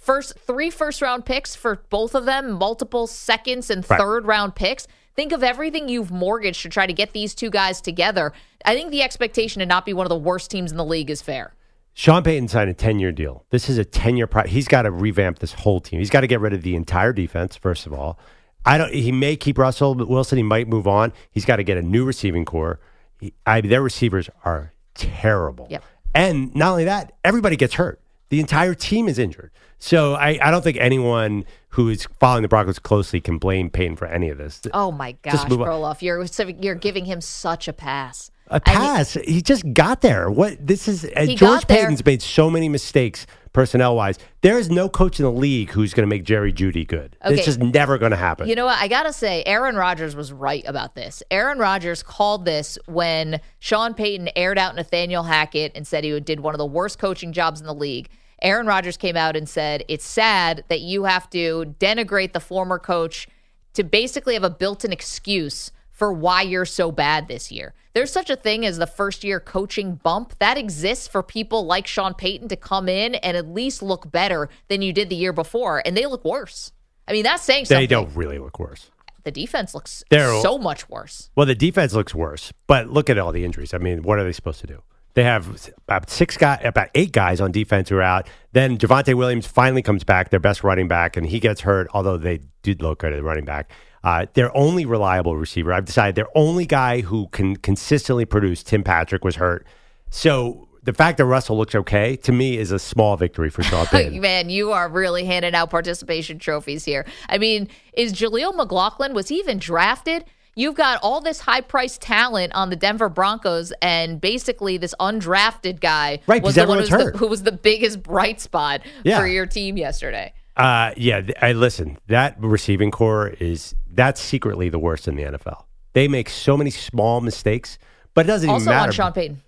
First, 0.00 0.38
three 0.38 0.70
first 0.70 1.02
round 1.02 1.24
picks 1.26 1.54
for 1.54 1.82
both 1.90 2.14
of 2.14 2.24
them, 2.24 2.52
multiple 2.52 3.06
seconds 3.06 3.70
and 3.70 3.88
Right. 3.88 3.98
third 4.00 4.26
round 4.26 4.54
picks. 4.54 4.88
Think 5.14 5.30
of 5.32 5.42
everything 5.44 5.88
you've 5.88 6.10
mortgaged 6.10 6.62
to 6.62 6.68
try 6.70 6.86
to 6.86 6.92
get 6.92 7.12
these 7.12 7.34
two 7.34 7.50
guys 7.50 7.80
together. 7.82 8.32
I 8.64 8.74
think 8.74 8.90
the 8.90 9.02
expectation 9.02 9.60
to 9.60 9.66
not 9.66 9.84
be 9.84 9.92
one 9.92 10.06
of 10.06 10.10
the 10.10 10.16
worst 10.16 10.50
teams 10.50 10.70
in 10.70 10.78
the 10.78 10.84
league 10.84 11.10
is 11.10 11.20
fair. 11.20 11.54
Sean 11.92 12.22
Payton 12.22 12.48
signed 12.48 12.70
a 12.70 12.74
10 12.74 12.98
year 12.98 13.12
deal. 13.12 13.44
This 13.50 13.68
is 13.68 13.76
a 13.76 13.84
10 13.84 14.16
year 14.16 14.26
pro- 14.26 14.44
He's 14.46 14.68
got 14.68 14.82
to 14.82 14.90
revamp 14.90 15.40
this 15.40 15.52
whole 15.52 15.80
team. 15.80 15.98
He's 15.98 16.08
got 16.10 16.22
to 16.22 16.26
get 16.26 16.40
rid 16.40 16.54
of 16.54 16.62
the 16.62 16.74
entire 16.76 17.12
defense, 17.12 17.56
first 17.56 17.86
of 17.86 17.92
all. 17.92 18.18
I 18.64 18.78
don't. 18.78 18.92
He 18.94 19.12
may 19.12 19.36
keep 19.36 19.58
Russell 19.58 19.94
Wilson. 19.94 20.38
He 20.38 20.42
might 20.42 20.68
move 20.68 20.86
on. 20.86 21.12
He's 21.30 21.44
got 21.44 21.56
to 21.56 21.62
get 21.64 21.76
a 21.76 21.82
new 21.82 22.04
receiving 22.04 22.44
corps. 22.44 22.78
He, 23.18 23.32
I, 23.46 23.60
their 23.60 23.82
receivers 23.82 24.30
are 24.44 24.72
terrible. 24.94 25.66
Yep. 25.70 25.84
And 26.14 26.54
not 26.54 26.72
only 26.72 26.84
that, 26.84 27.12
everybody 27.24 27.56
gets 27.56 27.74
hurt. 27.74 27.99
The 28.30 28.40
entire 28.40 28.74
team 28.74 29.08
is 29.08 29.18
injured. 29.18 29.50
So 29.78 30.14
I, 30.14 30.38
I 30.42 30.50
don't 30.50 30.62
think 30.62 30.76
anyone 30.78 31.44
who 31.70 31.88
is 31.88 32.06
following 32.18 32.42
the 32.42 32.48
Broncos 32.48 32.78
closely 32.78 33.20
can 33.20 33.38
blame 33.38 33.70
Payton 33.70 33.96
for 33.96 34.06
any 34.06 34.28
of 34.28 34.38
this. 34.38 34.60
Oh 34.72 34.90
my 34.92 35.12
gosh, 35.22 35.32
Just 35.32 35.48
move 35.48 35.60
on. 35.62 35.68
Perloff, 35.68 36.02
you're 36.02 36.24
you're 36.60 36.74
giving 36.74 37.04
him 37.06 37.20
such 37.20 37.68
a 37.68 37.72
pass. 37.72 38.30
A 38.50 38.60
I 38.66 38.70
mean- 38.72 38.80
pass. 38.80 39.12
he 39.14 39.42
just 39.42 39.72
got 39.72 40.00
there. 40.00 40.30
What 40.30 40.66
this 40.66 40.88
is? 40.88 41.04
Uh, 41.04 41.26
George 41.26 41.38
got. 41.38 41.68
Payton's 41.68 42.04
made 42.04 42.20
so 42.20 42.50
many 42.50 42.68
mistakes 42.68 43.26
personnel 43.52 43.96
wise. 43.96 44.18
There 44.42 44.58
is 44.58 44.70
no 44.70 44.88
coach 44.88 45.18
in 45.18 45.24
the 45.24 45.32
league 45.32 45.70
who's 45.70 45.92
going 45.94 46.02
to 46.02 46.08
make 46.08 46.24
Jerry 46.24 46.52
Jeudy 46.52 46.86
good. 46.86 47.16
Okay. 47.24 47.34
It's 47.34 47.44
just 47.44 47.60
never 47.60 47.98
going 47.98 48.10
to 48.10 48.16
happen. 48.16 48.48
You 48.48 48.54
know 48.54 48.66
what? 48.66 48.78
I 48.78 48.88
gotta 48.88 49.12
say, 49.12 49.42
Aaron 49.44 49.76
Rodgers 49.76 50.14
was 50.14 50.32
right 50.32 50.64
about 50.66 50.94
this. 50.94 51.22
Aaron 51.30 51.58
Rodgers 51.58 52.02
called 52.02 52.44
this 52.44 52.78
when 52.86 53.40
Sean 53.58 53.94
Payton 53.94 54.30
aired 54.36 54.58
out 54.58 54.76
Nathaniel 54.76 55.24
Hackett 55.24 55.72
and 55.74 55.86
said 55.86 56.04
he 56.04 56.18
did 56.20 56.40
one 56.40 56.54
of 56.54 56.58
the 56.58 56.66
worst 56.66 56.98
coaching 56.98 57.32
jobs 57.32 57.60
in 57.60 57.66
the 57.66 57.74
league. 57.74 58.08
Aaron 58.42 58.66
Rodgers 58.66 58.96
came 58.96 59.16
out 59.16 59.36
and 59.36 59.48
said, 59.48 59.84
It's 59.88 60.04
sad 60.04 60.64
that 60.68 60.80
you 60.80 61.04
have 61.04 61.28
to 61.30 61.74
denigrate 61.78 62.32
the 62.32 62.40
former 62.40 62.78
coach 62.78 63.28
to 63.74 63.84
basically 63.84 64.34
have 64.34 64.44
a 64.44 64.50
built 64.50 64.84
in 64.84 64.92
excuse 64.92 65.72
for 66.00 66.10
why 66.14 66.40
you're 66.40 66.64
so 66.64 66.90
bad 66.90 67.28
this 67.28 67.52
year. 67.52 67.74
There's 67.92 68.10
such 68.10 68.30
a 68.30 68.36
thing 68.36 68.64
as 68.64 68.78
the 68.78 68.86
first 68.86 69.22
year 69.22 69.38
coaching 69.38 69.96
bump 69.96 70.34
that 70.38 70.56
exists 70.56 71.06
for 71.06 71.22
people 71.22 71.66
like 71.66 71.86
Sean 71.86 72.14
Payton 72.14 72.48
to 72.48 72.56
come 72.56 72.88
in 72.88 73.16
and 73.16 73.36
at 73.36 73.46
least 73.50 73.82
look 73.82 74.10
better 74.10 74.48
than 74.68 74.80
you 74.80 74.94
did 74.94 75.10
the 75.10 75.14
year 75.14 75.34
before, 75.34 75.82
and 75.84 75.94
they 75.94 76.06
look 76.06 76.24
worse. 76.24 76.72
I 77.06 77.12
mean, 77.12 77.24
that's 77.24 77.42
saying 77.42 77.66
something 77.66 77.82
they 77.82 77.86
don't 77.86 78.16
really 78.16 78.38
look 78.38 78.58
worse. 78.58 78.90
the 79.24 79.30
defense 79.30 79.74
looks 79.74 80.02
They're- 80.08 80.40
so 80.40 80.56
much 80.56 80.88
worse. 80.88 81.28
Well, 81.36 81.44
the 81.44 81.54
defense 81.54 81.92
looks 81.92 82.14
worse, 82.14 82.50
but 82.66 82.88
look 82.88 83.10
at 83.10 83.18
all 83.18 83.30
the 83.30 83.44
injuries. 83.44 83.74
I 83.74 83.78
mean, 83.78 84.02
what 84.02 84.18
are 84.18 84.24
they 84.24 84.32
supposed 84.32 84.62
to 84.62 84.66
do? 84.66 84.82
They 85.12 85.24
have 85.24 85.70
about 85.86 86.08
six 86.08 86.38
guys, 86.38 86.60
about 86.64 86.88
eight 86.94 87.12
guys 87.12 87.42
on 87.42 87.52
defense 87.52 87.90
who 87.90 87.96
are 87.96 88.02
out. 88.02 88.26
Then 88.52 88.78
Javonte 88.78 89.12
Williams 89.12 89.46
finally 89.46 89.82
comes 89.82 90.04
back, 90.04 90.30
their 90.30 90.40
best 90.40 90.64
running 90.64 90.88
back, 90.88 91.18
and 91.18 91.26
he 91.26 91.40
gets 91.40 91.60
hurt. 91.60 91.88
Although 91.92 92.16
they 92.16 92.40
did 92.62 92.80
look 92.80 93.00
good 93.00 93.12
at 93.12 93.22
running 93.22 93.44
back, 93.44 93.70
uh, 94.02 94.26
their 94.34 94.54
only 94.56 94.84
reliable 94.86 95.36
receiver. 95.36 95.72
I've 95.72 95.84
decided 95.84 96.14
their 96.14 96.28
only 96.34 96.66
guy 96.66 97.00
who 97.02 97.28
can 97.28 97.56
consistently 97.56 98.24
produce, 98.24 98.62
Tim 98.62 98.82
Patrick, 98.82 99.24
was 99.24 99.36
hurt. 99.36 99.66
So 100.10 100.68
the 100.82 100.92
fact 100.92 101.18
that 101.18 101.26
Russell 101.26 101.58
looks 101.58 101.74
okay 101.74 102.16
to 102.16 102.32
me 102.32 102.56
is 102.56 102.72
a 102.72 102.78
small 102.78 103.16
victory 103.16 103.50
for 103.50 103.62
Sean 103.62 103.86
Payton. 103.90 104.20
Man, 104.20 104.48
you 104.48 104.72
are 104.72 104.88
really 104.88 105.24
handing 105.24 105.54
out 105.54 105.70
participation 105.70 106.38
trophies 106.38 106.84
here. 106.84 107.04
I 107.28 107.38
mean, 107.38 107.68
is 107.92 108.12
Jaleel 108.14 108.54
McLaughlin, 108.56 109.12
was 109.12 109.28
he 109.28 109.36
even 109.36 109.58
drafted? 109.58 110.24
You've 110.56 110.74
got 110.74 110.98
all 111.02 111.20
this 111.20 111.40
high 111.40 111.60
priced 111.60 112.00
talent 112.02 112.52
on 112.54 112.70
the 112.70 112.76
Denver 112.76 113.08
Broncos, 113.08 113.72
and 113.80 114.20
basically 114.20 114.78
this 114.78 114.94
undrafted 114.98 115.80
guy 115.80 116.20
Right, 116.26 116.42
was 116.42 116.56
the 116.56 116.62
one 116.66 116.78
everyone's 116.78 116.88
who's 116.88 116.98
the, 116.98 117.04
hurt. 117.04 117.16
who 117.16 117.26
was 117.28 117.42
the 117.44 117.52
biggest 117.52 118.02
bright 118.02 118.40
spot 118.40 118.80
Yeah. 119.04 119.20
for 119.20 119.26
your 119.26 119.46
team 119.46 119.76
yesterday. 119.76 120.32
Uh, 120.60 120.92
yeah, 120.96 121.22
I 121.40 121.52
listen. 121.52 121.96
That 122.08 122.36
receiving 122.38 122.90
corps 122.90 123.28
is 123.40 123.74
that's 123.90 124.20
secretly 124.20 124.68
the 124.68 124.78
worst 124.78 125.08
in 125.08 125.16
the 125.16 125.22
NFL. 125.22 125.64
They 125.94 126.06
make 126.06 126.28
so 126.28 126.56
many 126.56 126.70
small 126.70 127.20
mistakes, 127.20 127.78
but 128.14 128.26
it 128.26 128.28
doesn't 128.28 128.50
Also 128.50 128.64
even 128.64 128.74
matter. 128.74 128.88
Also 128.88 129.02
on 129.02 129.06
Sean 129.06 129.12
Payton. 129.14 129.42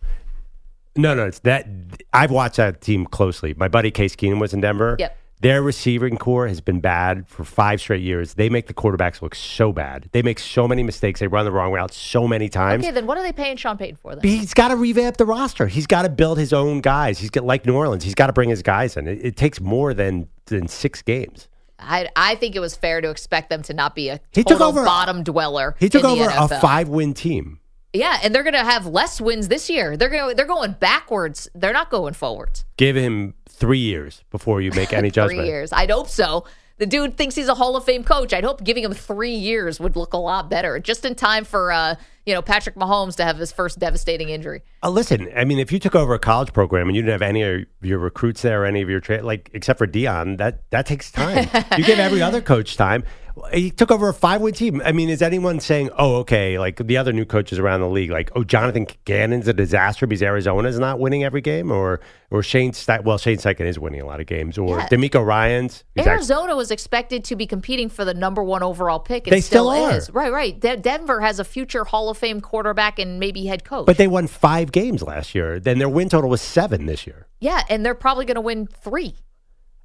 No, 0.97 1.15
no, 1.15 1.27
it's 1.27 1.41
that. 1.41 1.67
I've 2.13 2.31
watched 2.31 2.57
that 2.57 2.81
team 2.81 3.07
closely. 3.07 3.55
My 3.55 3.69
buddy 3.69 3.91
Case 3.91 4.17
Keenum 4.17 4.41
was 4.41 4.55
in 4.55 4.61
Denver. 4.61 4.97
Yep. 4.99 5.17
Their 5.43 5.61
receiving 5.61 6.19
corps 6.19 6.47
has 6.47 6.61
been 6.61 6.79
bad 6.81 7.27
for 7.27 7.43
five 7.43 7.81
straight 7.81 8.01
years. 8.03 8.35
They 8.35 8.49
make 8.49 8.69
the 8.69 8.75
quarterbacks 8.75 9.21
look 9.21 9.35
so 9.35 9.73
bad. 9.73 10.09
They 10.13 10.23
make 10.23 10.39
so 10.39 10.69
many 10.69 10.85
mistakes. 10.85 11.19
They 11.19 11.27
run 11.27 11.45
the 11.45 11.51
wrong 11.51 11.73
route 11.73 11.93
so 11.93 12.29
many 12.29 12.49
times. 12.49 12.85
Okay, 12.85 12.93
then 12.93 13.07
what 13.07 13.19
are 13.19 13.25
they 13.25 13.33
paying 13.33 13.57
Sean 13.57 13.77
Payton 13.77 13.97
for 13.97 14.15
then? 14.15 14.23
He's 14.23 14.55
got 14.55 14.69
to 14.69 14.77
revamp 14.77 15.17
the 15.17 15.27
roster. 15.27 15.67
He's 15.67 15.89
got 15.89 16.03
to 16.03 16.09
build 16.09 16.39
his 16.39 16.53
own 16.53 16.81
guys. 16.81 17.19
He's 17.19 17.31
got 17.31 17.45
like 17.45 17.67
New 17.67 17.75
Orleans. 17.75 18.05
He's 18.05 18.15
got 18.15 18.29
to 18.29 18.33
bring 18.33 18.51
his 18.51 18.63
guys 18.63 18.97
in. 18.97 19.09
It, 19.09 19.19
it 19.25 19.37
takes 19.37 19.61
more 19.61 19.93
than 19.93 20.29
than 20.47 20.69
six 20.69 21.03
games. 21.03 21.49
I, 21.77 22.09
I 22.15 22.37
think 22.37 22.55
it 22.55 22.61
was 22.61 22.77
fair 22.77 23.01
to 23.01 23.11
expect 23.11 23.51
them 23.51 23.63
to 23.63 23.75
not 23.75 23.97
be 23.97 24.11
a 24.11 24.21
He 24.31 24.45
took 24.45 24.61
over- 24.61 24.85
bottom 24.85 25.25
dweller. 25.25 25.75
He 25.81 25.89
took 25.89 26.05
over 26.05 26.31
a 26.33 26.47
five 26.61 26.89
win 26.89 27.15
team. 27.15 27.59
Yeah, 27.93 28.21
and 28.23 28.35
they're 28.35 28.45
going 28.45 28.55
to 28.55 28.65
have 28.65 28.87
less 28.87 29.21
wins 29.21 29.49
this 29.49 29.69
year. 29.69 29.97
They're 29.97 30.09
going 30.09 30.37
they're 30.37 30.47
going 30.47 30.77
backwards. 30.79 31.49
They're 31.55 31.73
not 31.73 31.91
going 31.91 32.15
forwards. 32.15 32.65
Give 32.77 32.97
him 32.97 33.35
three 33.63 33.79
years 33.79 34.25
before 34.33 34.61
you 34.61 34.73
make 34.73 34.93
any 34.93 35.09
judgment. 35.19 35.39
Three 35.43 35.47
years. 35.47 35.73
I'd 35.73 35.91
hope 35.91 36.09
so. 36.09 36.45
The 36.79 36.87
dude 36.87 37.17
thinks 37.17 37.37
he's 37.37 37.47
a 37.47 37.55
Hall 37.55 37.77
of 37.77 37.85
Fame 37.85 38.03
coach. 38.03 38.33
I'd 38.33 38.43
hope 38.43 38.65
giving 38.65 38.83
him 38.83 38.93
three 38.93 39.37
years 39.37 39.79
would 39.79 39.95
look 39.95 40.15
a 40.15 40.17
lot 40.17 40.51
better, 40.51 40.81
just 40.81 41.05
in 41.05 41.15
time 41.15 41.45
for 41.45 41.71
uh, 41.71 41.95
you 42.27 42.35
know 42.35 42.43
Patrick 42.43 42.75
Mahomes 42.75 43.15
to 43.17 43.25
have 43.25 43.39
his 43.39 43.53
first 43.53 43.79
devastating 43.79 44.31
injury. 44.31 44.63
Uh, 44.83 44.91
listen, 44.91 45.31
I 45.37 45.45
mean, 45.45 45.61
if 45.61 45.71
you 45.71 45.79
took 45.79 45.95
over 45.95 46.13
a 46.13 46.19
college 46.19 46.53
program 46.53 46.89
and 46.89 46.97
you 46.97 47.03
didn't 47.03 47.13
have 47.13 47.23
any 47.23 47.43
of 47.43 47.67
your 47.83 48.01
recruits 48.01 48.43
there, 48.43 48.63
or 48.63 48.67
any 48.67 48.83
of 48.83 48.91
your 48.91 48.99
tra- 48.99 49.23
like, 49.23 49.49
except 49.53 49.79
for 49.79 49.87
Deion, 49.87 50.39
that 50.39 50.69
that 50.71 50.87
takes 50.87 51.13
time. 51.13 51.49
you 51.79 51.85
give 51.85 52.01
every 52.01 52.21
other 52.21 52.41
coach 52.41 52.77
time. 52.77 53.05
He 53.53 53.71
took 53.71 53.91
over 53.91 54.09
a 54.09 54.15
five-win 54.15 54.55
team. 54.55 54.83
I 54.85 54.93
mean, 54.93 55.09
is 55.09 55.23
anyone 55.23 55.59
saying, 55.61 55.91
"Oh, 55.99 56.17
okay," 56.17 56.59
like 56.59 56.77
the 56.87 56.97
other 56.97 57.13
new 57.13 57.25
coaches 57.25 57.59
around 57.59 57.81
the 57.81 57.89
league, 57.89 58.11
like, 58.11 58.31
"Oh, 58.37 58.45
Jonathan 58.45 58.87
Gannon's 59.05 59.49
a 59.49 59.53
disaster 59.53 60.07
because 60.07 60.23
Arizona's 60.23 60.79
not 60.79 60.99
winning 61.01 61.25
every 61.25 61.41
game," 61.41 61.71
or 61.71 62.01
or 62.31 62.43
Shane, 62.43 62.73
Ste- 62.73 63.05
well, 63.05 63.19
Shane 63.19 63.37
Steichen 63.37 63.67
is 63.67 63.79
winning 63.79 64.01
a 64.01 64.07
lot 64.07 64.21
of 64.21 64.27
games, 64.27 64.57
or 64.59 64.79
Yeah. 64.79 64.89
DeMeco 64.89 65.25
Ryans. 65.25 65.85
Arizona 65.99 66.57
was 66.57 66.71
expected 66.71 67.25
to 67.25 67.37
be 67.37 67.47
competing 67.47 67.89
for 67.91 68.05
the 68.07 68.15
number 68.15 68.43
one 68.43 68.63
overall 68.63 68.99
pick. 69.01 69.25
They 69.25 69.41
still 69.43 69.69
are. 69.69 69.97
is. 69.97 70.11
Right, 70.11 70.33
right. 70.33 70.59
De- 70.59 70.77
Denver 70.79 71.21
has 71.21 71.39
a 71.39 71.45
future 71.45 71.85
Hall 71.85 72.09
of 72.09 72.17
Fame 72.19 72.41
quarterback 72.41 72.99
and 72.99 73.21
maybe 73.21 73.45
head 73.47 73.65
coach. 73.65 73.85
But 73.87 73.99
they 73.99 74.09
won 74.09 74.27
five 74.29 74.73
games 74.73 75.03
last 75.03 75.35
year. 75.35 75.61
Then 75.61 75.79
their 75.79 75.89
win 75.89 76.09
total 76.09 76.31
was 76.31 76.41
seven 76.41 76.87
this 76.87 77.07
year. 77.07 77.27
yeah, 77.41 77.63
and 77.69 77.85
they're 77.85 77.95
probably 77.95 78.25
going 78.25 78.37
to 78.37 78.41
win 78.41 78.67
three. 78.67 79.15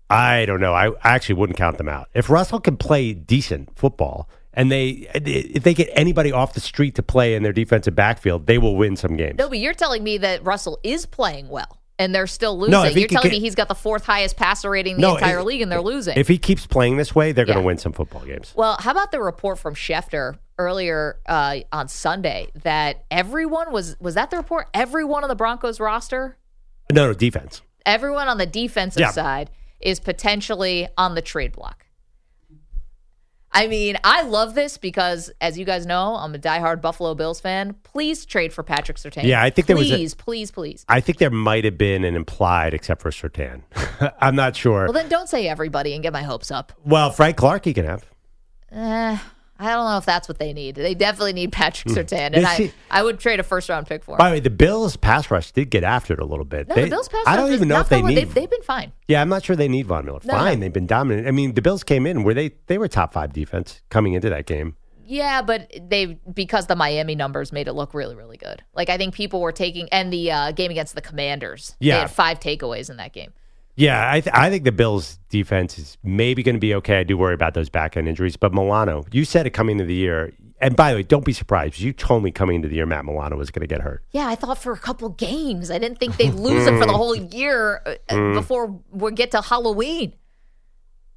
I 0.10 0.46
don't 0.46 0.62
know. 0.62 0.74
I 0.74 0.92
actually 1.04 1.36
wouldn't 1.36 1.58
count 1.58 1.78
them 1.78 1.90
out. 1.90 2.10
If 2.14 2.30
Russell 2.30 2.60
can 2.60 2.78
play 2.78 3.14
decent 3.14 3.78
football 3.78 4.30
and 4.54 4.72
they 4.72 5.10
if 5.14 5.64
they 5.64 5.74
get 5.74 5.90
anybody 5.94 6.32
off 6.32 6.54
the 6.54 6.62
street 6.62 6.96
to 6.96 7.04
play 7.04 7.36
in 7.36 7.44
their 7.44 7.52
defensive 7.54 7.96
backfield, 7.96 8.48
they 8.48 8.58
will 8.58 8.76
win 8.76 8.96
some 8.96 9.16
games. 9.18 9.38
No, 9.38 9.50
but 9.50 9.60
you're 9.60 9.74
telling 9.74 10.04
me 10.04 10.18
that 10.20 10.44
Russell 10.46 10.80
is 10.84 11.06
playing 11.06 11.50
well 11.50 11.80
and 12.00 12.16
they're 12.16 12.28
still 12.28 12.58
losing. 12.58 12.72
No, 12.72 12.84
you're 12.86 13.08
telling 13.10 13.32
me 13.32 13.40
he's 13.40 13.56
got 13.56 13.68
the 13.68 13.76
fourth 13.76 14.06
highest 14.06 14.38
passer 14.38 14.70
rating 14.70 14.96
in 14.96 15.02
the 15.02 15.08
No, 15.08 15.16
entire 15.18 15.40
if- 15.40 15.46
league 15.46 15.62
and 15.62 15.72
they're 15.72 15.82
losing. 15.82 16.18
If 16.18 16.28
he 16.30 16.38
keeps 16.38 16.66
playing 16.66 16.96
this 16.98 17.14
way, 17.14 17.34
they're 17.34 17.46
going 17.46 17.58
to 17.58 17.64
win 17.64 17.78
some 17.78 17.92
football 17.92 18.22
games. 18.24 18.54
Well, 18.56 18.78
how 18.80 18.92
about 18.92 19.12
the 19.12 19.20
report 19.22 19.60
from 19.60 19.76
Schefter 19.76 20.38
earlier 20.58 21.20
uh, 21.28 21.58
on 21.74 21.88
Sunday 21.90 22.48
that 22.64 23.04
everyone 23.12 23.72
was 23.74 23.98
was 24.00 24.16
that 24.16 24.30
the 24.32 24.38
report? 24.38 24.68
Everyone 24.74 25.24
on 25.24 25.28
the 25.30 25.36
Broncos 25.36 25.80
roster, 25.82 26.38
No, 26.94 27.08
no 27.08 27.14
defense. 27.14 27.62
everyone 27.86 28.28
on 28.30 28.38
the 28.38 28.46
defensive 28.46 29.02
Yeah. 29.02 29.12
side 29.12 29.50
is 29.80 30.00
potentially 30.00 30.88
on 30.98 31.16
the 31.16 31.22
trade 31.22 31.52
block. 31.54 31.86
I 33.52 33.68
mean, 33.68 33.98
I 34.04 34.22
love 34.24 34.54
this 34.54 34.78
because, 34.78 35.32
as 35.42 35.58
you 35.58 35.66
guys 35.66 35.86
know, 35.86 36.16
I'm 36.16 36.36
a 36.36 36.38
diehard 36.38 36.80
Buffalo 36.82 37.16
Bills 37.16 37.40
fan. 37.40 37.76
Please 37.82 38.26
trade 38.26 38.54
for 38.54 38.62
Patrick 38.62 38.98
Surtain. 38.98 39.24
Yeah, 39.24 39.42
I 39.42 39.50
think 39.50 39.68
there 39.68 39.76
was 39.78 39.90
a- 39.90 39.96
please, 39.96 40.14
please, 40.14 40.52
please. 40.52 40.86
I 40.90 41.00
think 41.00 41.18
there 41.18 41.32
might 41.32 41.64
have 41.66 41.78
been 41.78 42.04
an 42.04 42.16
implied, 42.16 42.74
except 42.76 43.02
for 43.02 43.10
Surtain. 43.10 43.64
I'm 44.22 44.36
not 44.36 44.56
sure. 44.56 44.84
Well, 44.84 44.94
then 44.94 45.08
don't 45.10 45.28
say 45.30 45.48
everybody 45.48 45.94
and 45.94 46.04
get 46.04 46.14
my 46.14 46.22
hopes 46.24 46.52
up. 46.52 46.72
well, 46.86 47.10
Frank 47.10 47.38
Clark, 47.38 47.66
he 47.66 47.74
can 47.74 47.86
have. 47.86 48.06
Eh, 48.72 49.18
I 49.60 49.70
don't 49.74 49.86
know 49.86 49.98
if 49.98 50.06
that's 50.06 50.28
what 50.28 50.40
they 50.40 50.54
need. 50.54 50.76
They 50.76 50.94
definitely 50.94 51.34
need 51.34 51.52
Patrick 51.52 51.94
Surtain, 51.94 52.36
and 52.36 52.46
I, 52.46 52.72
I 52.92 53.04
would 53.04 53.20
trade 53.20 53.40
a 53.40 53.44
first 53.44 53.70
round 53.70 53.88
pick 53.88 54.04
for 54.04 54.12
him. 54.14 54.18
By 54.18 54.30
the 54.30 54.36
way, 54.36 54.40
the 54.40 54.50
Bills 54.50 54.96
pass 54.96 55.32
rush 55.32 55.52
did 55.52 55.70
get 55.70 55.84
after 55.84 56.14
it 56.14 56.20
a 56.20 56.26
little 56.26 56.46
bit. 56.46 56.68
No, 56.68 56.76
They- 56.76 56.84
the 56.86 56.90
Bills 56.90 57.08
pass 57.10 57.26
rush. 57.26 57.34
I 57.34 57.38
don't 57.38 57.52
even 57.54 57.68
know 57.68 57.80
if 57.80 57.90
they 57.90 58.02
need. 58.02 58.18
They've, 58.18 58.34
they've 58.34 58.50
been 58.50 58.62
fine. 58.62 58.92
Yeah, 59.08 59.22
I'm 59.22 59.30
not 59.30 59.44
sure 59.44 59.56
they 59.56 59.68
need 59.68 59.88
Von 59.88 60.06
Miller. 60.06 60.20
No, 60.24 60.34
Fine, 60.34 60.60
no. 60.60 60.66
they've 60.66 60.74
been 60.74 60.88
dominant. 60.88 61.28
I 61.28 61.32
mean, 61.32 61.54
the 61.54 61.62
Bills 61.62 61.84
came 61.84 62.06
in 62.06 62.24
where 62.24 62.34
they 62.34 62.52
they 62.68 62.78
were 62.78 62.88
top 62.88 63.14
five 63.14 63.34
defense 63.34 63.82
coming 63.90 64.14
into 64.14 64.30
that 64.30 64.46
game. 64.46 64.76
Yeah, 65.10 65.42
but 65.42 65.72
they 65.82 66.20
because 66.34 66.68
the 66.68 66.76
Miami 66.76 67.16
numbers 67.16 67.54
made 67.54 67.68
it 67.70 67.74
look 67.74 67.94
really, 67.94 68.16
really 68.16 68.36
good. 68.36 68.64
Like 68.76 68.90
I 68.90 68.98
think 68.98 69.16
people 69.16 69.40
were 69.40 69.54
taking 69.54 69.88
and 69.90 70.12
the 70.12 70.32
uh, 70.32 70.52
game 70.52 70.70
against 70.70 70.96
the 70.96 71.02
Commanders. 71.02 71.76
Yeah, 71.80 71.96
they 71.96 72.00
had 72.02 72.12
five 72.12 72.40
takeaways 72.42 72.90
in 72.90 72.98
that 72.98 73.14
game. 73.14 73.32
Yeah, 73.78 74.12
I, 74.12 74.22
th- 74.22 74.36
I 74.36 74.50
think 74.50 74.64
the 74.64 74.72
Bills' 74.72 75.20
defense 75.30 75.78
is 75.78 75.98
maybe 76.04 76.42
going 76.44 76.56
to 76.56 76.60
be 76.60 76.74
okay. 76.76 77.00
I 77.00 77.04
do 77.04 77.16
worry 77.18 77.36
about 77.36 77.54
those 77.54 77.70
back 77.70 77.96
end 77.96 78.08
injuries, 78.10 78.36
but 78.36 78.52
Milano, 78.54 79.06
you 79.12 79.24
said 79.24 79.46
it 79.48 79.52
coming 79.52 79.74
into 79.74 79.86
the 79.86 79.94
year. 79.94 80.34
And 80.60 80.76
by 80.76 80.90
the 80.92 80.96
way, 80.98 81.04
don't 81.04 81.24
be 81.24 81.32
surprised. 81.34 81.80
You 81.80 81.94
told 81.94 82.24
me 82.24 82.32
coming 82.32 82.56
into 82.56 82.68
the 82.68 82.76
year 82.76 82.88
Matt 82.88 83.06
Milano 83.06 83.38
was 83.38 83.52
going 83.52 83.62
to 83.62 83.68
get 83.68 83.82
hurt. 83.82 84.04
Yeah, 84.12 84.28
I 84.28 84.34
thought 84.34 84.58
for 84.58 84.74
a 84.74 84.78
couple 84.80 85.08
games. 85.10 85.70
I 85.70 85.78
didn't 85.78 86.00
think 86.00 86.18
they'd 86.18 86.34
lose 86.34 86.66
him 86.66 86.80
for 86.80 86.88
the 86.88 86.94
whole 86.98 87.16
year 87.16 87.84
uh, 87.86 87.94
Mm. 88.10 88.34
before 88.34 88.82
we 88.90 89.12
get 89.12 89.30
to 89.32 89.42
Halloween. 89.42 90.14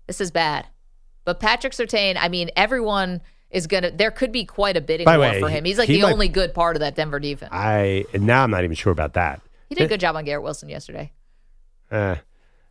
This 0.06 0.20
is 0.20 0.30
bad. 0.30 0.66
But 1.24 1.40
Patrick 1.40 1.72
Surtain, 1.72 2.16
I 2.18 2.28
mean, 2.28 2.50
everyone 2.56 3.22
is 3.50 3.66
gonna. 3.66 3.90
There 3.90 4.10
could 4.10 4.32
be 4.32 4.44
quite 4.44 4.76
a 4.76 4.80
bidding 4.80 5.06
war 5.06 5.18
way, 5.18 5.40
for 5.40 5.48
him. 5.48 5.64
He's 5.64 5.78
like 5.78 5.88
he 5.88 5.96
the 5.96 6.02
might- 6.02 6.12
only 6.12 6.28
good 6.28 6.52
part 6.52 6.76
of 6.76 6.80
that 6.80 6.94
Denver 6.94 7.18
defense. 7.20 7.50
I 7.54 8.04
now 8.14 8.42
I'm 8.44 8.50
not 8.50 8.64
even 8.64 8.74
sure 8.76 8.92
about 8.92 9.14
that. 9.14 9.40
He 9.68 9.74
did 9.74 9.84
a 9.84 9.88
good 9.88 10.00
job 10.00 10.16
on 10.16 10.24
Garrett 10.24 10.42
Wilson 10.42 10.68
yesterday. 10.68 11.12
Uh, 11.90 12.16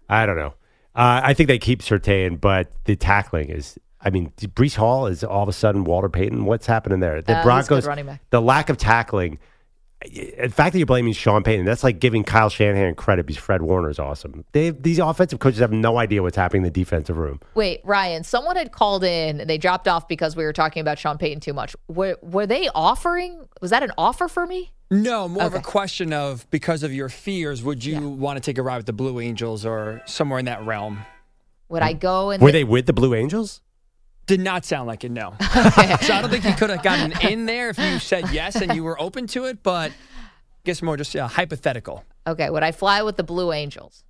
I 0.10 0.26
don't 0.26 0.38
know. 0.38 0.54
Uh, 0.95 1.22
I 1.24 1.34
think 1.34 1.48
they 1.48 1.60
keep 1.60 1.82
Surtain, 1.82 2.39
but 2.41 2.72
the 2.86 2.95
tackling 2.95 3.50
is. 3.50 3.78
I 4.02 4.10
mean, 4.10 4.32
Breece 4.38 4.76
Hall 4.76 5.08
is 5.08 5.24
all 5.24 5.43
of 5.43 5.50
a 5.50 5.54
sudden 5.54 5.84
Walter 5.84 6.10
Payton. 6.10 6.45
What's 6.45 6.65
happening 6.65 7.02
there? 7.02 7.22
The 7.22 7.34
Uh, 7.34 7.58
he's 7.58 7.65
a 7.65 7.69
good 7.69 7.84
Broncos, 7.84 8.17
the 8.30 8.41
lack 8.41 8.69
of 8.69 8.78
tackling. 8.78 9.39
The 10.02 10.48
fact 10.50 10.72
that 10.72 10.80
you're 10.80 10.86
blaming 10.86 11.12
Sean 11.12 11.43
Payton, 11.43 11.65
that's 11.65 11.84
like 11.84 12.00
giving 12.00 12.24
Kyle 12.24 12.50
Shanahan 12.50 12.95
credit 12.95 13.26
because 13.26 13.41
Fred 13.41 13.62
Warner 13.62 13.89
is 13.89 14.00
awesome. 14.00 14.45
They, 14.54 14.69
these 14.69 14.98
offensive 14.98 15.39
coaches 15.39 15.60
have 15.60 15.74
no 15.74 15.98
idea 15.98 16.24
what's 16.24 16.38
happening 16.38 16.62
in 16.62 16.72
the 16.72 16.72
defensive 16.72 17.17
room. 17.17 17.41
Wait, 17.54 17.82
Ryan, 17.84 18.24
someone 18.24 18.56
had 18.56 18.72
called 18.72 19.04
in 19.04 19.41
and 19.41 19.50
they 19.50 19.58
dropped 19.58 19.89
off 19.89 20.08
because 20.08 20.38
we 20.38 20.45
were 20.45 20.54
talking 20.54 20.80
about 20.80 20.98
Sean 21.00 21.17
Payton 21.17 21.41
too 21.41 21.52
much. 21.52 21.76
Were, 21.89 22.17
were 22.22 22.48
they 22.48 22.69
offering? 22.74 23.45
Was 23.60 23.72
that 23.72 23.84
an 23.84 23.91
offer 23.98 24.30
for 24.30 24.48
me? 24.48 24.72
No, 24.91 25.28
more 25.28 25.43
of 25.43 25.54
a 25.54 25.62
question 25.62 26.13
of 26.13 26.49
because 26.49 26.82
of 26.82 26.91
your 26.93 27.10
fears, 27.10 27.63
would 27.63 27.86
you 27.86 28.10
want 28.10 28.38
to 28.38 28.41
take 28.41 28.58
a 28.58 28.63
ride 28.63 28.78
with 28.78 28.88
the 28.88 28.93
Blue 28.93 29.19
Angels 29.19 29.65
or 29.65 30.02
somewhere 30.06 30.39
in 30.39 30.45
that 30.45 30.65
realm? 30.65 31.06
Would 31.69 31.84
I 31.84 31.93
go 31.93 32.32
and 32.32 32.41
Were 32.41 32.52
they 32.52 32.63
with 32.63 32.88
the 32.88 32.93
Blue 32.93 33.13
Angels? 33.13 33.62
Did 34.25 34.39
not 34.39 34.65
sound 34.65 34.88
like 34.88 35.04
it, 35.04 35.12
no. 35.12 35.36
so 35.41 35.47
I 35.54 36.19
don't 36.21 36.30
think 36.30 36.45
you 36.45 36.54
could 36.54 36.69
have 36.69 36.84
gotten 36.84 37.13
in 37.28 37.45
there 37.45 37.69
if 37.69 37.78
you 37.78 37.99
said 37.99 38.30
yes 38.32 38.56
and 38.56 38.75
you 38.75 38.84
were 38.84 38.99
open 38.99 39.28
to 39.28 39.45
it, 39.45 39.62
but 39.63 39.91
I 39.91 39.93
guess 40.63 40.82
more 40.82 40.97
just 40.97 41.15
uh, 41.15 41.28
hypothetical. 41.28 42.04
Okay, 42.28 42.49
would 42.49 42.63
I 42.63 42.71
fly 42.71 43.02
with 43.02 43.17
the 43.17 43.23
Blue 43.23 43.52
Angels? 43.52 44.04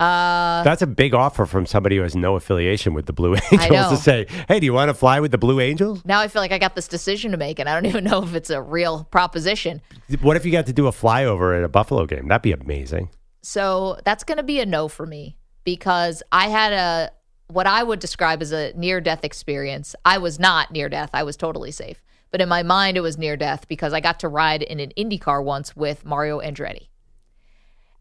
Uh, 0.00 0.62
That's 0.62 0.80
a 0.80 0.86
big 0.86 1.12
offer 1.12 1.44
from 1.44 1.66
somebody 1.66 1.96
who 1.96 2.02
has 2.02 2.16
no 2.16 2.34
affiliation 2.34 2.94
with 2.94 3.04
the 3.04 3.12
Blue 3.12 3.34
Angels 3.52 3.70
know. 3.70 3.90
to 3.90 3.96
say, 3.96 4.26
"Hey, 4.48 4.58
do 4.58 4.64
you 4.64 4.72
want 4.72 4.88
to 4.88 4.94
fly 4.94 5.20
with 5.20 5.30
the 5.30 5.38
Blue 5.38 5.60
Angels?" 5.60 6.02
now 6.06 6.20
I 6.20 6.28
feel 6.28 6.40
like 6.40 6.52
I 6.52 6.58
got 6.58 6.74
this 6.74 6.88
decision 6.88 7.32
to 7.32 7.36
make, 7.36 7.58
and 7.58 7.68
I 7.68 7.74
don't 7.74 7.84
even 7.90 8.04
know 8.04 8.22
if 8.22 8.34
it's 8.34 8.48
a 8.48 8.62
real 8.62 9.04
proposition. 9.04 9.82
What 10.22 10.36
if 10.36 10.46
you 10.46 10.52
got 10.52 10.66
to 10.66 10.72
do 10.72 10.86
a 10.86 10.90
flyover 10.90 11.56
at 11.56 11.62
a 11.64 11.68
Buffalo 11.68 12.06
game? 12.06 12.28
That'd 12.28 12.42
be 12.42 12.52
amazing. 12.52 13.10
So 13.42 13.98
that's 14.04 14.24
going 14.24 14.38
to 14.38 14.42
be 14.42 14.60
a 14.60 14.66
no 14.66 14.88
for 14.88 15.06
me 15.06 15.36
because 15.64 16.22
I 16.32 16.48
had 16.48 16.72
a 16.72 17.12
what 17.48 17.66
I 17.66 17.82
would 17.82 17.98
describe 17.98 18.42
as 18.42 18.52
a 18.52 18.72
near 18.74 19.00
death 19.00 19.24
experience. 19.24 19.94
I 20.04 20.18
was 20.18 20.38
not 20.38 20.70
near 20.70 20.88
death. 20.88 21.10
I 21.12 21.24
was 21.24 21.36
totally 21.36 21.72
safe. 21.72 22.02
But 22.30 22.40
in 22.40 22.48
my 22.48 22.62
mind 22.62 22.96
it 22.96 23.00
was 23.00 23.18
near 23.18 23.36
death 23.36 23.66
because 23.66 23.92
I 23.92 24.00
got 24.00 24.20
to 24.20 24.28
ride 24.28 24.62
in 24.62 24.78
an 24.78 24.92
Indy 24.92 25.18
car 25.18 25.42
once 25.42 25.74
with 25.74 26.04
Mario 26.04 26.40
Andretti. 26.40 26.89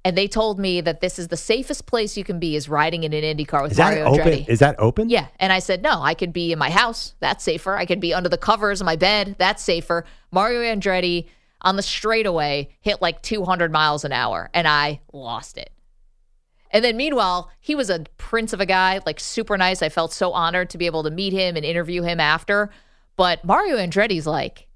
And 0.06 0.18
they 0.18 0.28
told 0.28 0.60
me 0.60 0.80
that 0.82 1.02
this 1.02 1.20
is 1.20 1.28
the 1.28 1.38
safest 1.38 1.86
place 1.86 2.16
you 2.16 2.24
can 2.24 2.40
be 2.40 2.56
is 2.56 2.70
riding 2.70 3.04
in 3.04 3.12
an 3.12 3.24
Indy 3.24 3.44
car 3.44 3.64
with 3.64 3.72
Is 3.72 3.78
that 3.78 3.96
Mario 3.96 4.06
open? 4.06 4.20
Andretti. 4.22 4.50
Is 4.50 4.60
that 4.60 4.76
open? 4.80 5.10
Yeah. 5.10 5.28
And 5.40 5.52
I 5.52 5.60
said, 5.60 5.84
no, 5.84 6.02
I 6.02 6.14
could 6.14 6.32
be 6.32 6.54
in 6.54 6.60
my 6.60 6.70
house. 6.70 7.16
That's 7.20 7.44
safer. 7.44 7.76
I 7.76 7.86
could 7.86 8.00
be 8.00 8.14
under 8.14 8.30
the 8.30 8.38
covers 8.38 8.80
of 8.80 8.86
my 8.86 8.96
bed. 8.96 9.36
That's 9.38 9.62
safer. 9.62 10.06
Mario 10.32 10.62
Andretti 10.62 11.28
on 11.62 11.76
the 11.76 11.82
straightaway 11.82 12.70
hit 12.80 13.02
like 13.02 13.22
200 13.22 13.72
miles 13.72 14.06
an 14.06 14.14
hour, 14.14 14.50
and 14.54 14.68
I 14.68 15.02
lost 15.12 15.58
it. 15.58 15.72
And 16.72 16.86
then 16.86 16.96
meanwhile, 16.96 17.52
he 17.60 17.76
was 17.76 17.90
a 17.90 18.06
prince 18.18 18.54
of 18.54 18.62
a 18.62 18.66
guy, 18.66 19.02
like 19.06 19.20
super 19.20 19.58
nice. 19.58 19.82
I 19.82 19.90
felt 19.90 20.14
so 20.14 20.32
honored 20.32 20.70
to 20.70 20.78
be 20.78 20.86
able 20.86 21.04
to 21.04 21.12
meet 21.12 21.34
him 21.34 21.58
and 21.58 21.66
interview 21.66 22.04
him 22.04 22.20
after. 22.20 22.70
But 23.16 23.44
Mario 23.44 23.76
Andretti's 23.76 24.28
like 24.28 24.68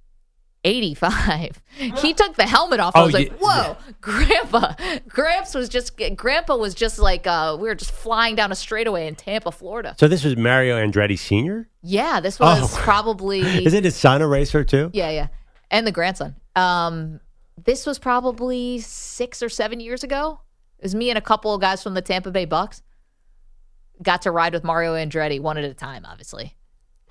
85. 0.63 1.62
He 1.97 2.13
took 2.13 2.36
the 2.36 2.45
helmet 2.47 2.80
off. 2.80 2.95
I 2.95 3.02
Oh, 3.02 3.06
was 3.06 3.13
like, 3.13 3.30
yeah, 3.30 3.38
"Whoa, 3.39 3.78
Grandpa!" 4.02 4.73
Gramps 5.08 5.54
was 5.56 5.67
just 5.69 5.99
Grandpa 6.15 6.56
was 6.56 6.73
just 6.73 6.99
like 6.99 7.28
uh, 7.28 7.58
we 7.60 7.67
were 7.67 7.76
just 7.76 7.91
flying 7.91 8.36
down 8.36 8.52
a 8.52 8.56
straightaway 8.56 9.08
in 9.08 9.15
Tampa, 9.15 9.52
Florida. 9.52 9.95
So 9.99 10.08
this 10.08 10.23
was 10.23 10.38
Mario 10.38 10.78
Andretti 10.78 11.17
Sr. 11.19 11.67
Yeah, 11.82 12.19
this 12.19 12.39
was 12.39 12.62
Oh. 12.73 12.78
probably 12.82 13.39
Is 13.65 13.73
it 13.73 13.84
his 13.84 13.95
son 13.95 14.21
a 14.21 14.28
racer 14.28 14.63
too? 14.63 14.89
yeah, 14.93 15.10
yeah, 15.10 15.28
and 15.71 15.86
the 15.86 15.91
grandson. 15.91 16.36
Um, 16.56 17.19
this 17.63 17.86
was 17.86 17.99
probably 17.99 18.80
six 18.80 19.41
or 19.43 19.49
seven 19.49 19.80
years 19.80 20.04
ago. 20.04 20.39
It 20.80 20.84
was 20.84 20.95
me 20.95 21.10
and 21.10 21.17
a 21.17 21.21
couple 21.21 21.54
of 21.54 21.62
guys 21.62 21.82
from 21.84 21.93
the 21.93 22.02
Tampa 22.02 22.30
Bay 22.32 22.45
Bucks 22.45 22.82
got 24.02 24.21
to 24.23 24.32
ride 24.32 24.54
with 24.54 24.63
Mario 24.63 24.95
Andretti 24.95 25.39
one 25.39 25.58
at 25.58 25.63
a 25.63 25.73
time, 25.73 26.06
obviously. 26.06 26.56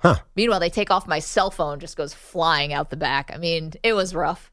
Huh. 0.03 0.17
Meanwhile, 0.35 0.59
they 0.59 0.69
take 0.69 0.91
off 0.91 1.07
my 1.07 1.17
cell 1.19 1.49
phone, 1.49 1.79
just 1.79 1.97
goes 1.97 2.13
flying 2.13 2.73
out 2.73 2.89
the 2.91 2.97
back. 2.97 3.31
I 3.33 3.37
mean, 3.37 3.71
it 3.83 3.93
was 3.93 4.13
rough. 4.13 4.51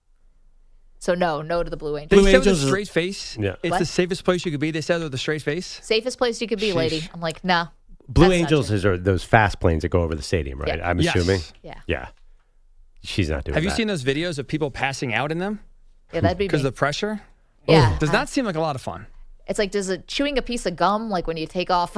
So 1.01 1.15
no, 1.15 1.43
no 1.43 1.63
to 1.63 1.69
the 1.71 1.77
Blue 1.77 1.97
Angels. 1.97 2.11
They 2.11 2.17
Blue 2.17 2.31
said 2.31 2.39
with 2.39 2.47
Angels 2.49 2.63
a 2.63 2.67
straight 2.69 2.89
face. 2.89 3.37
Yeah. 3.39 3.57
It's 3.63 3.71
What? 3.71 3.79
the 3.81 3.87
safest 3.87 4.25
place 4.25 4.45
you 4.45 4.51
could 4.51 4.61
be. 4.61 4.71
They 4.71 4.81
said 4.81 5.03
with 5.03 5.13
a 5.15 5.19
straight 5.19 5.43
face. 5.43 5.81
Safest 5.83 6.19
place 6.19 6.41
you 6.41 6.47
could 6.47 6.61
be, 6.61 6.73
lady. 6.73 7.09
I'm 7.13 7.21
like, 7.21 7.43
nah. 7.45 7.69
Blue 8.09 8.31
Angels 8.33 8.71
is 8.71 8.85
are 8.85 8.97
those 8.99 9.25
fast 9.25 9.61
planes 9.61 9.83
that 9.83 9.89
go 9.89 10.03
over 10.03 10.15
the 10.15 10.23
stadium, 10.23 10.59
right? 10.61 10.77
Yeah. 10.79 10.89
I'm 10.89 11.01
Yes. 11.01 11.15
assuming. 11.17 11.41
Yeah, 11.63 11.81
Yeah. 11.87 12.09
She's 13.03 13.31
not 13.31 13.45
doing 13.45 13.55
Have 13.55 13.65
you 13.65 13.71
that. 13.71 13.77
seen 13.77 13.87
those 13.87 14.05
videos 14.05 14.39
of 14.39 14.47
people 14.47 14.71
passing 14.71 15.15
out 15.15 15.33
in 15.33 15.39
them 15.39 15.61
yeah, 16.13 16.21
that'd 16.21 16.37
be 16.37 16.45
because 16.47 16.61
of 16.61 16.65
the 16.65 16.73
pressure? 16.73 17.23
yeah, 17.67 17.97
Does 17.99 18.11
uh, 18.11 18.13
not 18.13 18.29
seem 18.29 18.45
like 18.45 18.57
a 18.57 18.61
lot 18.61 18.77
of 18.77 18.83
fun. 18.83 19.07
It's 19.47 19.59
like 19.59 19.71
does 19.71 19.89
it 19.89 20.07
chewing 20.07 20.37
a 20.39 20.43
piece 20.43 20.67
of 20.67 20.77
gum 20.77 21.09
like 21.09 21.27
when 21.27 21.37
you 21.39 21.47
take 21.47 21.71
off 21.71 21.97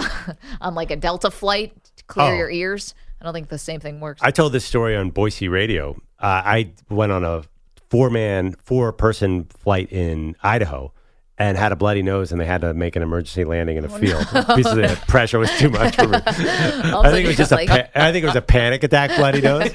on 0.61 0.75
like 0.77 0.91
a 0.93 0.97
Delta 0.97 1.31
flight 1.31 1.75
to 1.97 2.05
clear 2.05 2.33
Oh. 2.33 2.37
your 2.37 2.51
ears? 2.51 2.95
I 3.23 3.25
don't 3.25 3.35
think 3.35 3.51
the 3.51 3.59
same 3.59 3.79
thing 3.79 4.01
works. 4.01 4.21
I 4.21 4.33
told 4.33 4.53
this 4.53 4.65
story 4.65 4.97
on 4.97 5.11
Boise 5.11 5.47
radio. 5.47 5.93
Uh, 6.19 6.43
I 6.45 6.73
went 6.91 7.13
on 7.13 7.23
a 7.23 7.45
four 7.89 8.11
man, 8.11 8.57
four 8.65 8.93
person 8.93 9.45
flight 9.45 9.93
in 9.93 10.35
Idaho 10.43 10.93
and 11.39 11.57
had 11.57 11.71
a 11.71 11.77
bloody 11.77 12.03
nose, 12.03 12.33
and 12.33 12.41
they 12.41 12.45
had 12.45 12.63
to 12.63 12.75
make 12.75 12.97
an 12.97 13.03
emergency 13.03 13.45
landing 13.45 13.77
in 13.77 13.85
a 13.85 13.89
field 13.89 14.27
because 14.33 14.75
the 14.75 15.01
pressure 15.07 15.39
was 15.39 15.57
too 15.57 15.71
much 15.71 15.95
for 15.95 16.09
me. 16.09 16.19
I 16.27 17.13
think 17.13 17.27
it 17.27 17.29
was 17.29 17.37
just 17.37 17.53
a. 17.53 17.65
Pa- 17.65 17.89
I 17.95 18.11
think 18.11 18.25
it 18.25 18.27
was 18.27 18.35
a 18.35 18.43
panic 18.43 18.83
attack, 18.83 19.17
bloody 19.17 19.41
nose. 19.41 19.71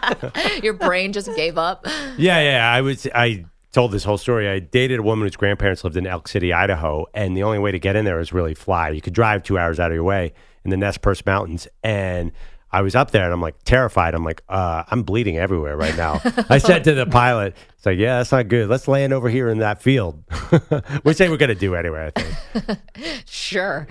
Your 0.62 0.72
brain 0.72 1.12
just 1.12 1.28
gave 1.36 1.58
up. 1.58 1.84
Yeah, 2.16 2.40
yeah. 2.40 2.72
I 2.72 2.80
was. 2.80 3.06
I 3.14 3.44
told 3.72 3.92
this 3.92 4.04
whole 4.04 4.16
story. 4.16 4.48
I 4.48 4.60
dated 4.60 5.00
a 5.00 5.02
woman 5.02 5.26
whose 5.26 5.36
grandparents 5.36 5.84
lived 5.84 5.98
in 5.98 6.06
Elk 6.06 6.26
City, 6.26 6.54
Idaho, 6.54 7.04
and 7.12 7.36
the 7.36 7.42
only 7.42 7.58
way 7.58 7.70
to 7.70 7.78
get 7.78 7.96
in 7.96 8.06
there 8.06 8.18
is 8.18 8.32
really 8.32 8.54
fly. 8.54 8.88
You 8.88 9.02
could 9.02 9.12
drive 9.12 9.42
two 9.42 9.58
hours 9.58 9.78
out 9.78 9.90
of 9.90 9.94
your 9.94 10.04
way 10.04 10.32
in 10.64 10.70
the 10.70 10.78
Nez 10.78 10.96
Perce 10.96 11.24
Mountains, 11.26 11.68
and 11.82 12.32
I 12.70 12.82
was 12.82 12.94
up 12.94 13.10
there, 13.12 13.24
and 13.24 13.32
I'm 13.32 13.40
like 13.40 13.54
terrified. 13.64 14.14
I'm 14.14 14.24
like, 14.24 14.42
uh, 14.48 14.84
I'm 14.90 15.02
bleeding 15.02 15.38
everywhere 15.38 15.76
right 15.76 15.96
now. 15.96 16.20
I 16.50 16.58
said 16.58 16.84
to 16.84 16.94
the 16.94 17.06
pilot, 17.06 17.56
"It's 17.76 17.86
like, 17.86 17.98
yeah, 17.98 18.18
that's 18.18 18.30
not 18.32 18.48
good. 18.48 18.68
Let's 18.68 18.86
land 18.86 19.12
over 19.14 19.30
here 19.30 19.48
in 19.48 19.58
that 19.58 19.80
field," 19.82 20.22
which 21.02 21.16
they 21.18 21.28
were 21.30 21.38
going 21.38 21.48
to 21.48 21.54
do 21.54 21.74
anyway. 21.74 22.12
I 22.14 22.20
think 22.60 22.78
Sure, 23.26 23.86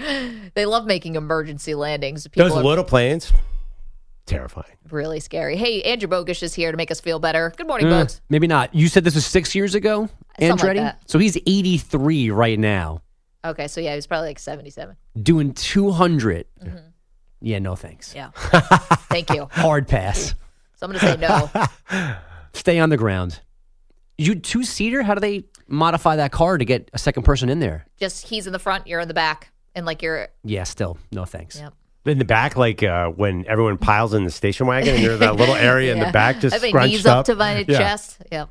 they 0.53 0.65
love 0.67 0.85
making 0.85 1.15
emergency 1.15 1.73
landings. 1.73 2.27
People 2.27 2.49
those 2.49 2.57
are 2.57 2.63
little 2.63 2.83
planes, 2.83 3.33
terrifying. 4.25 4.75
really 4.91 5.19
scary. 5.19 5.55
Hey, 5.55 5.81
Andrew 5.83 6.07
Bogusch 6.07 6.43
is 6.43 6.53
here 6.53 6.69
to 6.71 6.77
make 6.77 6.91
us 6.91 6.99
feel 7.01 7.17
better. 7.19 7.53
Good 7.57 7.67
morning, 7.67 7.87
Uh, 7.87 8.01
Bogs. 8.05 8.21
maybe 8.29 8.45
not. 8.47 8.75
You 8.75 8.87
said 8.89 9.03
this 9.03 9.15
was 9.15 9.25
six 9.25 9.55
years 9.55 9.73
ago, 9.75 10.09
Something 10.39 10.49
like 10.49 10.59
Andretti? 10.59 10.75
that. 10.81 11.01
so 11.09 11.17
he's 11.17 11.35
83 11.47 12.29
right 12.31 12.59
now, 12.59 13.01
Okay, 13.45 13.67
so 13.67 13.81
yeah, 13.81 13.91
he 13.91 13.95
was 13.95 14.05
probably 14.07 14.27
like 14.29 14.39
seventy-seven. 14.39 14.95
doing 15.23 15.53
200. 15.53 16.45
Yeah, 17.41 17.59
no 17.59 17.75
thanks. 17.75 18.15
Yeah, 18.15 18.31
thank 19.09 19.29
you. 19.29 19.47
Hard 19.51 19.87
pass. 19.87 20.33
So 20.75 20.85
I'm 20.87 20.91
gonna 20.91 20.99
say 20.99 21.17
no. 21.17 22.15
Stay 22.53 22.79
on 22.79 22.89
the 22.89 22.97
ground. 22.97 23.39
You 24.17 24.35
two 24.35 24.63
seater? 24.63 25.03
How 25.03 25.13
do 25.13 25.19
they 25.19 25.45
modify 25.67 26.15
that 26.15 26.31
car 26.31 26.57
to 26.57 26.65
get 26.65 26.89
a 26.93 26.97
second 26.97 27.23
person 27.23 27.49
in 27.49 27.59
there? 27.59 27.85
Just 27.97 28.27
he's 28.27 28.47
in 28.47 28.53
the 28.53 28.59
front, 28.59 28.87
you're 28.87 28.99
in 28.99 29.07
the 29.07 29.13
back, 29.13 29.51
and 29.75 29.85
like 29.85 30.01
you're. 30.01 30.29
Yeah, 30.43 30.63
still 30.63 30.97
no 31.11 31.25
thanks. 31.25 31.59
Yep. 31.59 31.73
In 32.05 32.17
the 32.19 32.25
back, 32.25 32.55
like 32.55 32.81
uh, 32.83 33.09
when 33.09 33.45
everyone 33.47 33.77
piles 33.77 34.13
in 34.13 34.23
the 34.23 34.31
station 34.31 34.65
wagon, 34.65 34.95
and 34.95 35.03
there's 35.03 35.19
that 35.19 35.35
little 35.35 35.55
area 35.55 35.93
in 35.93 35.99
the 35.99 36.11
back 36.13 36.39
just 36.39 36.53
I 36.53 36.55
have 36.55 36.61
my 36.63 36.69
scrunched 36.69 36.91
knees 36.93 37.05
up, 37.05 37.17
up 37.19 37.25
to 37.25 37.35
my 37.35 37.65
Yeah. 37.67 37.77
chest. 37.77 38.17
Yep. 38.31 38.49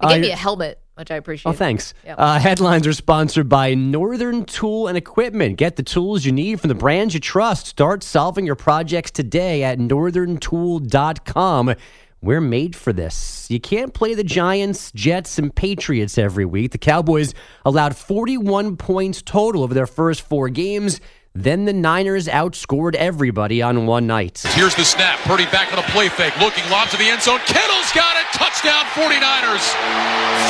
They 0.00 0.06
Uh, 0.06 0.10
gave 0.10 0.20
me 0.22 0.30
a 0.32 0.36
helmet, 0.36 0.81
which 0.94 1.10
I 1.10 1.16
appreciate. 1.16 1.50
Oh, 1.50 1.54
thanks. 1.54 1.94
Yep. 2.04 2.16
Uh, 2.18 2.38
headlines 2.38 2.86
are 2.86 2.92
sponsored 2.92 3.48
by 3.48 3.74
Northern 3.74 4.44
Tool 4.44 4.88
and 4.88 4.96
Equipment. 4.98 5.56
Get 5.56 5.76
the 5.76 5.82
tools 5.82 6.24
you 6.24 6.32
need 6.32 6.60
from 6.60 6.68
the 6.68 6.74
brands 6.74 7.14
you 7.14 7.20
trust. 7.20 7.66
Start 7.66 8.02
solving 8.02 8.46
your 8.46 8.56
projects 8.56 9.10
today 9.10 9.62
at 9.64 9.78
northerntool.com. 9.78 11.74
We're 12.20 12.40
made 12.40 12.76
for 12.76 12.92
this. 12.92 13.48
You 13.50 13.58
can't 13.58 13.92
play 13.92 14.14
the 14.14 14.22
Giants, 14.22 14.92
Jets, 14.92 15.38
and 15.40 15.52
Patriots 15.52 16.18
every 16.18 16.44
week. 16.44 16.70
The 16.70 16.78
Cowboys 16.78 17.34
allowed 17.64 17.96
41 17.96 18.76
points 18.76 19.22
total 19.22 19.64
over 19.64 19.74
their 19.74 19.88
first 19.88 20.22
four 20.22 20.48
games. 20.48 21.00
Then 21.34 21.64
the 21.64 21.72
Niners 21.72 22.28
outscored 22.28 22.94
everybody 22.94 23.62
on 23.62 23.86
one 23.86 24.06
night. 24.06 24.42
Here's 24.52 24.74
the 24.74 24.84
snap. 24.84 25.18
Purdy 25.20 25.46
back 25.46 25.72
on 25.72 25.78
a 25.78 25.88
play 25.88 26.10
fake. 26.10 26.38
Looking 26.38 26.68
lob 26.70 26.88
to 26.90 26.98
the 26.98 27.08
end 27.08 27.22
zone. 27.22 27.40
Kittle's 27.46 27.90
got 27.92 28.16
it. 28.20 28.26
Touchdown 28.36 28.84
49ers. 28.92 29.64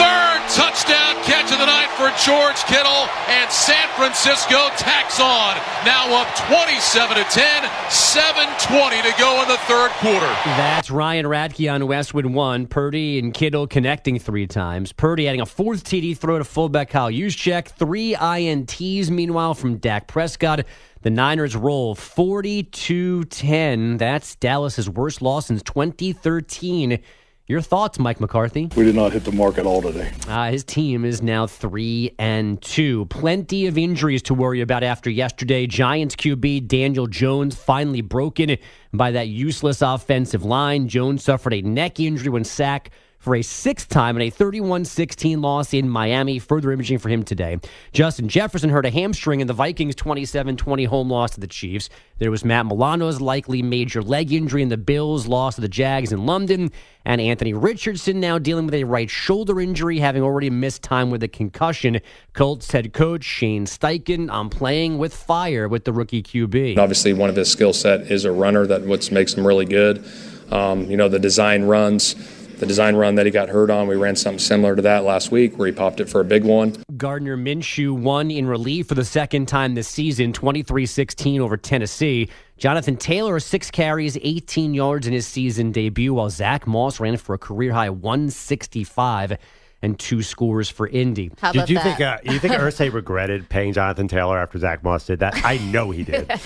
Third 0.03 0.43
touchdown 0.51 1.23
catch 1.23 1.53
of 1.53 1.59
the 1.61 1.67
night 1.67 1.87
for 1.95 2.11
George 2.27 2.59
Kittle. 2.67 3.07
And 3.29 3.49
San 3.53 3.87
Francisco 3.95 4.71
tacks 4.77 5.21
on. 5.21 5.55
Now 5.87 6.21
up 6.21 6.27
27 6.51 7.17
to 7.17 7.25
10. 7.31 7.63
7.20 7.89 9.03
to 9.03 9.21
go 9.21 9.41
in 9.43 9.49
the 9.49 9.59
third 9.69 9.91
quarter. 10.01 10.27
That's 10.59 10.91
Ryan 10.91 11.27
Radtke 11.27 11.73
on 11.73 11.87
Westwood 11.87 12.27
one. 12.27 12.67
Purdy 12.67 13.21
and 13.21 13.33
Kittle 13.33 13.69
connecting 13.69 14.19
three 14.19 14.49
times. 14.49 14.93
Purdy 14.93 15.29
adding 15.29 15.41
a 15.41 15.47
fourth 15.47 15.85
TD 15.85 16.19
throw 16.19 16.39
to 16.39 16.45
fullback 16.45 16.91
Kyle 16.91 17.11
Juszczyk. 17.11 17.69
Three 17.69 18.17
INTs, 18.17 19.11
meanwhile, 19.11 19.55
from 19.55 19.77
Dak 19.77 20.09
Prescott. 20.09 20.65
The 21.03 21.11
Niners 21.11 21.55
roll 21.57 21.97
42-10. 21.97 23.99
That's 23.99 24.37
Dallas's 24.37 24.89
worst 24.89 25.21
loss 25.21 25.47
since 25.47 25.61
2013. 25.65 27.03
Your 27.49 27.61
thoughts, 27.61 27.99
Mike 27.99 28.21
McCarthy? 28.21 28.71
We 28.77 28.85
did 28.85 28.95
not 28.95 29.13
hit 29.13 29.25
the 29.25 29.33
mark 29.33 29.59
at 29.59 29.67
all 29.67 29.83
today. 29.83 30.13
Uh, 30.29 30.53
his 30.53 30.63
team 30.63 31.05
is 31.05 31.21
now 31.21 31.49
three 31.49 32.15
and 32.21 32.63
two. 32.63 33.07
Plenty 33.07 33.67
of 33.67 33.77
injuries 33.77 34.23
to 34.23 34.33
worry 34.33 34.61
about 34.61 34.85
after 34.85 35.11
yesterday. 35.11 35.67
Giants 35.67 36.15
QB 36.15 36.69
Daniel 36.69 37.09
Jones 37.09 37.57
finally 37.57 38.01
broken 38.01 38.57
by 38.93 39.11
that 39.11 39.27
useless 39.27 39.83
offensive 39.83 40.45
line. 40.45 40.87
Jones 40.87 41.25
suffered 41.25 41.53
a 41.53 41.63
neck 41.63 41.99
injury 41.99 42.29
when 42.29 42.45
sacked 42.45 42.91
for 43.23 43.37
a 43.37 43.43
sixth 43.43 43.89
time 43.89 44.17
in 44.17 44.23
a 44.23 44.31
31-16 44.31 45.41
loss 45.41 45.73
in 45.73 45.89
Miami. 45.89 46.41
Further 46.41 46.73
imaging 46.73 46.99
for 46.99 47.09
him 47.09 47.23
today. 47.23 47.59
Justin 47.93 48.29
Jefferson 48.29 48.69
hurt 48.69 48.85
a 48.85 48.91
hamstring 48.91 49.41
in 49.41 49.47
the 49.47 49.53
Vikings 49.53 49.95
27-20 49.95 50.89
home 50.89 51.09
loss 51.09 51.31
to 51.31 51.41
the 51.41 51.47
Chiefs. 51.47 51.89
There 52.19 52.33
was 52.33 52.45
Matt 52.45 52.67
Milano's 52.67 53.21
likely 53.21 53.63
major 53.63 54.03
leg 54.03 54.33
injury 54.33 54.61
in 54.61 54.71
the 54.71 54.77
Bills 54.77 55.29
loss 55.29 55.55
to 55.55 55.61
the 55.61 55.69
Jags 55.69 56.13
in 56.13 56.27
London. 56.27 56.73
And 57.05 57.21
Anthony 57.21 57.55
Richardson 57.55 58.19
now 58.19 58.39
dealing 58.39 58.67
with 58.67 58.75
a 58.75 58.85
right 58.85 59.09
shoulder 59.09 59.61
injury, 59.61 59.99
having 59.99 60.23
already 60.23 60.51
missed 60.51 60.83
time 60.83 61.11
with 61.11 61.23
a 61.23 61.29
concussion. 61.29 62.01
Colts 62.33 62.73
head 62.73 62.93
coach 62.93 63.23
Shane 63.23 63.67
Steichen 63.67 64.33
on 64.33 64.51
playing 64.51 64.99
with 64.99 65.15
fire 65.15 65.69
with 65.69 65.85
the 65.85 65.93
rookie 65.93 66.25
QB. 66.25 66.77
Obviously, 66.77 67.13
one 67.13 67.31
of 67.31 67.37
his 67.37 67.51
skill 67.51 67.73
set 67.73 68.11
is 68.11 68.25
a 68.25 68.33
runner. 68.33 68.67
That 68.67 68.83
what 68.83 69.11
makes 69.13 69.35
him 69.35 69.47
really 69.47 69.67
good. 69.67 70.05
Um, 70.53 70.91
you 70.91 70.99
know, 70.99 71.09
the 71.09 71.19
design 71.19 71.63
runs, 71.63 72.15
the 72.63 72.67
design 72.67 72.95
run 72.95 73.17
that 73.17 73.27
he 73.27 73.33
got 73.33 73.49
hurt 73.49 73.71
on. 73.71 73.89
We 73.89 73.97
ran 73.97 74.15
something 74.15 74.39
similar 74.39 74.77
to 74.77 74.83
that 74.83 75.03
last 75.03 75.33
week, 75.33 75.59
where 75.59 75.67
he 75.67 75.73
popped 75.73 75.99
it 75.99 76.09
for 76.09 76.21
a 76.21 76.25
big 76.25 76.45
one. 76.45 76.77
Gardner 76.97 77.37
Minshew 77.37 77.91
won 77.91 78.31
in 78.31 78.47
relief 78.47 78.87
for 78.87 78.95
the 78.95 79.05
second 79.05 79.49
time 79.49 79.75
this 79.75 79.89
season, 79.89 80.33
23-16 80.33 81.41
over 81.41 81.57
Tennessee. 81.57 82.31
Jonathan 82.59 82.97
Taylor, 82.97 83.41
six 83.41 83.69
carries, 83.69 84.17
18 84.23 84.75
yards 84.75 85.09
in 85.09 85.13
his 85.13 85.27
season 85.27 85.73
debut, 85.73 86.15
while 86.15 86.31
Zach 86.31 86.65
Moss 86.69 87.01
ran 87.01 87.17
for 87.17 87.35
a 87.35 87.39
career-high 87.39 87.91
165 87.91 89.37
and 89.83 89.99
two 89.99 90.23
scores 90.23 90.71
for 90.71 90.87
Indy. 90.87 91.33
How 91.41 91.51
Did 91.51 91.69
you 91.69 91.75
that? 91.79 91.99
think? 91.99 92.01
Uh, 92.01 92.33
you 92.33 92.39
think 92.39 92.55
Irsay 92.61 92.93
regretted 92.93 93.49
paying 93.49 93.73
Jonathan 93.73 94.07
Taylor 94.07 94.39
after 94.39 94.61
Zach 94.61 94.85
Moss 94.85 95.05
did 95.05 95.19
that? 95.19 95.45
I 95.45 95.59
know 95.59 95.91
he 95.91 96.05
did. 96.05 96.31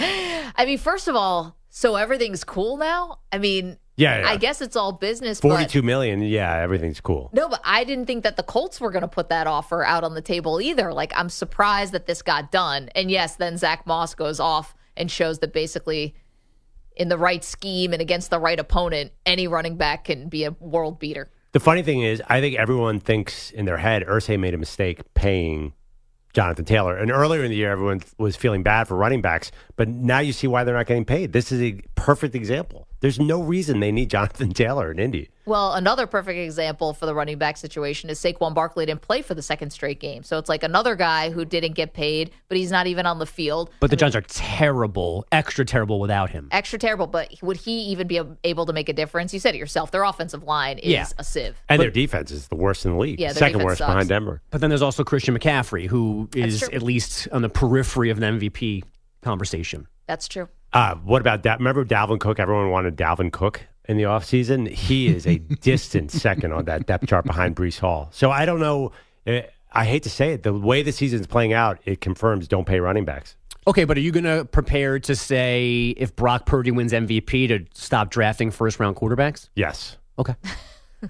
I 0.56 0.64
mean, 0.64 0.78
first 0.78 1.08
of 1.08 1.14
all, 1.14 1.58
so 1.68 1.96
everything's 1.96 2.42
cool 2.42 2.78
now. 2.78 3.18
I 3.30 3.36
mean, 3.36 3.76
Yeah, 3.96 4.20
yeah. 4.20 4.28
I 4.28 4.36
guess 4.36 4.60
it's 4.60 4.76
all 4.76 4.92
business. 4.92 5.40
but- 5.40 5.48
Forty-two 5.48 5.82
million. 5.82 6.20
Yeah, 6.22 6.54
everything's 6.56 7.00
cool. 7.00 7.30
No, 7.32 7.48
but 7.48 7.60
I 7.64 7.84
didn't 7.84 8.06
think 8.06 8.24
that 8.24 8.36
the 8.36 8.42
Colts 8.42 8.80
were 8.80 8.90
going 8.90 9.02
to 9.02 9.08
put 9.08 9.30
that 9.30 9.46
offer 9.46 9.82
out 9.84 10.04
on 10.04 10.14
the 10.14 10.20
table 10.22 10.60
either. 10.60 10.92
Like, 10.92 11.12
I'm 11.16 11.28
surprised 11.30 11.92
that 11.92 12.06
this 12.06 12.20
got 12.22 12.50
done. 12.52 12.90
And 12.94 13.10
yes, 13.10 13.36
then 13.36 13.56
Zach 13.56 13.86
Moss 13.86 14.14
goes 14.14 14.38
off 14.38 14.74
and 14.96 15.10
shows 15.10 15.38
that 15.40 15.52
basically, 15.52 16.14
in 16.94 17.08
the 17.08 17.18
right 17.18 17.42
scheme 17.44 17.92
and 17.92 18.02
against 18.02 18.30
the 18.30 18.38
right 18.38 18.58
opponent, 18.60 19.12
any 19.24 19.46
running 19.48 19.76
back 19.76 20.04
can 20.04 20.28
be 20.28 20.44
a 20.44 20.50
world 20.60 20.98
beater. 20.98 21.30
The 21.52 21.60
funny 21.60 21.82
thing 21.82 22.02
is, 22.02 22.22
I 22.28 22.40
think 22.42 22.56
everyone 22.56 23.00
thinks 23.00 23.50
in 23.50 23.64
their 23.64 23.78
head 23.78 24.04
Irsay 24.06 24.38
made 24.38 24.52
a 24.52 24.58
mistake 24.58 25.00
paying 25.14 25.72
Jonathan 26.34 26.66
Taylor. 26.66 26.96
And 26.98 27.10
earlier 27.10 27.42
in 27.44 27.50
the 27.50 27.56
year, 27.56 27.70
everyone 27.72 28.02
was 28.18 28.36
feeling 28.36 28.62
bad 28.62 28.88
for 28.88 28.94
running 28.94 29.22
backs, 29.22 29.50
but 29.76 29.88
now 29.88 30.18
you 30.18 30.34
see 30.34 30.46
why 30.46 30.64
they're 30.64 30.74
not 30.74 30.84
getting 30.86 31.06
paid. 31.06 31.32
This 31.32 31.50
is 31.50 31.62
a 31.62 31.80
perfect 31.94 32.34
example. 32.34 32.86
There's 33.06 33.20
no 33.20 33.40
reason 33.40 33.78
they 33.78 33.92
need 33.92 34.10
Jonathan 34.10 34.50
Taylor 34.52 34.90
in 34.90 34.98
Indy. 34.98 35.30
Well, 35.44 35.74
another 35.74 36.08
perfect 36.08 36.40
example 36.40 36.92
for 36.92 37.06
the 37.06 37.14
running 37.14 37.38
back 37.38 37.56
situation 37.56 38.10
is 38.10 38.18
Saquon 38.18 38.52
Barkley 38.52 38.84
didn't 38.84 39.02
play 39.02 39.22
for 39.22 39.32
the 39.34 39.42
second 39.42 39.70
straight 39.70 40.00
game. 40.00 40.24
So 40.24 40.38
it's 40.38 40.48
like 40.48 40.64
another 40.64 40.96
guy 40.96 41.30
who 41.30 41.44
didn't 41.44 41.74
get 41.74 41.92
paid, 41.92 42.32
but 42.48 42.58
he's 42.58 42.72
not 42.72 42.88
even 42.88 43.06
on 43.06 43.20
the 43.20 43.24
field. 43.26 43.70
But 43.78 43.90
the 43.90 43.96
Giants 43.96 44.16
are 44.16 44.22
terrible, 44.22 45.24
extra 45.30 45.64
terrible 45.64 46.00
without 46.00 46.30
him. 46.30 46.48
Extra 46.50 46.80
terrible, 46.80 47.06
but 47.06 47.32
would 47.42 47.58
he 47.58 47.78
even 47.82 48.08
be 48.08 48.20
able 48.42 48.66
to 48.66 48.72
make 48.72 48.88
a 48.88 48.92
difference? 48.92 49.32
You 49.32 49.38
said 49.38 49.54
it 49.54 49.58
yourself. 49.58 49.92
Their 49.92 50.02
offensive 50.02 50.42
line 50.42 50.78
is 50.78 50.90
Yeah. 50.90 51.06
a 51.16 51.22
sieve. 51.22 51.54
And 51.68 51.80
their 51.80 51.92
defense 51.92 52.32
is 52.32 52.48
the 52.48 52.56
worst 52.56 52.84
in 52.84 52.90
the 52.90 52.98
league. 52.98 53.20
Yeah, 53.20 53.30
Second 53.34 53.62
worst 53.62 53.78
sucks. 53.78 53.88
behind 53.88 54.08
Denver. 54.08 54.42
But 54.50 54.60
then 54.62 54.70
there's 54.70 54.82
also 54.82 55.04
Christian 55.04 55.38
McCaffrey, 55.38 55.86
who 55.86 56.28
is 56.34 56.64
at 56.64 56.82
least 56.82 57.28
on 57.30 57.42
the 57.42 57.48
periphery 57.48 58.10
of 58.10 58.18
an 58.20 58.40
MVP 58.40 58.82
conversation. 59.22 59.86
That's 60.08 60.26
true. 60.26 60.48
Uh, 60.76 60.94
what 60.96 61.20
about 61.22 61.42
that? 61.44 61.58
Remember 61.58 61.84
Dalvin 61.84 62.20
Cook? 62.20 62.38
Everyone 62.38 62.70
wanted 62.70 62.96
Dalvin 62.96 63.32
Cook 63.32 63.62
in 63.88 63.96
the 63.96 64.02
offseason. 64.04 64.68
He 64.68 65.06
is 65.08 65.26
a 65.26 65.38
distant 65.60 66.10
second 66.10 66.52
on 66.52 66.66
that 66.66 66.86
depth 66.86 67.06
chart 67.06 67.24
behind 67.24 67.56
Breece 67.56 67.78
Hall. 67.78 68.08
So 68.12 68.30
I 68.30 68.44
don't 68.44 68.60
know. 68.60 68.92
eh, 69.26 69.42
I 69.72 69.84
hate 69.84 70.02
to 70.04 70.10
say 70.10 70.32
it. 70.32 70.42
The 70.42 70.52
way 70.52 70.82
the 70.82 70.92
season's 70.92 71.26
playing 71.26 71.52
out, 71.52 71.78
it 71.84 72.00
confirms 72.00 72.46
don't 72.48 72.66
pay 72.66 72.80
running 72.80 73.04
backs. 73.04 73.36
Okay, 73.66 73.84
but 73.84 73.96
are 73.96 74.00
you 74.00 74.12
going 74.12 74.24
to 74.24 74.44
prepare 74.44 74.98
to 75.00 75.16
say 75.16 75.94
if 75.96 76.14
Brock 76.14 76.46
Purdy 76.46 76.70
wins 76.70 76.92
MVP 76.92 77.48
to 77.48 77.64
stop 77.74 78.10
drafting 78.10 78.50
first 78.50 78.78
round 78.78 78.96
quarterbacks? 78.96 79.48
Yes. 79.54 79.96
Okay. 80.18 80.34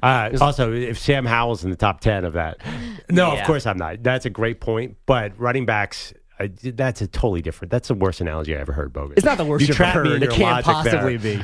Uh, 0.03 0.31
also, 0.41 0.73
if 0.73 0.99
Sam 0.99 1.25
Howell's 1.25 1.62
in 1.64 1.71
the 1.71 1.77
top 1.77 2.01
10 2.01 2.25
of 2.25 2.33
that. 2.33 2.59
No, 3.09 3.33
Yeah. 3.33 3.41
of 3.41 3.47
course 3.47 3.67
I'm 3.67 3.79
not. 3.79 4.03
That's 4.03 4.27
a 4.27 4.31
great 4.31 4.61
point. 4.61 4.97
But 5.07 5.39
running 5.39 5.64
backs, 5.64 6.12
I, 6.39 6.49
that's 6.49 7.01
a 7.01 7.07
totally 7.07 7.41
different. 7.43 7.70
That's 7.70 7.89
the 7.89 7.95
worst 7.95 8.20
analogy 8.20 8.55
I 8.55 8.61
ever 8.61 8.72
heard, 8.72 8.93
Bogusch. 8.93 9.14
It's 9.16 9.24
not 9.24 9.39
the 9.39 9.45
worst 9.45 9.62
you 9.62 9.68
you've 9.68 9.76
trapped 9.76 10.03
me 10.05 10.11
heard. 10.11 10.16
in 10.16 10.22
It 10.22 10.26
your 10.26 10.32
can't 10.34 10.66
logic 10.66 10.91
possibly 10.93 11.16
there. 11.16 11.43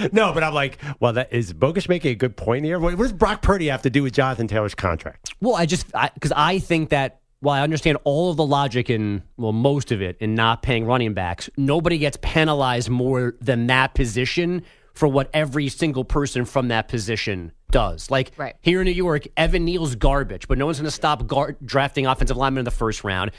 be. 0.00 0.08
no, 0.12 0.32
but 0.32 0.42
I'm 0.42 0.52
like, 0.54 0.78
well, 1.00 1.12
that 1.12 1.32
is 1.32 1.52
Bogusch 1.52 1.88
making 1.88 2.10
a 2.12 2.14
good 2.16 2.36
point 2.36 2.64
here. 2.64 2.78
What, 2.80 2.94
what 2.96 3.04
does 3.04 3.12
Brock 3.12 3.40
Purdy 3.42 3.68
have 3.68 3.82
to 3.82 3.90
do 3.90 4.02
with 4.02 4.12
Jonathan 4.14 4.48
Taylor's 4.48 4.74
contract? 4.74 5.32
Well, 5.40 5.54
I 5.54 5.66
just 5.66 5.86
because 6.14 6.32
I, 6.34 6.58
think 6.58 6.88
that 6.90 7.20
while 7.40 7.60
I 7.60 7.62
understand 7.62 7.98
all 8.04 8.30
of 8.30 8.36
the 8.36 8.44
logic 8.46 8.90
in 8.90 9.22
well 9.36 9.52
most 9.52 9.92
of 9.92 10.02
it 10.02 10.16
in 10.20 10.34
not 10.34 10.62
paying 10.62 10.86
running 10.86 11.14
backs, 11.14 11.48
nobody 11.56 11.98
gets 11.98 12.16
penalized 12.20 12.88
more 12.90 13.34
than 13.40 13.68
that 13.68 13.94
position 13.94 14.62
for 14.94 15.08
what 15.08 15.30
every 15.32 15.68
single 15.68 16.04
person 16.04 16.44
from 16.44 16.68
that 16.68 16.86
position 16.88 17.50
does. 17.70 18.10
Like 18.10 18.32
Right. 18.36 18.54
here 18.60 18.80
in 18.80 18.84
New 18.84 18.90
York, 18.92 19.26
Evan 19.38 19.64
Neal's 19.64 19.94
garbage, 19.94 20.46
but 20.48 20.58
no 20.58 20.66
one's 20.66 20.78
going 20.78 20.84
to 20.84 20.90
stop 20.90 21.26
gar- 21.26 21.56
drafting 21.64 22.06
offensive 22.06 22.36
linemen 22.36 22.58
in 22.58 22.64
the 22.66 22.70
first 22.70 23.02
round. 23.02 23.30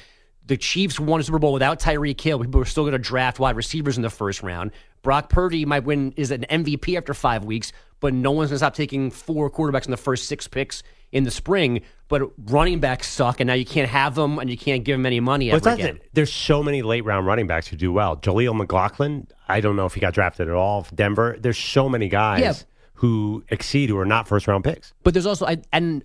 The 0.46 0.58
Chiefs 0.58 1.00
won 1.00 1.20
a 1.20 1.24
Super 1.24 1.40
Bowl 1.40 1.54
without 1.54 1.80
Tyreek 1.80 2.20
Hill. 2.20 2.40
People 2.40 2.60
are 2.62 2.66
still 2.66 2.84
going 2.84 2.92
to 2.94 2.98
draft 3.00 3.40
wide 3.40 3.56
receivers 3.56 3.96
in 3.98 4.04
the 4.04 4.10
first 4.10 4.44
round. 4.44 4.72
Brock 5.02 5.30
Purdy 5.30 5.66
might 5.66 5.84
win 5.86 6.14
is 6.18 6.32
an 6.32 6.46
MVP 6.50 6.98
after 6.98 7.14
five 7.14 7.46
weeks, 7.46 7.72
but 8.00 8.14
no 8.14 8.32
one's 8.32 8.50
going 8.50 8.56
to 8.56 8.60
stop 8.60 8.74
taking 8.74 9.10
four 9.12 9.50
quarterbacks 9.50 9.86
in 9.86 9.92
the 9.92 9.98
first 9.98 10.28
six 10.28 10.48
picks 10.48 10.84
in 11.14 11.24
the 11.24 11.32
spring. 11.32 11.82
But 12.10 12.24
running 12.52 12.80
backs 12.80 13.08
suck, 13.08 13.40
and 13.40 13.48
now 13.48 13.54
you 13.54 13.66
can't 13.66 13.90
have 13.90 14.16
them, 14.16 14.38
and 14.40 14.50
you 14.50 14.58
can't 14.58 14.84
give 14.84 14.96
them 14.98 15.06
any 15.06 15.20
money 15.22 15.50
ever 15.52 15.70
again. 15.70 15.96
that 15.96 16.04
there's 16.14 16.32
so 16.32 16.62
many 16.62 16.82
late 16.82 17.06
round 17.06 17.26
running 17.26 17.48
backs 17.48 17.68
who 17.68 17.76
do 17.78 17.92
well. 17.94 18.18
Jaleel 18.18 18.56
McLaughlin, 18.56 19.28
I 19.48 19.62
don't 19.62 19.76
know 19.76 19.86
if 19.86 19.94
he 19.94 20.02
got 20.02 20.14
drafted 20.14 20.48
at 20.50 20.54
all. 20.54 20.86
Denver. 20.94 21.38
There's 21.40 21.58
so 21.58 21.88
many 21.90 22.10
guys 22.10 22.42
Yeah. 22.42 22.54
who 22.96 23.44
exceed 23.50 23.90
who 23.90 23.98
are 23.98 24.06
not 24.06 24.28
first 24.28 24.48
round 24.48 24.64
picks. 24.66 24.94
But 25.04 25.14
there's 25.14 25.26
also, 25.26 25.46
I, 25.46 25.58
and 25.72 26.04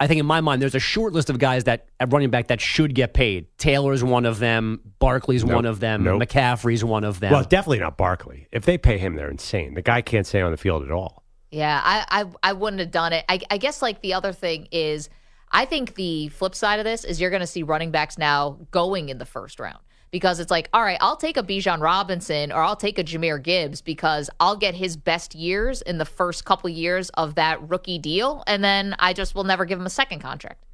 I 0.00 0.06
think 0.06 0.18
in 0.18 0.24
my 0.26 0.40
mind, 0.40 0.62
there's 0.62 0.74
a 0.74 0.78
short 0.80 1.12
list 1.12 1.28
of 1.28 1.38
guys 1.38 1.64
that 1.64 1.86
at 2.00 2.10
running 2.12 2.30
back 2.30 2.48
that 2.48 2.60
should 2.60 2.94
get 2.94 3.12
paid. 3.12 3.46
Taylor's 3.58 4.02
one 4.02 4.24
of 4.24 4.38
them. 4.38 4.80
Barkley's 4.98 5.44
Nope. 5.44 5.56
one 5.56 5.66
of 5.66 5.78
them. 5.78 6.04
Nope. 6.04 6.22
McCaffrey's 6.22 6.82
one 6.82 7.04
of 7.04 7.20
them. 7.20 7.32
Well, 7.32 7.44
definitely 7.44 7.80
not 7.80 7.98
Barkley. 7.98 8.48
If 8.50 8.64
they 8.64 8.78
pay 8.78 8.96
him, 8.96 9.14
they're 9.14 9.30
insane. 9.30 9.74
The 9.74 9.82
guy 9.82 10.00
can't 10.00 10.26
stay 10.26 10.40
on 10.40 10.50
the 10.52 10.56
field 10.56 10.82
at 10.84 10.90
all. 10.90 11.22
Yeah, 11.50 11.80
I, 11.84 12.22
I 12.22 12.50
I 12.50 12.52
wouldn't 12.54 12.80
have 12.80 12.90
done 12.90 13.12
it. 13.12 13.24
I, 13.28 13.40
I 13.50 13.58
guess 13.58 13.82
like 13.82 14.00
the 14.00 14.14
other 14.14 14.32
thing 14.32 14.68
is, 14.72 15.10
I 15.52 15.64
think 15.66 15.96
the 15.96 16.28
flip 16.28 16.54
side 16.54 16.78
of 16.78 16.84
this 16.84 17.04
is 17.04 17.20
you're 17.20 17.30
going 17.30 17.40
to 17.40 17.46
see 17.46 17.62
running 17.62 17.90
backs 17.90 18.16
now 18.16 18.58
going 18.70 19.08
in 19.10 19.18
the 19.18 19.26
first 19.26 19.60
round 19.60 19.80
because 20.10 20.40
it's 20.40 20.50
like, 20.50 20.68
all 20.72 20.82
right, 20.82 20.98
I'll 21.00 21.16
take 21.16 21.36
a 21.36 21.42
Bijan 21.42 21.80
Robinson 21.80 22.50
or 22.52 22.62
I'll 22.62 22.76
take 22.76 22.98
a 22.98 23.04
Jahmyr 23.04 23.42
Gibbs 23.42 23.80
because 23.80 24.28
I'll 24.40 24.56
get 24.56 24.74
his 24.74 24.96
best 24.96 25.34
years 25.34 25.82
in 25.82 25.98
the 25.98 26.04
first 26.04 26.44
couple 26.44 26.68
years 26.70 27.10
of 27.10 27.36
that 27.36 27.68
rookie 27.68 27.98
deal, 27.98 28.42
and 28.46 28.62
then 28.64 28.94
I 28.98 29.12
just 29.12 29.34
will 29.34 29.44
never 29.44 29.64
give 29.64 29.78
him 29.78 29.86
a 29.86 29.90
second 29.90 30.20
contract. 30.20 30.64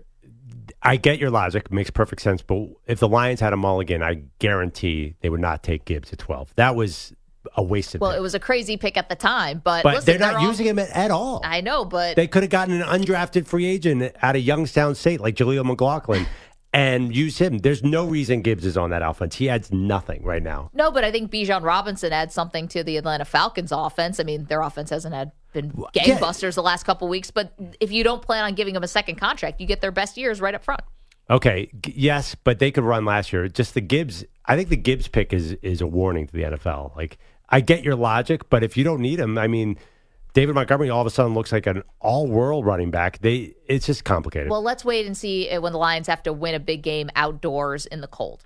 I 0.82 0.96
get 0.96 1.18
your 1.18 1.30
logic, 1.30 1.72
makes 1.72 1.90
perfect 1.90 2.22
sense. 2.22 2.42
But 2.42 2.68
if 2.86 3.00
the 3.00 3.08
Lions 3.08 3.40
had 3.40 3.52
a 3.52 3.56
mulligan, 3.56 4.02
I 4.02 4.22
guarantee 4.38 5.14
they 5.20 5.28
would 5.28 5.40
not 5.40 5.62
take 5.62 5.84
Gibbs 5.84 6.12
at 6.12 6.18
12. 6.18 6.52
That 6.56 6.76
was 6.76 7.12
a 7.56 7.62
wasted 7.62 8.00
Well, 8.00 8.10
pick. 8.10 8.18
it 8.18 8.20
was 8.22 8.34
a 8.34 8.40
crazy 8.40 8.76
pick 8.76 8.96
at 8.96 9.08
the 9.08 9.14
time, 9.16 9.60
but, 9.64 9.82
but 9.82 9.94
listen, 9.96 10.06
they're 10.06 10.18
not 10.32 10.36
all- 10.40 10.46
using 10.46 10.66
him 10.66 10.78
at, 10.78 10.90
at 10.90 11.10
all. 11.10 11.40
I 11.44 11.60
know, 11.60 11.84
but 11.84 12.14
They 12.16 12.26
could 12.26 12.42
have 12.42 12.50
gotten 12.50 12.80
an 12.80 12.86
undrafted 12.86 13.46
free 13.46 13.66
agent 13.66 14.14
out 14.22 14.36
of 14.36 14.42
Youngstown 14.42 14.94
State 14.94 15.20
like 15.20 15.34
Jaleel 15.36 15.64
McLaughlin 15.64 16.26
and 16.76 17.16
use 17.16 17.38
him. 17.38 17.58
There's 17.58 17.82
no 17.82 18.04
reason 18.04 18.42
Gibbs 18.42 18.66
is 18.66 18.76
on 18.76 18.90
that 18.90 19.00
offense. 19.00 19.36
He 19.36 19.48
adds 19.48 19.72
nothing 19.72 20.22
right 20.22 20.42
now. 20.42 20.70
No, 20.74 20.90
but 20.90 21.04
I 21.04 21.10
think 21.10 21.32
Bijan 21.32 21.62
Robinson 21.62 22.12
adds 22.12 22.34
something 22.34 22.68
to 22.68 22.84
the 22.84 22.98
Atlanta 22.98 23.24
Falcons 23.24 23.72
offense. 23.72 24.20
I 24.20 24.24
mean, 24.24 24.44
their 24.44 24.60
offense 24.60 24.90
hasn't 24.90 25.14
had 25.14 25.32
been 25.54 25.72
yeah. 25.94 26.02
gangbusters 26.04 26.54
the 26.54 26.62
last 26.62 26.84
couple 26.84 27.08
weeks, 27.08 27.30
but 27.30 27.54
if 27.80 27.90
you 27.90 28.04
don't 28.04 28.20
plan 28.20 28.44
on 28.44 28.54
giving 28.54 28.74
them 28.74 28.82
a 28.82 28.88
second 28.88 29.14
contract, 29.16 29.58
you 29.58 29.66
get 29.66 29.80
their 29.80 29.90
best 29.90 30.18
years 30.18 30.38
right 30.38 30.54
up 30.54 30.62
front. 30.62 30.82
Okay, 31.30 31.70
g- 31.80 31.94
yes, 31.96 32.34
but 32.34 32.58
they 32.58 32.70
could 32.70 32.84
run 32.84 33.06
last 33.06 33.32
year. 33.32 33.48
Just 33.48 33.72
the 33.72 33.80
Gibbs, 33.80 34.22
I 34.44 34.54
think 34.54 34.68
the 34.68 34.76
Gibbs 34.76 35.08
pick 35.08 35.32
is 35.32 35.52
is 35.62 35.80
a 35.80 35.86
warning 35.86 36.26
to 36.26 36.32
the 36.32 36.42
NFL. 36.42 36.94
Like 36.94 37.16
I 37.48 37.60
get 37.60 37.84
your 37.84 37.96
logic, 37.96 38.50
but 38.50 38.62
if 38.62 38.76
you 38.76 38.84
don't 38.84 39.00
need 39.00 39.18
him, 39.18 39.38
I 39.38 39.46
mean, 39.46 39.78
David 40.36 40.54
Montgomery 40.54 40.90
all 40.90 41.00
of 41.00 41.06
a 41.06 41.10
sudden 41.10 41.32
looks 41.32 41.50
like 41.50 41.66
an 41.66 41.82
all-world 41.98 42.66
running 42.66 42.90
back. 42.90 43.20
They 43.20 43.54
it's 43.68 43.86
just 43.86 44.04
complicated. 44.04 44.50
Well, 44.50 44.60
let's 44.60 44.84
wait 44.84 45.06
and 45.06 45.16
see 45.16 45.48
uh, 45.48 45.62
when 45.62 45.72
the 45.72 45.78
Lions 45.78 46.06
have 46.08 46.22
to 46.24 46.32
win 46.34 46.54
a 46.54 46.60
big 46.60 46.82
game 46.82 47.08
outdoors 47.16 47.86
in 47.86 48.02
the 48.02 48.06
cold 48.06 48.44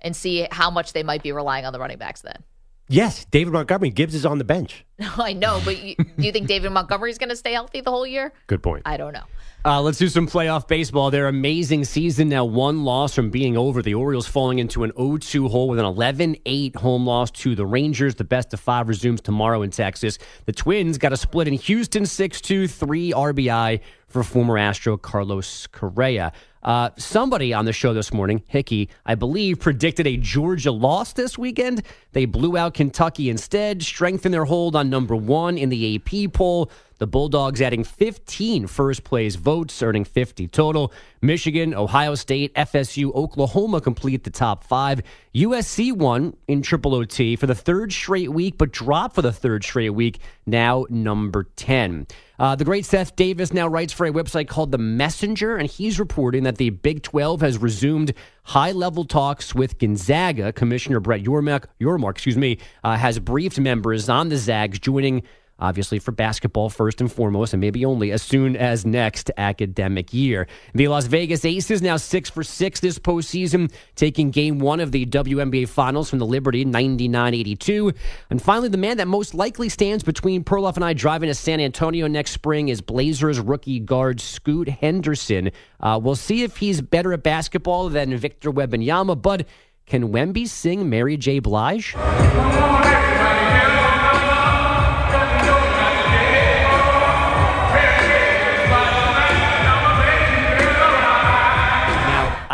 and 0.00 0.16
see 0.16 0.48
how 0.50 0.70
much 0.70 0.94
they 0.94 1.02
might 1.02 1.22
be 1.22 1.32
relying 1.32 1.66
on 1.66 1.74
the 1.74 1.78
running 1.78 1.98
backs 1.98 2.22
then. 2.22 2.42
Yes, 2.88 3.24
David 3.26 3.52
Montgomery, 3.52 3.90
Gibbs 3.90 4.14
is 4.14 4.26
on 4.26 4.38
the 4.38 4.44
bench. 4.44 4.84
I 5.00 5.32
know, 5.32 5.60
but 5.64 5.82
you, 5.82 5.94
do 5.96 6.22
you 6.24 6.32
think 6.32 6.46
David 6.46 6.70
Montgomery 6.70 7.10
is 7.10 7.18
going 7.18 7.28
to 7.28 7.36
stay 7.36 7.52
healthy 7.52 7.80
the 7.80 7.90
whole 7.90 8.06
year? 8.06 8.32
Good 8.46 8.62
point. 8.62 8.82
I 8.86 8.96
don't 8.96 9.12
know. 9.12 9.24
Uh, 9.64 9.82
let's 9.82 9.98
do 9.98 10.06
some 10.06 10.28
playoff 10.28 10.68
baseball. 10.68 11.10
Their 11.10 11.26
amazing 11.26 11.84
season 11.86 12.28
now 12.28 12.44
one 12.44 12.84
loss 12.84 13.14
from 13.14 13.30
being 13.30 13.56
over. 13.56 13.82
The 13.82 13.94
Orioles 13.94 14.28
falling 14.28 14.60
into 14.60 14.84
an 14.84 14.92
0-2 14.92 15.50
hole 15.50 15.68
with 15.68 15.80
an 15.80 15.84
11-8 15.84 16.76
home 16.76 17.04
loss 17.04 17.32
to 17.32 17.56
the 17.56 17.66
Rangers. 17.66 18.14
The 18.14 18.22
best 18.22 18.54
of 18.54 18.60
five 18.60 18.88
resumes 18.88 19.20
tomorrow 19.22 19.62
in 19.62 19.70
Texas. 19.70 20.18
The 20.44 20.52
Twins 20.52 20.98
got 20.98 21.12
a 21.12 21.16
split 21.16 21.48
in 21.48 21.54
Houston 21.54 22.04
6-2, 22.04 22.70
3 22.70 23.12
RBI 23.12 23.80
for 24.06 24.22
former 24.22 24.56
Astro 24.56 24.96
Carlos 24.96 25.66
Correa. 25.66 26.32
Uh, 26.66 26.90
somebody 26.98 27.54
on 27.54 27.64
the 27.64 27.72
show 27.72 27.94
this 27.94 28.12
morning, 28.12 28.42
Hickey, 28.48 28.90
I 29.06 29.14
believe, 29.14 29.60
predicted 29.60 30.04
a 30.04 30.16
Georgia 30.16 30.72
loss 30.72 31.12
this 31.12 31.38
weekend. 31.38 31.84
They 32.10 32.24
blew 32.24 32.56
out 32.56 32.74
Kentucky 32.74 33.30
instead, 33.30 33.84
strengthened 33.84 34.34
their 34.34 34.46
hold 34.46 34.74
on 34.74 34.90
number 34.90 35.14
one 35.14 35.56
in 35.56 35.68
the 35.68 35.94
AP 35.94 36.32
poll. 36.32 36.68
The 36.98 37.06
Bulldogs 37.06 37.60
adding 37.60 37.84
15 37.84 38.66
first 38.66 39.04
place 39.04 39.36
votes, 39.36 39.82
earning 39.82 40.04
50 40.04 40.48
total. 40.48 40.92
Michigan, 41.20 41.74
Ohio 41.74 42.14
State, 42.14 42.54
FSU, 42.54 43.14
Oklahoma 43.14 43.80
complete 43.80 44.24
the 44.24 44.30
top 44.30 44.64
five. 44.64 45.02
USC 45.34 45.92
won 45.92 46.34
in 46.48 46.62
Triple 46.62 46.94
OT 46.94 47.36
for 47.36 47.46
the 47.46 47.54
third 47.54 47.92
straight 47.92 48.32
week, 48.32 48.56
but 48.56 48.72
dropped 48.72 49.14
for 49.14 49.22
the 49.22 49.32
third 49.32 49.62
straight 49.62 49.90
week, 49.90 50.20
now 50.46 50.86
number 50.88 51.44
10. 51.56 52.06
Uh, 52.38 52.54
the 52.54 52.64
great 52.64 52.84
Seth 52.84 53.16
Davis 53.16 53.52
now 53.52 53.66
writes 53.66 53.92
for 53.92 54.06
a 54.06 54.12
website 54.12 54.48
called 54.48 54.72
The 54.72 54.78
Messenger, 54.78 55.56
and 55.56 55.68
he's 55.68 55.98
reporting 55.98 56.44
that 56.44 56.56
the 56.56 56.70
Big 56.70 57.02
12 57.02 57.40
has 57.42 57.58
resumed 57.58 58.14
high 58.44 58.72
level 58.72 59.04
talks 59.04 59.54
with 59.54 59.78
Gonzaga. 59.78 60.52
Commissioner 60.52 61.00
Brett 61.00 61.22
Yormark, 61.22 62.10
excuse 62.10 62.36
me, 62.36 62.58
uh, 62.84 62.96
has 62.96 63.18
briefed 63.18 63.58
members 63.58 64.08
on 64.08 64.28
the 64.28 64.36
Zags 64.36 64.78
joining 64.78 65.22
obviously 65.58 65.98
for 65.98 66.12
basketball 66.12 66.68
first 66.68 67.00
and 67.00 67.10
foremost, 67.10 67.52
and 67.52 67.60
maybe 67.60 67.84
only 67.84 68.12
as 68.12 68.22
soon 68.22 68.56
as 68.56 68.84
next 68.84 69.30
academic 69.36 70.12
year. 70.12 70.46
The 70.74 70.88
Las 70.88 71.06
Vegas 71.06 71.44
Aces 71.44 71.82
now 71.82 71.96
six 71.96 72.28
for 72.30 72.42
six 72.42 72.80
this 72.80 72.98
postseason, 72.98 73.72
taking 73.94 74.30
game 74.30 74.58
one 74.58 74.80
of 74.80 74.92
the 74.92 75.06
WNBA 75.06 75.68
Finals 75.68 76.10
from 76.10 76.18
the 76.18 76.26
Liberty 76.26 76.64
99 76.64 77.34
82. 77.34 77.92
And 78.30 78.40
finally, 78.40 78.68
the 78.68 78.78
man 78.78 78.98
that 78.98 79.08
most 79.08 79.34
likely 79.34 79.68
stands 79.68 80.04
between 80.04 80.44
Perloff 80.44 80.76
and 80.76 80.84
I 80.84 80.92
driving 80.92 81.28
to 81.28 81.34
San 81.34 81.60
Antonio 81.60 82.06
next 82.06 82.32
spring 82.32 82.68
is 82.68 82.80
Blazers 82.80 83.40
rookie 83.40 83.80
guard 83.80 84.20
Scoot 84.20 84.68
Henderson. 84.68 85.50
Uh, 85.80 85.98
we'll 86.02 86.16
see 86.16 86.42
if 86.42 86.56
he's 86.56 86.80
better 86.80 87.12
at 87.12 87.22
basketball 87.22 87.88
than 87.88 88.16
Victor 88.16 88.50
Wembanyama, 88.50 89.20
but 89.20 89.46
can 89.86 90.12
Wemby 90.12 90.48
sing 90.48 90.88
Mary 90.90 91.16
J. 91.16 91.38
Blige? 91.38 91.94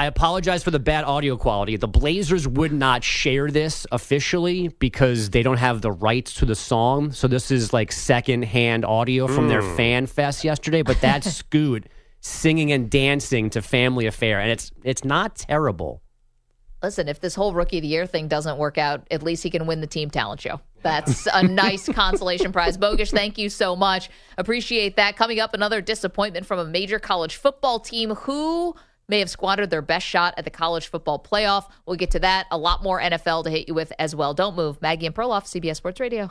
I 0.02 0.06
apologize 0.06 0.64
for 0.64 0.72
the 0.72 0.80
bad 0.80 1.04
audio 1.04 1.36
quality. 1.36 1.76
The 1.76 1.86
Blazers 1.86 2.48
would 2.48 2.72
not 2.72 3.04
share 3.04 3.52
this 3.52 3.86
officially 3.92 4.66
because 4.80 5.30
they 5.30 5.44
don't 5.44 5.58
have 5.58 5.80
the 5.80 5.92
rights 5.92 6.34
to 6.40 6.44
the 6.44 6.56
song. 6.56 7.12
So 7.12 7.28
this 7.28 7.52
is 7.52 7.72
like 7.72 7.92
secondhand 7.92 8.84
audio 8.84 9.28
from 9.28 9.46
their 9.46 9.62
hmm. 9.62 9.76
fan 9.76 10.06
fest 10.06 10.42
yesterday. 10.42 10.82
But 10.82 11.00
that's 11.00 11.32
Scoot 11.36 11.86
singing 12.18 12.72
and 12.72 12.90
dancing 12.90 13.48
to 13.50 13.62
Family 13.62 14.06
Affair, 14.06 14.40
and 14.40 14.50
it's 14.50 14.72
it's 14.82 15.04
not 15.04 15.36
terrible. 15.36 16.02
Listen, 16.82 17.06
if 17.06 17.20
this 17.20 17.36
whole 17.36 17.54
rookie 17.54 17.78
of 17.78 17.82
the 17.82 17.88
year 17.88 18.04
thing 18.04 18.26
doesn't 18.26 18.58
work 18.58 18.78
out, 18.78 19.06
at 19.12 19.22
least 19.22 19.44
he 19.44 19.50
can 19.50 19.68
win 19.68 19.80
the 19.80 19.86
team 19.86 20.10
talent 20.10 20.40
show. 20.40 20.60
That's 20.82 21.28
a 21.32 21.42
nice 21.48 21.88
consolation 21.88 22.50
prize. 22.50 22.76
Bogusch, 22.76 23.12
thank 23.12 23.38
you 23.38 23.48
so 23.48 23.76
much. 23.76 24.10
Appreciate 24.36 24.96
that. 24.96 25.16
Coming 25.16 25.38
up, 25.38 25.54
another 25.54 25.80
disappointment 25.80 26.44
from 26.44 26.58
a 26.58 26.64
major 26.64 26.98
college 26.98 27.36
football 27.36 27.78
team 27.78 28.16
who 28.16 28.74
may 29.12 29.20
have 29.20 29.30
squandered 29.30 29.68
their 29.68 29.82
best 29.82 30.06
shot 30.06 30.32
at 30.38 30.44
the 30.44 30.50
college 30.50 30.88
football 30.88 31.22
playoff. 31.22 31.70
We'll 31.84 31.96
get 31.96 32.10
to 32.12 32.18
that. 32.20 32.46
A 32.50 32.56
lot 32.56 32.82
more 32.82 32.98
NFL 32.98 33.44
to 33.44 33.50
hit 33.50 33.68
you 33.68 33.74
with 33.74 33.92
as 33.98 34.16
well. 34.16 34.32
Don't 34.32 34.56
move. 34.56 34.80
Maggie 34.80 35.04
and 35.04 35.14
Perloff, 35.14 35.44
CBS 35.44 35.76
Sports 35.76 36.00
Radio. 36.00 36.30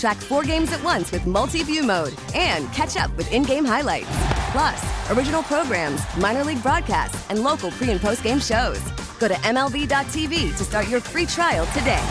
Track 0.00 0.16
four 0.16 0.42
games 0.42 0.72
at 0.72 0.82
once 0.82 1.12
with 1.12 1.26
multi 1.26 1.62
view 1.62 1.82
mode 1.82 2.14
and 2.34 2.72
catch 2.72 2.96
up 2.96 3.14
with 3.18 3.30
in 3.30 3.42
game 3.42 3.66
highlights. 3.66 4.08
Plus, 4.50 5.10
original 5.10 5.42
programs, 5.42 6.00
minor 6.16 6.42
league 6.42 6.62
broadcasts, 6.62 7.28
and 7.28 7.44
local 7.44 7.70
pre 7.72 7.90
and 7.90 8.00
post 8.00 8.22
game 8.22 8.40
shows. 8.40 8.80
Go 9.18 9.28
to 9.28 9.34
MLB.tv 9.34 10.56
to 10.56 10.64
start 10.64 10.88
your 10.88 11.00
free 11.00 11.26
trial 11.26 11.66
today. 11.66 12.02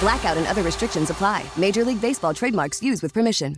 Blackout 0.00 0.36
and 0.36 0.48
other 0.48 0.62
restrictions 0.62 1.10
apply. 1.10 1.44
Major 1.56 1.84
League 1.84 2.00
Baseball 2.00 2.34
trademarks 2.34 2.82
used 2.82 3.04
with 3.04 3.14
permission. 3.14 3.56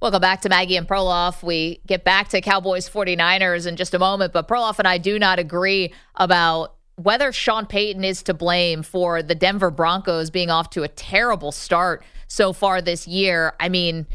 Welcome 0.00 0.20
back 0.20 0.42
to 0.42 0.48
Maggie 0.48 0.76
and 0.76 0.86
Perloff. 0.86 1.42
We 1.42 1.80
get 1.86 2.04
back 2.04 2.28
to 2.28 2.40
Cowboys 2.40 2.88
49ers 2.88 3.66
in 3.66 3.76
just 3.76 3.94
a 3.94 3.98
moment, 3.98 4.32
but 4.32 4.46
Perloff 4.46 4.78
and 4.78 4.86
I 4.86 4.98
do 4.98 5.18
not 5.18 5.38
agree 5.38 5.92
about 6.14 6.77
whether 6.98 7.30
Sean 7.32 7.64
Payton 7.64 8.02
is 8.02 8.22
to 8.24 8.34
blame 8.34 8.82
for 8.82 9.22
the 9.22 9.34
Denver 9.34 9.70
Broncos 9.70 10.30
being 10.30 10.50
off 10.50 10.70
to 10.70 10.82
a 10.82 10.88
terrible 10.88 11.52
start 11.52 12.04
so 12.26 12.52
far 12.52 12.82
this 12.82 13.06
year. 13.06 13.54
I 13.60 13.68
mean, 13.68 14.06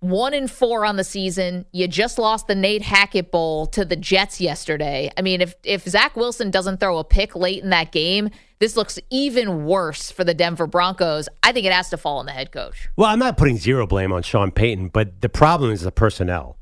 one 0.00 0.32
in 0.32 0.48
four 0.48 0.86
on 0.86 0.96
the 0.96 1.04
season. 1.04 1.66
You 1.72 1.86
just 1.86 2.18
lost 2.18 2.46
the 2.46 2.54
Nate 2.54 2.82
Hackett 2.82 3.30
Bowl 3.30 3.66
to 3.66 3.84
the 3.84 3.96
Jets 3.96 4.40
yesterday. 4.40 5.10
I 5.16 5.22
mean, 5.22 5.42
if 5.42 5.54
if 5.62 5.84
Zach 5.84 6.16
Wilson 6.16 6.50
doesn't 6.50 6.80
throw 6.80 6.98
a 6.98 7.04
pick 7.04 7.36
late 7.36 7.62
in 7.62 7.70
that 7.70 7.92
game, 7.92 8.30
this 8.60 8.76
looks 8.76 8.98
even 9.10 9.66
worse 9.66 10.10
for 10.10 10.24
the 10.24 10.34
Denver 10.34 10.66
Broncos. 10.66 11.28
I 11.42 11.52
think 11.52 11.66
it 11.66 11.72
has 11.72 11.90
to 11.90 11.98
fall 11.98 12.18
on 12.18 12.26
the 12.26 12.32
head 12.32 12.50
coach. 12.50 12.88
Well, 12.96 13.10
I'm 13.10 13.18
not 13.18 13.36
putting 13.36 13.58
zero 13.58 13.86
blame 13.86 14.10
on 14.10 14.22
Sean 14.22 14.50
Payton, 14.50 14.88
but 14.88 15.20
the 15.20 15.28
problem 15.28 15.70
is 15.70 15.82
the 15.82 15.92
personnel. 15.92 16.56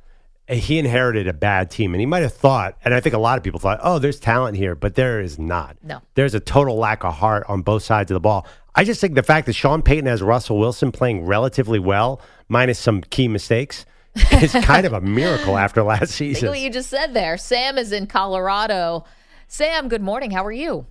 He 0.50 0.78
inherited 0.78 1.28
a 1.28 1.32
bad 1.32 1.70
team, 1.70 1.94
and 1.94 2.00
he 2.00 2.06
might 2.06 2.22
have 2.22 2.32
thought, 2.34 2.76
and 2.84 2.92
I 2.92 3.00
think 3.00 3.14
a 3.14 3.18
lot 3.18 3.38
of 3.38 3.44
people 3.44 3.60
thought, 3.60 3.78
oh, 3.82 3.98
there's 4.00 4.18
talent 4.18 4.56
here, 4.56 4.74
but 4.74 4.96
there 4.96 5.20
is 5.20 5.38
not. 5.38 5.76
No. 5.82 6.00
There's 6.14 6.34
a 6.34 6.40
total 6.40 6.76
lack 6.76 7.04
of 7.04 7.14
heart 7.14 7.44
on 7.48 7.62
both 7.62 7.82
sides 7.84 8.10
of 8.10 8.14
the 8.14 8.20
ball. 8.20 8.46
I 8.74 8.84
just 8.84 9.00
think 9.00 9.14
the 9.14 9.22
fact 9.22 9.46
that 9.46 9.52
Sean 9.52 9.80
Payton 9.82 10.06
has 10.06 10.22
Russell 10.22 10.58
Wilson 10.58 10.90
playing 10.92 11.24
relatively 11.24 11.78
well, 11.78 12.20
minus 12.48 12.78
some 12.78 13.00
key 13.02 13.28
mistakes, 13.28 13.86
is 14.32 14.52
kind 14.52 14.86
of 14.86 14.92
a 14.92 15.00
miracle 15.00 15.56
after 15.56 15.82
last 15.84 16.00
Think 16.18 16.34
season. 16.34 16.48
what 16.48 16.58
you 16.60 16.70
just 16.70 16.90
said 16.90 17.14
there. 17.14 17.36
Sam 17.36 17.78
is 17.78 17.92
in 17.92 18.06
Colorado. 18.08 19.04
Sam, 19.46 19.88
good 19.88 20.02
morning. 20.02 20.32
How 20.32 20.44
are 20.44 20.52
you? 20.52 20.86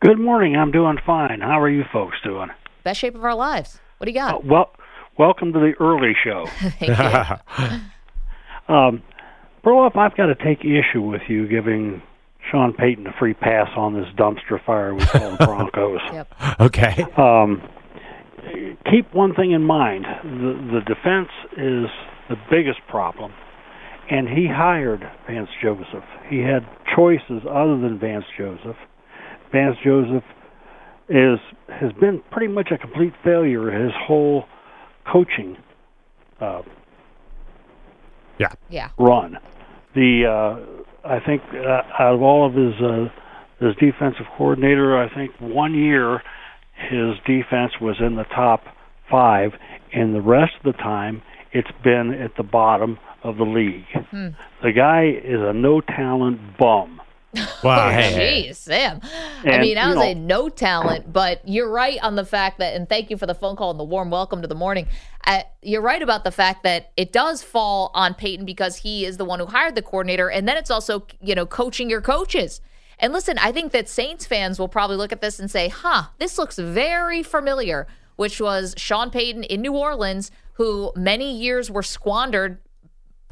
Good 0.00 0.18
morning. 0.18 0.56
I'm 0.56 0.70
doing 0.70 0.98
fine. 1.04 1.40
How 1.40 1.60
are 1.60 1.68
you 1.68 1.84
folks 1.92 2.16
doing? 2.24 2.48
Best 2.82 3.00
shape 3.00 3.14
of 3.14 3.24
our 3.24 3.34
lives. 3.34 3.78
What 3.98 4.06
do 4.06 4.10
you 4.10 4.18
got? 4.18 4.36
Uh, 4.36 4.40
well, 4.44 4.72
welcome 5.18 5.52
to 5.52 5.58
the 5.60 5.74
early 5.80 6.14
show. 6.24 6.46
Thank 8.72 8.94
um, 8.94 9.02
Perloff, 9.64 9.96
I've 9.96 10.16
got 10.16 10.26
to 10.26 10.34
take 10.34 10.60
issue 10.60 11.02
with 11.02 11.22
you 11.28 11.46
giving 11.46 12.02
Sean 12.50 12.72
Payton 12.72 13.06
a 13.06 13.12
free 13.18 13.34
pass 13.34 13.68
on 13.76 13.94
this 13.94 14.06
dumpster 14.16 14.64
fire 14.64 14.94
we 14.94 15.04
call 15.04 15.30
the 15.36 15.36
Broncos. 15.46 16.00
Yep. 16.12 16.34
Okay. 16.60 17.06
Um, 17.16 17.62
keep 18.90 19.14
one 19.14 19.34
thing 19.34 19.52
in 19.52 19.62
mind: 19.62 20.04
the 20.24 20.70
the 20.72 20.80
defense 20.86 21.28
is 21.52 21.86
the 22.28 22.36
biggest 22.50 22.80
problem, 22.88 23.32
and 24.10 24.26
he 24.26 24.48
hired 24.48 25.02
Vance 25.28 25.50
Joseph. 25.62 26.04
He 26.28 26.38
had 26.38 26.66
choices 26.96 27.42
other 27.48 27.78
than 27.78 27.98
Vance 28.00 28.24
Joseph. 28.36 28.76
Vance 29.52 29.76
Joseph 29.84 30.24
is 31.08 31.38
has 31.68 31.92
been 32.00 32.20
pretty 32.32 32.52
much 32.52 32.70
a 32.72 32.78
complete 32.78 33.12
failure 33.22 33.70
his 33.70 33.92
whole 34.06 34.44
coaching 35.06 35.56
uh, 36.40 36.62
Yeah. 38.42 38.54
Yeah. 38.68 38.88
run. 38.98 39.38
The 39.94 40.26
uh, 40.26 41.08
I 41.08 41.20
think 41.20 41.42
uh, 41.52 41.82
out 41.98 42.14
of 42.14 42.22
all 42.22 42.46
of 42.46 42.54
his 42.54 42.74
uh, 42.80 43.08
his 43.64 43.76
defensive 43.76 44.26
coordinator, 44.36 44.98
I 44.98 45.12
think 45.14 45.32
one 45.40 45.74
year 45.74 46.22
his 46.90 47.16
defense 47.26 47.72
was 47.80 47.96
in 48.00 48.16
the 48.16 48.24
top 48.24 48.62
five, 49.10 49.52
and 49.92 50.14
the 50.14 50.20
rest 50.20 50.52
of 50.64 50.72
the 50.72 50.78
time 50.78 51.22
it's 51.52 51.70
been 51.84 52.12
at 52.12 52.36
the 52.36 52.42
bottom 52.42 52.98
of 53.22 53.36
the 53.36 53.44
league. 53.44 53.84
Hmm. 54.10 54.28
The 54.62 54.72
guy 54.72 55.08
is 55.08 55.40
a 55.40 55.52
no 55.52 55.80
talent 55.80 56.56
bum. 56.58 57.00
Wow. 57.62 57.88
Oh, 57.88 57.90
hey, 57.90 58.12
hey. 58.12 58.48
Jeez, 58.48 58.56
Sam. 58.56 59.00
I 59.44 59.58
mean, 59.58 59.78
I 59.78 59.88
you 59.88 59.96
was 59.96 60.06
a 60.06 60.14
no 60.14 60.48
talent, 60.48 61.12
but 61.12 61.46
you're 61.48 61.70
right 61.70 61.98
on 62.02 62.14
the 62.14 62.24
fact 62.24 62.58
that, 62.58 62.74
and 62.74 62.88
thank 62.88 63.10
you 63.10 63.16
for 63.16 63.26
the 63.26 63.34
phone 63.34 63.56
call 63.56 63.70
and 63.70 63.80
the 63.80 63.84
warm 63.84 64.10
welcome 64.10 64.42
to 64.42 64.48
the 64.48 64.54
morning. 64.54 64.86
Uh, 65.26 65.42
you're 65.62 65.82
right 65.82 66.02
about 66.02 66.24
the 66.24 66.30
fact 66.30 66.62
that 66.64 66.90
it 66.96 67.12
does 67.12 67.42
fall 67.42 67.90
on 67.94 68.14
Payton 68.14 68.44
because 68.44 68.76
he 68.76 69.06
is 69.06 69.16
the 69.16 69.24
one 69.24 69.38
who 69.38 69.46
hired 69.46 69.74
the 69.74 69.82
coordinator, 69.82 70.28
and 70.28 70.46
then 70.46 70.56
it's 70.56 70.70
also, 70.70 71.06
you 71.22 71.34
know, 71.34 71.46
coaching 71.46 71.88
your 71.88 72.02
coaches. 72.02 72.60
And 72.98 73.12
listen, 73.12 73.38
I 73.38 73.50
think 73.50 73.72
that 73.72 73.88
Saints 73.88 74.26
fans 74.26 74.58
will 74.58 74.68
probably 74.68 74.96
look 74.96 75.12
at 75.12 75.20
this 75.20 75.40
and 75.40 75.50
say, 75.50 75.68
huh, 75.68 76.04
this 76.18 76.38
looks 76.38 76.58
very 76.58 77.22
familiar, 77.22 77.86
which 78.16 78.40
was 78.40 78.74
Sean 78.76 79.10
Payton 79.10 79.44
in 79.44 79.62
New 79.62 79.74
Orleans, 79.74 80.30
who 80.54 80.92
many 80.94 81.34
years 81.34 81.70
were 81.70 81.82
squandered 81.82 82.58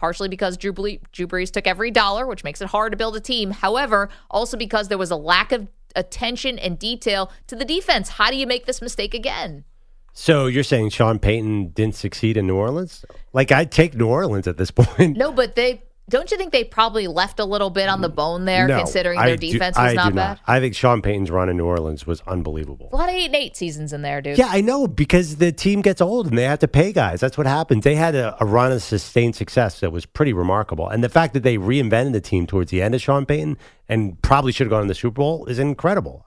partially 0.01 0.28
because 0.28 0.57
Drew, 0.57 0.72
Ble- 0.72 0.98
Drew 1.12 1.26
Brees 1.26 1.51
took 1.53 1.66
every 1.66 1.90
dollar, 1.90 2.26
which 2.26 2.42
makes 2.42 2.62
it 2.62 2.68
hard 2.68 2.92
to 2.92 2.96
build 2.96 3.14
a 3.14 3.20
team. 3.20 3.51
However, 3.51 4.09
also 4.30 4.57
because 4.57 4.88
there 4.88 4.98
was 4.98 5.11
a 5.11 5.16
lack 5.16 5.53
of 5.53 5.68
attention 5.94 6.59
and 6.59 6.78
detail 6.78 7.30
to 7.46 7.55
the 7.55 7.66
defense. 7.66 8.09
How 8.09 8.30
do 8.30 8.36
you 8.36 8.46
make 8.46 8.64
this 8.64 8.80
mistake 8.80 9.12
again? 9.12 9.64
So 10.12 10.46
you're 10.46 10.64
saying 10.64 10.90
Sean 10.90 11.18
Payton 11.18 11.68
didn't 11.68 11.94
succeed 11.94 12.36
in 12.36 12.46
New 12.46 12.57
Orleans? 12.57 13.05
Like 13.32 13.53
I'd 13.53 13.70
take 13.70 13.94
New 13.94 14.09
Orleans 14.09 14.48
at 14.48 14.57
this 14.57 14.70
point. 14.80 15.16
No, 15.16 15.30
but 15.30 15.55
they 15.55 15.82
don't 16.11 16.30
you 16.30 16.36
think 16.36 16.52
they 16.52 16.64
probably 16.64 17.06
left 17.06 17.40
a 17.40 17.44
little 17.44 17.70
bit 17.70 17.88
on 17.88 18.02
the 18.02 18.11
mm, 18.11 18.14
bone 18.16 18.44
there, 18.44 18.66
No, 18.68 18.76
considering 18.78 19.18
I 19.18 19.26
their 19.28 19.36
do- 19.38 19.52
defense 19.52 19.76
I 19.78 19.84
was 19.84 19.92
do 19.92 19.96
not 19.96 20.14
bad? 20.14 20.40
I 20.46 20.61
think 20.61 20.74
Sean 20.74 21.00
Payton's 21.00 21.30
run 21.30 21.48
in 21.48 21.56
New 21.56 21.64
Orleans 21.64 22.06
was 22.06 22.20
unbelievable. 22.26 22.90
A 22.92 22.96
lot 22.96 23.08
of 23.08 23.14
eight 23.14 23.26
and 23.26 23.36
eight 23.36 23.56
seasons 23.56 23.92
in 23.92 24.02
there, 24.02 24.20
dude. 24.20 24.36
Yeah, 24.36 24.48
I 24.50 24.61
know 24.61 24.86
because 24.86 25.36
the 25.36 25.52
team 25.52 25.80
gets 25.80 26.00
old 26.00 26.26
and 26.26 26.36
they 26.36 26.42
have 26.44 26.58
to 26.58 26.68
pay 26.68 26.92
guys. 26.92 27.20
That's 27.20 27.38
what 27.38 27.46
happens. 27.46 27.84
They 27.84 27.94
had 27.94 28.14
a, 28.14 28.36
a 28.42 28.44
run 28.46 28.72
of 28.72 28.82
sustained 28.82 29.36
success 29.36 29.80
that 29.80 29.90
was 29.92 30.04
pretty 30.04 30.32
remarkable, 30.34 30.88
and 30.88 31.02
the 31.02 31.08
fact 31.08 31.32
that 31.34 31.42
they 31.42 31.56
reinvented 31.56 32.12
the 32.12 32.20
team 32.20 32.46
towards 32.46 32.70
the 32.70 32.82
end 32.82 32.94
of 32.94 33.00
Sean 33.00 33.24
Payton 33.24 33.56
and 33.88 34.20
probably 34.20 34.52
should 34.52 34.66
have 34.66 34.70
gone 34.70 34.82
to 34.82 34.88
the 34.88 34.94
Super 34.94 35.14
Bowl 35.14 35.46
is 35.46 35.58
incredible. 35.58 36.26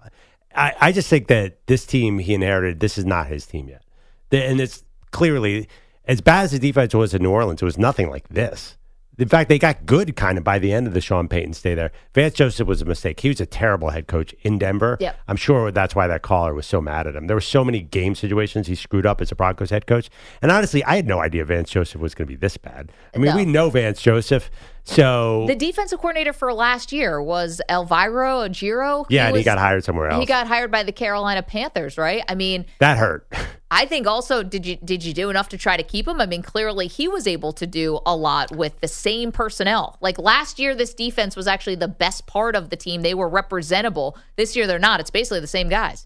I, 0.55 0.73
I 0.79 0.91
just 0.91 1.09
think 1.09 1.27
that 1.27 1.65
this 1.67 1.85
team 1.85 2.19
he 2.19 2.33
inherited, 2.33 2.79
this 2.79 2.97
is 2.97 3.05
not 3.05 3.27
his 3.27 3.45
team 3.45 3.67
yet, 3.69 3.83
The- 4.29 4.43
and 4.43 4.59
it's 4.61 4.83
clearly 5.11 5.67
as 6.05 6.21
bad 6.21 6.43
as 6.43 6.51
the 6.51 6.59
defense 6.59 6.93
was 6.93 7.13
in 7.13 7.23
New 7.23 7.31
Orleans. 7.31 7.61
It 7.61 7.65
was 7.65 7.77
nothing 7.77 8.09
like 8.09 8.27
this. 8.29 8.77
In 9.19 9.27
fact, 9.27 9.47
they 9.47 9.59
got 9.59 9.85
good 9.85 10.15
kind 10.15 10.37
of 10.39 10.43
by 10.43 10.57
the 10.57 10.73
end 10.73 10.87
of 10.87 10.93
the 10.93 11.01
Sean 11.01 11.27
Payton 11.27 11.53
stay 11.53 11.75
there. 11.75 11.91
Vance 12.15 12.33
Joseph 12.33 12.67
was 12.67 12.81
a 12.81 12.85
mistake. 12.85 13.19
He 13.19 13.29
was 13.29 13.39
a 13.39 13.45
terrible 13.45 13.91
head 13.91 14.07
coach 14.07 14.33
in 14.41 14.57
Denver. 14.57 14.97
Yep. 14.99 15.19
I'm 15.27 15.35
sure 15.35 15.71
that's 15.71 15.95
why 15.95 16.07
that 16.07 16.23
caller 16.23 16.53
was 16.55 16.65
so 16.65 16.81
mad 16.81 17.05
at 17.05 17.15
him. 17.15 17.27
There 17.27 17.35
were 17.37 17.41
so 17.41 17.63
many 17.63 17.81
game 17.81 18.15
situations 18.15 18.65
he 18.65 18.73
screwed 18.75 19.05
up 19.05 19.21
as 19.21 19.31
a 19.31 19.35
Broncos 19.35 19.69
head 19.69 19.85
coach. 19.85 20.09
And 20.41 20.51
honestly, 20.51 20.83
I 20.85 20.95
had 20.95 21.07
no 21.07 21.19
idea 21.19 21.45
Vance 21.45 21.69
Joseph 21.69 22.01
was 22.01 22.15
going 22.15 22.27
to 22.27 22.31
be 22.31 22.37
this 22.37 22.57
bad. 22.57 22.91
I 23.13 23.19
mean, 23.19 23.31
No. 23.31 23.35
we 23.37 23.45
know 23.45 23.69
Vance 23.69 24.01
Joseph. 24.01 24.49
So, 24.85 25.45
The 25.47 25.55
defensive 25.55 25.99
coordinator 25.99 26.33
for 26.33 26.53
last 26.53 26.91
year 26.91 27.21
was 27.21 27.61
Ejiro 27.69 27.87
Evero. 27.89 29.05
yeah, 29.09 29.27
and 29.27 29.37
he 29.37 29.43
got 29.43 29.57
hired 29.57 29.83
somewhere 29.83 30.09
else. 30.09 30.19
He 30.19 30.25
got 30.25 30.47
hired 30.47 30.71
by 30.71 30.83
the 30.83 30.91
Carolina 30.91 31.41
Panthers, 31.41 31.97
right? 31.97 32.23
I 32.27 32.35
mean, 32.35 32.65
that 32.79 32.97
hurt. 32.97 33.27
I 33.71 33.85
think 33.85 34.05
also 34.05 34.43
did 34.43 34.67
you 34.67 34.75
did 34.75 35.03
you 35.03 35.13
do 35.13 35.31
enough 35.31 35.49
to 35.49 35.57
try 35.57 35.77
to 35.77 35.83
keep 35.83 36.07
him? 36.07 36.21
I 36.21 36.27
mean, 36.27 36.43
clearly 36.43 36.87
he 36.87 37.07
was 37.07 37.25
able 37.25 37.53
to 37.53 37.65
do 37.65 37.99
a 38.05 38.15
lot 38.15 38.55
with 38.55 38.79
the 38.81 38.87
same 38.87 39.31
personnel. 39.31 39.97
Like 39.99 40.19
last 40.19 40.59
year, 40.59 40.75
this 40.75 40.93
defense 40.93 41.35
was 41.35 41.47
actually 41.47 41.75
the 41.75 41.87
best 41.87 42.27
part 42.27 42.55
of 42.55 42.69
the 42.69 42.75
team. 42.75 43.01
They 43.01 43.15
were 43.15 43.29
representable. 43.29 44.15
This 44.35 44.55
year, 44.55 44.67
they're 44.67 44.77
not. 44.77 44.99
It's 44.99 45.09
basically 45.09 45.39
the 45.39 45.47
same 45.47 45.69
guys. 45.69 46.05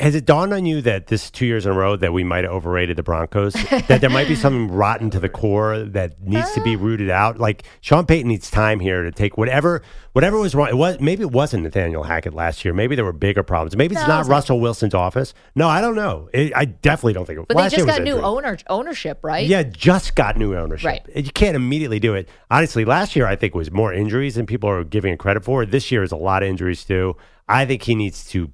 Has 0.00 0.14
it 0.14 0.24
dawned 0.24 0.52
on 0.52 0.66
you 0.66 0.80
that 0.82 1.06
this 1.08 1.30
two 1.30 1.46
years 1.46 1.66
in 1.66 1.72
a 1.72 1.74
row 1.74 1.96
that 1.96 2.12
we 2.12 2.24
might 2.24 2.44
have 2.44 2.52
overrated 2.52 2.96
the 2.96 3.02
Broncos? 3.02 3.52
that 3.88 4.00
there 4.00 4.10
might 4.10 4.28
be 4.28 4.34
something 4.34 4.68
rotten 4.70 5.10
to 5.10 5.20
the 5.20 5.28
core 5.28 5.80
that 5.80 6.20
needs 6.20 6.52
to 6.52 6.62
be 6.62 6.74
uh. 6.74 6.78
rooted 6.78 7.10
out? 7.10 7.38
Like 7.38 7.64
Sean 7.80 8.06
Payton 8.06 8.28
needs 8.28 8.50
time 8.50 8.80
here 8.80 9.02
to 9.02 9.12
take 9.12 9.36
whatever 9.36 9.82
whatever 10.12 10.38
was 10.38 10.54
wrong. 10.54 10.68
It 10.68 10.76
was 10.76 11.00
maybe 11.00 11.22
it 11.22 11.30
wasn't 11.30 11.62
Nathaniel 11.62 12.02
Hackett 12.02 12.34
last 12.34 12.64
year. 12.64 12.74
Maybe 12.74 12.94
there 12.94 13.04
were 13.04 13.12
bigger 13.12 13.42
problems. 13.42 13.76
Maybe 13.76 13.94
it's 13.94 14.02
No, 14.02 14.08
not 14.08 14.26
Russell 14.26 14.60
Wilson's 14.60 14.94
office. 14.94 15.34
No, 15.54 15.68
I 15.68 15.80
don't 15.80 15.94
know. 15.94 16.28
It, 16.32 16.52
I 16.54 16.66
definitely 16.66 17.14
don't 17.14 17.26
think 17.26 17.40
it. 17.40 17.48
But 17.48 17.56
last 17.56 17.70
they 17.72 17.78
just 17.78 17.88
got 17.88 18.02
new 18.02 18.20
owner 18.20 18.56
ownership, 18.68 19.18
right? 19.22 19.46
Yeah, 19.46 19.62
just 19.62 20.14
got 20.14 20.36
new 20.36 20.54
ownership. 20.56 20.86
Right. 20.86 21.16
You 21.16 21.32
can't 21.32 21.56
immediately 21.56 21.98
do 21.98 22.14
it. 22.14 22.28
Honestly, 22.50 22.84
last 22.84 23.16
year 23.16 23.26
I 23.26 23.36
think 23.36 23.54
was 23.54 23.70
more 23.70 23.92
injuries 23.92 24.34
than 24.36 24.46
people 24.46 24.68
are 24.68 24.84
giving 24.84 25.12
it 25.12 25.18
credit 25.18 25.44
for. 25.44 25.66
This 25.66 25.90
year 25.90 26.02
is 26.02 26.12
a 26.12 26.16
lot 26.16 26.42
of 26.42 26.48
injuries 26.48 26.84
too. 26.84 27.16
I 27.48 27.66
think 27.66 27.82
he 27.82 27.94
needs 27.94 28.24
to 28.30 28.50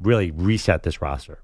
really 0.00 0.30
reset 0.30 0.82
this 0.82 1.00
roster. 1.02 1.42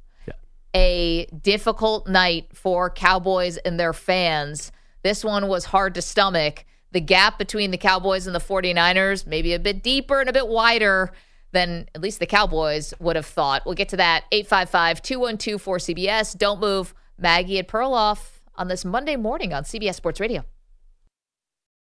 a 0.74 1.26
difficult 1.26 2.08
night 2.08 2.48
for 2.52 2.90
Cowboys 2.90 3.56
and 3.58 3.78
their 3.78 3.92
fans. 3.92 4.72
This 5.02 5.24
one 5.24 5.48
was 5.48 5.66
hard 5.66 5.94
to 5.94 6.02
stomach. 6.02 6.64
The 6.92 7.00
gap 7.00 7.38
between 7.38 7.70
the 7.70 7.78
Cowboys 7.78 8.26
and 8.26 8.34
the 8.34 8.40
49ers, 8.40 9.26
maybe 9.26 9.52
a 9.52 9.58
bit 9.58 9.82
deeper 9.82 10.20
and 10.20 10.28
a 10.28 10.32
bit 10.32 10.48
wider 10.48 11.12
than 11.52 11.88
at 11.94 12.00
least 12.00 12.18
the 12.18 12.26
Cowboys 12.26 12.92
would 12.98 13.16
have 13.16 13.26
thought. 13.26 13.62
We'll 13.64 13.74
get 13.74 13.88
to 13.90 13.96
that. 13.96 14.24
855 14.32 15.02
212 15.02 15.62
4CBS. 15.62 16.36
Don't 16.36 16.60
move. 16.60 16.94
Maggie 17.16 17.58
and 17.58 17.68
Perloff 17.68 18.40
on 18.56 18.68
this 18.68 18.84
Monday 18.84 19.16
morning 19.16 19.52
on 19.52 19.62
CBS 19.62 19.94
Sports 19.94 20.20
Radio. 20.20 20.44